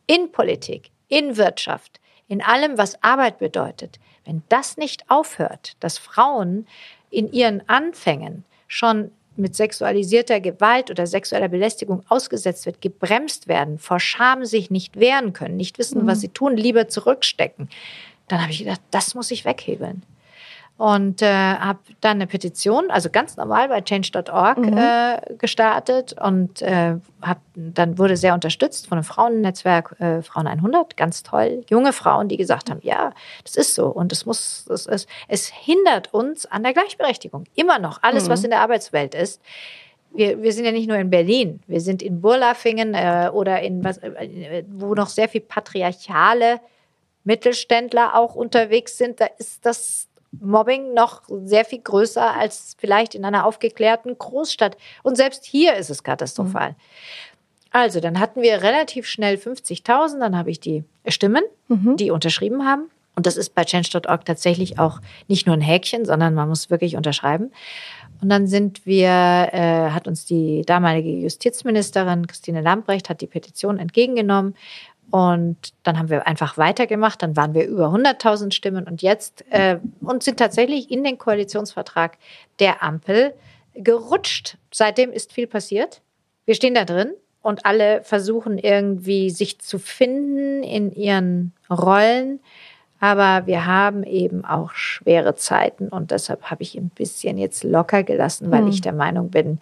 In 0.07 0.31
Politik, 0.31 0.91
in 1.07 1.37
Wirtschaft, 1.37 1.99
in 2.27 2.41
allem, 2.41 2.77
was 2.77 3.01
Arbeit 3.03 3.37
bedeutet. 3.39 3.99
Wenn 4.25 4.43
das 4.49 4.77
nicht 4.77 5.09
aufhört, 5.09 5.75
dass 5.79 5.97
Frauen 5.97 6.67
in 7.09 7.31
ihren 7.31 7.67
Anfängen 7.67 8.43
schon 8.67 9.11
mit 9.35 9.55
sexualisierter 9.55 10.39
Gewalt 10.39 10.91
oder 10.91 11.07
sexueller 11.07 11.47
Belästigung 11.47 12.03
ausgesetzt 12.07 12.65
wird, 12.65 12.81
gebremst 12.81 13.47
werden, 13.47 13.79
vor 13.79 13.99
Scham 13.99 14.45
sich 14.45 14.69
nicht 14.69 14.99
wehren 14.99 15.33
können, 15.33 15.57
nicht 15.57 15.79
wissen, 15.79 16.03
mhm. 16.03 16.07
was 16.07 16.21
sie 16.21 16.29
tun, 16.29 16.55
lieber 16.55 16.87
zurückstecken, 16.87 17.69
dann 18.27 18.41
habe 18.41 18.51
ich 18.51 18.59
gedacht, 18.59 18.81
das 18.91 19.15
muss 19.15 19.31
ich 19.31 19.45
weghebeln 19.45 20.03
und 20.77 21.21
äh, 21.21 21.27
habe 21.27 21.79
dann 22.01 22.17
eine 22.17 22.27
Petition, 22.27 22.89
also 22.89 23.09
ganz 23.09 23.37
normal 23.37 23.69
bei 23.69 23.81
change.org 23.81 24.57
mhm. 24.57 24.77
äh, 24.77 25.35
gestartet 25.37 26.15
und 26.19 26.61
äh, 26.63 26.95
hab, 27.21 27.39
dann 27.55 27.99
wurde 27.99 28.17
sehr 28.17 28.33
unterstützt 28.33 28.87
von 28.87 28.97
einem 28.97 29.05
Frauennetzwerk 29.05 29.95
äh, 29.99 30.21
Frauen 30.23 30.47
100, 30.47 30.97
ganz 30.97 31.21
toll, 31.21 31.63
junge 31.69 31.93
Frauen, 31.93 32.27
die 32.27 32.37
gesagt 32.37 32.71
haben, 32.71 32.79
ja, 32.81 33.13
das 33.43 33.55
ist 33.55 33.75
so 33.75 33.87
und 33.87 34.11
es 34.11 34.25
muss, 34.25 34.65
es, 34.67 34.87
es, 34.87 35.05
es 35.27 35.47
hindert 35.47 36.11
uns 36.11 36.47
an 36.47 36.63
der 36.63 36.73
Gleichberechtigung 36.73 37.43
immer 37.53 37.77
noch 37.77 38.01
alles, 38.01 38.25
mhm. 38.25 38.29
was 38.29 38.43
in 38.43 38.49
der 38.49 38.61
Arbeitswelt 38.61 39.13
ist. 39.13 39.41
Wir, 40.11 40.41
wir 40.41 40.53
sind 40.53 40.65
ja 40.65 40.71
nicht 40.71 40.87
nur 40.87 40.97
in 40.97 41.09
Berlin, 41.09 41.61
wir 41.67 41.81
sind 41.81 42.01
in 42.01 42.19
Burlafingen 42.19 42.95
äh, 42.95 43.29
oder 43.31 43.61
in 43.61 43.83
was, 43.83 43.99
äh, 43.99 44.63
wo 44.69 44.95
noch 44.95 45.07
sehr 45.07 45.29
viel 45.29 45.41
patriarchale 45.41 46.59
Mittelständler 47.23 48.15
auch 48.15 48.35
unterwegs 48.35 48.97
sind. 48.97 49.21
Da 49.21 49.27
ist 49.37 49.65
das 49.65 50.07
Mobbing 50.41 50.93
noch 50.93 51.21
sehr 51.45 51.65
viel 51.65 51.79
größer 51.79 52.35
als 52.35 52.75
vielleicht 52.77 53.15
in 53.15 53.25
einer 53.25 53.45
aufgeklärten 53.45 54.17
Großstadt. 54.17 54.77
Und 55.03 55.15
selbst 55.15 55.45
hier 55.45 55.75
ist 55.75 55.89
es 55.89 56.03
katastrophal. 56.03 56.69
Mhm. 56.69 56.75
Also, 57.71 57.99
dann 57.99 58.19
hatten 58.19 58.41
wir 58.41 58.61
relativ 58.61 59.07
schnell 59.07 59.35
50.000, 59.35 60.19
dann 60.19 60.37
habe 60.37 60.51
ich 60.51 60.59
die 60.59 60.83
Stimmen, 61.07 61.43
mhm. 61.67 61.97
die 61.97 62.11
unterschrieben 62.11 62.65
haben. 62.65 62.91
Und 63.15 63.25
das 63.25 63.37
ist 63.37 63.53
bei 63.53 63.63
change.org 63.63 64.25
tatsächlich 64.25 64.79
auch 64.79 64.99
nicht 65.27 65.45
nur 65.45 65.55
ein 65.55 65.61
Häkchen, 65.61 66.05
sondern 66.05 66.33
man 66.33 66.49
muss 66.49 66.69
wirklich 66.69 66.95
unterschreiben. 66.95 67.51
Und 68.21 68.29
dann 68.29 68.47
sind 68.47 68.85
wir, 68.85 69.09
äh, 69.09 69.89
hat 69.91 70.07
uns 70.07 70.25
die 70.25 70.63
damalige 70.65 71.09
Justizministerin 71.09 72.25
Christine 72.25 72.61
Lambrecht 72.61 73.09
hat 73.09 73.21
die 73.21 73.27
Petition 73.27 73.79
entgegengenommen 73.79 74.55
und 75.11 75.57
dann 75.83 75.99
haben 75.99 76.09
wir 76.09 76.25
einfach 76.25 76.57
weitergemacht. 76.57 77.21
Dann 77.21 77.35
waren 77.35 77.53
wir 77.53 77.67
über 77.67 77.87
100.000 77.87 78.51
Stimmen 78.51 78.85
und 78.87 79.01
jetzt 79.01 79.45
äh, 79.51 79.77
und 80.01 80.23
sind 80.23 80.39
tatsächlich 80.39 80.89
in 80.89 81.03
den 81.03 81.17
Koalitionsvertrag 81.17 82.17
der 82.59 82.81
Ampel 82.81 83.33
gerutscht. 83.75 84.57
Seitdem 84.71 85.11
ist 85.11 85.33
viel 85.33 85.47
passiert. 85.47 86.01
Wir 86.45 86.55
stehen 86.55 86.73
da 86.73 86.85
drin 86.85 87.13
und 87.41 87.65
alle 87.65 88.03
versuchen 88.03 88.57
irgendwie 88.57 89.29
sich 89.29 89.59
zu 89.59 89.77
finden 89.79 90.63
in 90.63 90.91
ihren 90.91 91.53
Rollen. 91.69 92.39
Aber 92.99 93.47
wir 93.47 93.65
haben 93.65 94.03
eben 94.03 94.45
auch 94.45 94.71
schwere 94.71 95.35
Zeiten 95.35 95.89
und 95.89 96.11
deshalb 96.11 96.43
habe 96.43 96.63
ich 96.63 96.75
ein 96.75 96.89
bisschen 96.89 97.37
jetzt 97.37 97.63
locker 97.65 98.01
gelassen, 98.03 98.49
weil 98.49 98.61
hm. 98.61 98.69
ich 98.69 98.79
der 98.79 98.93
Meinung 98.93 99.29
bin, 99.29 99.59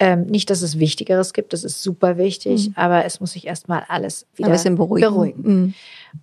ähm, 0.00 0.22
nicht, 0.22 0.48
dass 0.48 0.62
es 0.62 0.78
Wichtigeres 0.78 1.34
gibt, 1.34 1.52
das 1.52 1.62
ist 1.62 1.82
super 1.82 2.16
wichtig, 2.16 2.68
mhm. 2.68 2.74
aber 2.74 3.04
es 3.04 3.20
muss 3.20 3.32
sich 3.32 3.46
erstmal 3.46 3.84
alles 3.86 4.26
wieder 4.34 4.48
Ein 4.48 4.52
bisschen 4.52 4.74
beruhigen. 4.74 5.08
beruhigen. 5.08 5.42
Mhm. 5.42 5.74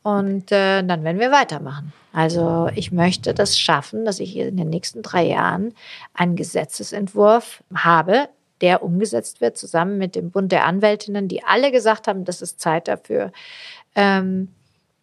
Und 0.01 0.51
äh, 0.51 0.83
dann 0.83 1.03
werden 1.03 1.19
wir 1.19 1.31
weitermachen. 1.31 1.93
Also 2.11 2.69
ich 2.73 2.91
möchte 2.91 3.35
das 3.35 3.57
schaffen, 3.57 4.03
dass 4.03 4.19
ich 4.19 4.35
in 4.35 4.57
den 4.57 4.69
nächsten 4.69 5.03
drei 5.03 5.27
Jahren 5.27 5.75
einen 6.15 6.35
Gesetzesentwurf 6.35 7.63
habe, 7.75 8.29
der 8.61 8.81
umgesetzt 8.81 9.41
wird, 9.41 9.59
zusammen 9.59 9.99
mit 9.99 10.15
dem 10.15 10.31
Bund 10.31 10.51
der 10.51 10.65
Anwältinnen, 10.65 11.27
die 11.27 11.43
alle 11.43 11.71
gesagt 11.71 12.07
haben, 12.07 12.25
das 12.25 12.41
ist 12.41 12.59
Zeit 12.59 12.87
dafür, 12.87 13.31
ähm, 13.93 14.47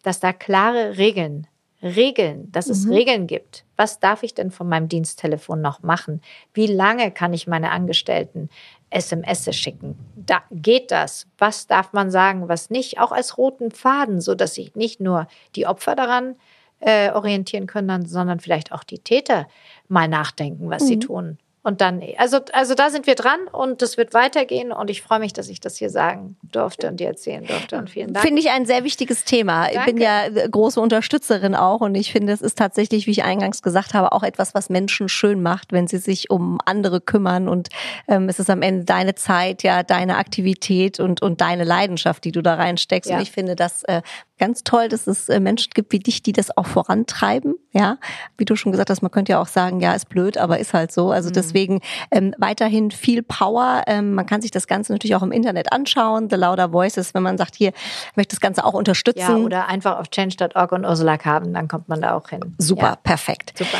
dass 0.03 0.19
da 0.19 0.33
klare 0.33 0.97
Regeln 0.97 1.47
Regeln, 1.85 2.51
dass 2.51 2.67
es 2.67 2.85
mhm. 2.85 2.93
Regeln 2.93 3.27
gibt. 3.27 3.63
Was 3.77 3.99
darf 3.99 4.23
ich 4.23 4.33
denn 4.33 4.49
von 4.49 4.67
meinem 4.67 4.89
Diensttelefon 4.89 5.61
noch 5.61 5.83
machen? 5.83 6.21
Wie 6.53 6.67
lange 6.67 7.11
kann 7.11 7.33
ich 7.33 7.45
meine 7.45 7.71
Angestellten 7.71 8.49
SMS 8.89 9.55
schicken? 9.55 9.95
Da 10.15 10.41
geht 10.51 10.89
das. 10.89 11.27
Was 11.37 11.67
darf 11.67 11.93
man 11.93 12.09
sagen, 12.09 12.47
was 12.47 12.71
nicht? 12.71 12.99
Auch 12.99 13.11
als 13.11 13.37
roten 13.37 13.69
Faden, 13.69 14.19
so 14.19 14.33
dass 14.33 14.55
sich 14.55 14.75
nicht 14.75 14.99
nur 14.99 15.27
die 15.55 15.67
Opfer 15.67 15.95
daran 15.95 16.35
äh, 16.79 17.11
orientieren 17.11 17.67
können, 17.67 18.05
sondern 18.05 18.39
vielleicht 18.39 18.71
auch 18.71 18.83
die 18.83 18.99
Täter 18.99 19.47
mal 19.87 20.07
nachdenken, 20.07 20.69
was 20.69 20.83
mhm. 20.83 20.87
sie 20.87 20.99
tun. 20.99 21.37
Und 21.65 21.81
dann, 21.81 21.99
also, 22.19 22.41
also 22.53 22.75
da 22.75 22.91
sind 22.91 23.07
wir 23.07 23.15
dran 23.15 23.39
und 23.51 23.81
es 23.81 23.97
wird 23.97 24.13
weitergehen 24.13 24.71
und 24.71 24.91
ich 24.91 25.01
freue 25.01 25.17
mich, 25.17 25.33
dass 25.33 25.49
ich 25.49 25.59
das 25.59 25.77
hier 25.77 25.89
sagen 25.89 26.37
durfte 26.43 26.87
und 26.87 26.99
dir 26.99 27.07
erzählen 27.07 27.43
durfte 27.43 27.79
und 27.79 27.89
vielen 27.89 28.13
Dank. 28.13 28.23
Finde 28.23 28.39
ich 28.39 28.51
ein 28.51 28.67
sehr 28.67 28.83
wichtiges 28.83 29.23
Thema. 29.23 29.63
Danke. 29.63 29.79
Ich 29.79 29.85
bin 29.85 29.97
ja 29.97 30.29
große 30.47 30.79
Unterstützerin 30.79 31.55
auch 31.55 31.81
und 31.81 31.95
ich 31.95 32.11
finde, 32.11 32.33
es 32.33 32.41
ist 32.41 32.55
tatsächlich, 32.55 33.07
wie 33.07 33.11
ich 33.11 33.23
eingangs 33.23 33.63
gesagt 33.63 33.95
habe, 33.95 34.11
auch 34.11 34.21
etwas, 34.21 34.53
was 34.53 34.69
Menschen 34.69 35.09
schön 35.09 35.41
macht, 35.41 35.71
wenn 35.73 35.87
sie 35.87 35.97
sich 35.97 36.29
um 36.29 36.59
andere 36.65 37.01
kümmern 37.01 37.49
und 37.49 37.69
ähm, 38.07 38.29
es 38.29 38.37
ist 38.37 38.51
am 38.51 38.61
Ende 38.61 38.85
deine 38.85 39.15
Zeit, 39.15 39.63
ja, 39.63 39.81
deine 39.81 40.17
Aktivität 40.17 40.99
und, 40.99 41.23
und 41.23 41.41
deine 41.41 41.63
Leidenschaft, 41.63 42.25
die 42.25 42.31
du 42.31 42.43
da 42.43 42.53
reinsteckst. 42.53 43.09
Ja. 43.09 43.17
Und 43.17 43.23
ich 43.23 43.31
finde, 43.31 43.55
das 43.55 43.83
äh, 43.85 44.03
ganz 44.37 44.63
toll, 44.63 44.87
dass 44.87 45.07
es 45.07 45.29
äh, 45.29 45.39
Menschen 45.39 45.71
gibt 45.73 45.91
wie 45.93 45.99
dich, 45.99 46.21
die 46.21 46.31
das 46.31 46.55
auch 46.55 46.67
vorantreiben. 46.67 47.55
Ja, 47.75 47.97
wie 48.37 48.45
du 48.45 48.55
schon 48.55 48.71
gesagt 48.71 48.89
hast, 48.89 49.01
man 49.01 49.11
könnte 49.11 49.33
ja 49.33 49.41
auch 49.41 49.47
sagen, 49.47 49.81
ja, 49.81 49.91
ist 49.91 50.07
blöd, 50.07 50.37
aber 50.37 50.59
ist 50.59 50.73
halt 50.73 50.93
so. 50.93 51.11
Also 51.11 51.27
mhm. 51.27 51.33
deswegen 51.33 51.81
ähm, 52.09 52.33
weiterhin 52.37 52.89
viel 52.89 53.21
Power. 53.21 53.83
Ähm, 53.85 54.13
man 54.13 54.25
kann 54.25 54.41
sich 54.41 54.51
das 54.51 54.67
Ganze 54.67 54.93
natürlich 54.93 55.13
auch 55.13 55.23
im 55.23 55.33
Internet 55.33 55.73
anschauen. 55.73 56.29
The 56.29 56.37
Louder 56.37 56.71
Voices, 56.71 57.13
wenn 57.13 57.23
man 57.23 57.37
sagt, 57.37 57.55
hier 57.55 57.73
möchte 58.15 58.33
das 58.33 58.39
Ganze 58.39 58.63
auch 58.63 58.73
unterstützen. 58.73 59.19
Ja, 59.19 59.35
oder 59.35 59.67
einfach 59.67 59.99
auf 59.99 60.09
change.org 60.09 60.71
und 60.71 60.85
Ursula 60.85 61.17
Carven, 61.17 61.53
dann 61.53 61.67
kommt 61.67 61.89
man 61.89 61.99
da 61.99 62.15
auch 62.15 62.29
hin. 62.29 62.55
Super, 62.59 62.81
ja. 62.81 62.95
perfekt. 62.95 63.51
Super. 63.57 63.79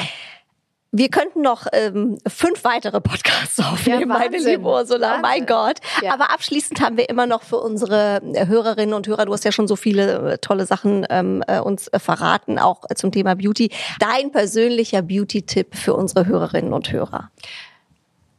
Wir 0.98 1.10
könnten 1.10 1.42
noch 1.42 1.68
ähm, 1.74 2.20
fünf 2.26 2.64
weitere 2.64 3.02
Podcasts 3.02 3.60
aufnehmen, 3.60 4.00
Ja, 4.00 4.06
meine 4.06 4.38
liebe 4.38 4.64
Ursula. 4.64 5.18
Mein 5.18 5.42
Wahnsinn. 5.42 5.46
Gott. 5.46 5.80
Ja. 6.02 6.14
Aber 6.14 6.32
abschließend 6.32 6.80
haben 6.80 6.96
wir 6.96 7.10
immer 7.10 7.26
noch 7.26 7.44
für 7.44 7.58
unsere 7.58 8.22
äh, 8.34 8.48
Hörerinnen 8.48 8.94
und 8.94 9.06
Hörer, 9.06 9.26
du 9.26 9.34
hast 9.34 9.44
ja 9.44 9.52
schon 9.52 9.68
so 9.68 9.76
viele 9.76 10.32
äh, 10.32 10.38
tolle 10.38 10.66
Sachen 10.66 11.06
ähm, 11.10 11.44
äh, 11.48 11.60
uns 11.60 11.92
verraten, 11.98 12.60
auch 12.60 12.86
zum 12.96 13.12
Thema 13.12 13.36
Beauty. 13.36 13.72
Dein 14.00 14.32
persönlicher 14.32 15.02
Beauty-Tipp 15.02 15.76
für 15.76 15.96
unsere 15.96 16.28
Hörerinnen 16.28 16.72
und 16.72 16.90
Hörer. 16.90 17.30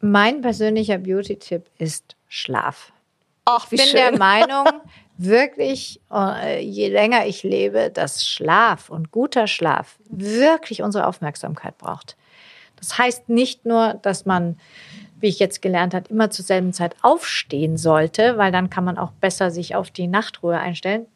Mein 0.01 0.41
persönlicher 0.41 0.97
Beauty-Tipp 0.97 1.67
ist 1.77 2.17
Schlaf. 2.27 2.91
Ach, 3.45 3.67
Ich 3.71 3.83
bin 3.83 3.93
der 3.93 4.17
Meinung, 4.17 4.65
wirklich, 5.19 6.01
je 6.61 6.89
länger 6.89 7.27
ich 7.27 7.43
lebe, 7.43 7.91
dass 7.91 8.27
Schlaf 8.27 8.89
und 8.89 9.11
guter 9.11 9.47
Schlaf 9.47 9.97
wirklich 10.09 10.83
unsere 10.83 11.07
Aufmerksamkeit 11.07 11.77
braucht. 11.77 12.17
Das 12.79 12.99
heißt 12.99 13.29
nicht 13.29 13.65
nur, 13.67 13.95
dass 14.03 14.27
man, 14.27 14.57
wie 15.21 15.29
ich 15.29 15.39
jetzt 15.39 15.63
gelernt 15.63 15.95
habe, 15.95 16.09
immer 16.11 16.31
zur 16.31 16.45
selben 16.45 16.73
Zeit 16.73 16.95
aufstehen 17.03 17.77
sollte, 17.77 18.37
weil 18.37 18.53
dann 18.53 18.69
kann 18.71 18.85
man 18.85 18.99
auch 18.99 19.13
besser 19.13 19.51
sich 19.51 19.75
auf 19.75 19.91
die 19.91 20.07
Nachtruhe 20.09 20.59
einstellen, 20.59 21.07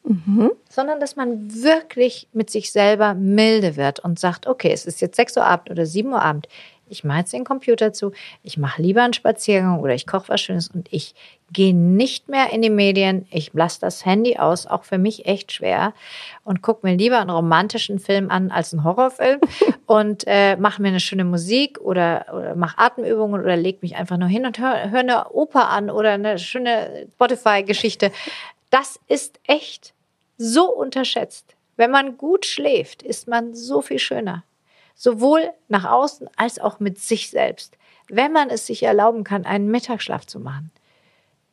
sondern 0.69 1.01
dass 1.01 1.17
man 1.17 1.53
wirklich 1.63 2.29
mit 2.33 2.51
sich 2.51 2.73
selber 2.73 3.15
milde 3.15 3.77
wird 3.77 4.01
und 4.01 4.19
sagt, 4.19 4.47
okay, 4.47 4.71
es 4.73 4.87
ist 4.87 5.01
jetzt 5.01 5.17
6 5.17 5.37
Uhr 5.37 5.45
Abend 5.45 5.71
oder 5.71 5.85
7 5.87 6.09
Uhr 6.13 6.23
Abend. 6.23 6.49
Ich 6.91 7.05
mache 7.05 7.20
jetzt 7.20 7.32
den 7.32 7.45
Computer 7.45 7.93
zu, 7.93 8.12
ich 8.43 8.59
mache 8.59 8.82
lieber 8.82 9.03
einen 9.03 9.12
Spaziergang 9.12 9.80
oder 9.80 9.95
ich 9.95 10.07
koche 10.07 10.28
was 10.28 10.41
Schönes 10.41 10.68
und 10.68 10.88
ich 10.91 11.14
gehe 11.53 11.74
nicht 11.74 12.28
mehr 12.28 12.53
in 12.53 12.62
die 12.62 12.70
Medien. 12.70 13.26
Ich 13.30 13.53
lasse 13.55 13.80
das 13.80 14.05
Handy 14.05 14.36
aus, 14.36 14.66
auch 14.66 14.84
für 14.84 14.99
mich 14.99 15.26
echt 15.26 15.53
schwer 15.53 15.95
und 16.45 16.62
gucke 16.62 16.86
mir 16.86 16.97
lieber 16.97 17.18
einen 17.18 17.30
romantischen 17.30 17.99
Film 17.99 18.30
an 18.30 18.51
als 18.51 18.72
einen 18.72 18.84
Horrorfilm 18.84 19.41
und 19.86 20.24
äh, 20.26 20.57
mache 20.57 20.82
mir 20.82 20.88
eine 20.88 21.01
schöne 21.01 21.24
Musik 21.24 21.80
oder, 21.80 22.26
oder 22.32 22.55
mache 22.55 22.78
Atemübungen 22.78 23.41
oder 23.41 23.57
leg 23.57 23.82
mich 23.82 23.97
einfach 23.97 24.16
nur 24.16 24.28
hin 24.28 24.47
und 24.47 24.59
höre 24.59 24.91
hör 24.91 25.01
eine 25.01 25.30
Oper 25.30 25.68
an 25.68 25.91
oder 25.91 26.12
eine 26.12 26.38
schöne 26.38 27.09
Spotify-Geschichte. 27.14 28.12
Das 28.70 29.01
ist 29.09 29.41
echt 29.47 29.95
so 30.38 30.72
unterschätzt. 30.72 31.55
Wenn 31.76 31.91
man 31.91 32.18
gut 32.18 32.47
schläft, 32.47 33.03
ist 33.03 33.26
man 33.26 33.55
so 33.55 33.80
viel 33.80 33.99
schöner. 33.99 34.45
Sowohl 35.03 35.51
nach 35.68 35.86
außen 35.86 36.28
als 36.36 36.59
auch 36.59 36.78
mit 36.78 36.98
sich 36.98 37.30
selbst. 37.30 37.78
Wenn 38.11 38.32
man 38.32 38.51
es 38.51 38.66
sich 38.66 38.82
erlauben 38.82 39.24
kann, 39.24 39.46
einen 39.46 39.70
Mittagsschlaf 39.70 40.26
zu 40.26 40.38
machen, 40.38 40.70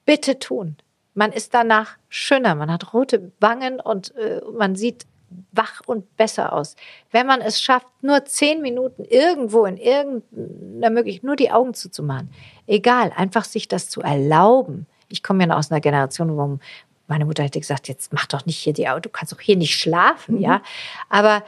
bitte 0.05 0.37
tun. 0.37 0.75
Man 1.13 1.31
ist 1.31 1.53
danach 1.53 1.95
schöner, 2.09 2.55
man 2.55 2.69
hat 2.69 2.93
rote 2.93 3.31
Wangen 3.39 3.79
und 3.79 4.13
äh, 4.17 4.41
man 4.51 4.75
sieht 4.75 5.05
wach 5.53 5.79
und 5.85 6.17
besser 6.17 6.51
aus. 6.51 6.75
Wenn 7.11 7.25
man 7.25 7.39
es 7.39 7.61
schafft, 7.61 7.87
nur 8.01 8.25
zehn 8.25 8.61
Minuten 8.61 9.05
irgendwo 9.05 9.63
in 9.63 9.77
irgendeiner 9.77 10.89
Möglichkeit 10.89 11.23
nur 11.23 11.37
die 11.37 11.49
Augen 11.49 11.73
zuzumachen, 11.73 12.29
egal, 12.65 13.13
einfach 13.15 13.45
sich 13.45 13.69
das 13.69 13.87
zu 13.87 14.01
erlauben. 14.01 14.87
Ich 15.07 15.23
komme 15.23 15.43
ja 15.43 15.47
noch 15.47 15.57
aus 15.57 15.71
einer 15.71 15.79
Generation, 15.79 16.35
wo 16.35 16.59
meine 17.07 17.23
Mutter 17.23 17.43
hätte 17.43 17.61
gesagt, 17.61 17.87
jetzt 17.87 18.11
mach 18.11 18.25
doch 18.25 18.45
nicht 18.45 18.57
hier 18.57 18.73
die 18.73 18.89
Augen, 18.89 19.03
du 19.03 19.09
kannst 19.09 19.31
doch 19.31 19.39
hier 19.39 19.55
nicht 19.55 19.79
schlafen, 19.79 20.41
ja. 20.41 20.61
Aber 21.07 21.43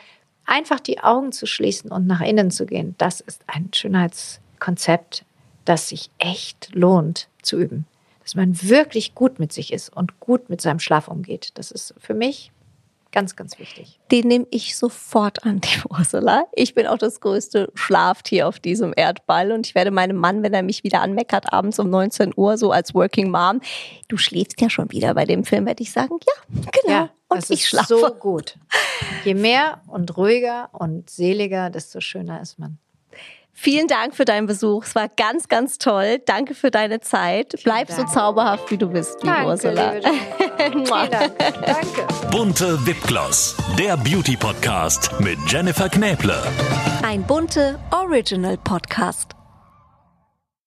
einfach 0.49 0.79
die 0.79 0.99
Augen 0.99 1.31
zu 1.31 1.45
schließen 1.45 1.91
und 1.91 2.07
nach 2.07 2.21
innen 2.21 2.51
zu 2.51 2.65
gehen, 2.65 2.95
das 2.97 3.21
ist 3.21 3.43
ein 3.47 3.69
Schönheitskonzept, 3.73 5.23
das 5.65 5.89
sich 5.89 6.09
echt 6.17 6.73
lohnt 6.73 7.29
zu 7.41 7.59
üben. 7.59 7.85
Dass 8.23 8.35
man 8.35 8.61
wirklich 8.61 9.15
gut 9.15 9.39
mit 9.39 9.53
sich 9.53 9.71
ist 9.71 9.95
und 9.95 10.19
gut 10.19 10.49
mit 10.49 10.61
seinem 10.61 10.79
Schlaf 10.79 11.07
umgeht. 11.07 11.51
Das 11.55 11.71
ist 11.71 11.93
für 11.97 12.13
mich 12.13 12.51
ganz, 13.11 13.35
ganz 13.35 13.59
wichtig. 13.59 13.99
Den 14.11 14.27
nehme 14.27 14.47
ich 14.51 14.77
sofort 14.77 15.43
an, 15.45 15.61
die 15.61 15.81
Ursula. 15.89 16.45
Ich 16.53 16.73
bin 16.73 16.87
auch 16.87 16.97
das 16.97 17.19
größte 17.21 17.71
Schlaftier 17.73 18.47
auf 18.47 18.59
diesem 18.59 18.93
Erdball 18.95 19.51
und 19.51 19.67
ich 19.67 19.75
werde 19.75 19.91
meinem 19.91 20.17
Mann, 20.17 20.43
wenn 20.43 20.53
er 20.53 20.63
mich 20.63 20.83
wieder 20.83 21.01
anmeckert, 21.01 21.51
abends 21.53 21.79
um 21.79 21.89
19 21.89 22.33
Uhr, 22.35 22.57
so 22.57 22.71
als 22.71 22.93
Working 22.93 23.31
Mom, 23.31 23.61
du 24.07 24.17
schläfst 24.17 24.59
ja 24.61 24.69
schon 24.69 24.91
wieder 24.91 25.13
bei 25.13 25.25
dem 25.25 25.43
Film, 25.43 25.65
werde 25.65 25.83
ich 25.83 25.91
sagen, 25.91 26.19
ja, 26.25 26.61
genau. 26.81 26.93
Ja, 26.93 27.09
und 27.29 27.49
ich 27.49 27.67
schlafe. 27.67 27.97
so 27.97 28.09
gut. 28.13 28.57
Je 29.23 29.33
mehr 29.33 29.81
und 29.87 30.17
ruhiger 30.17 30.69
und 30.73 31.09
seliger, 31.09 31.69
desto 31.69 32.01
schöner 32.01 32.41
ist 32.41 32.57
man. 32.59 32.79
Vielen 33.61 33.89
Dank 33.89 34.15
für 34.15 34.23
deinen 34.23 34.47
Besuch. 34.47 34.85
Es 34.85 34.95
war 34.95 35.09
ganz, 35.09 35.49
ganz 35.49 35.79
toll. 35.79 36.19
Danke 36.25 36.55
für 36.55 36.71
deine 36.71 37.01
Zeit. 37.01 37.55
Bleib 37.65 37.91
so 37.91 37.97
Dank. 37.97 38.09
zauberhaft, 38.09 38.71
wie 38.71 38.77
du 38.77 38.87
bist, 38.87 39.21
liebe 39.21 39.35
Ursula. 39.45 39.91
liebe. 39.95 40.07
Vielen 40.71 40.85
Dank. 40.85 41.37
Danke. 41.37 42.07
Bunte 42.31 42.87
Wipgloss, 42.87 43.57
der 43.77 43.97
Beauty 43.97 44.37
Podcast 44.37 45.11
mit 45.19 45.37
Jennifer 45.45 45.89
Knäble. 45.89 46.41
Ein 47.03 47.21
bunte 47.23 47.77
Original 47.91 48.55
Podcast. 48.57 49.38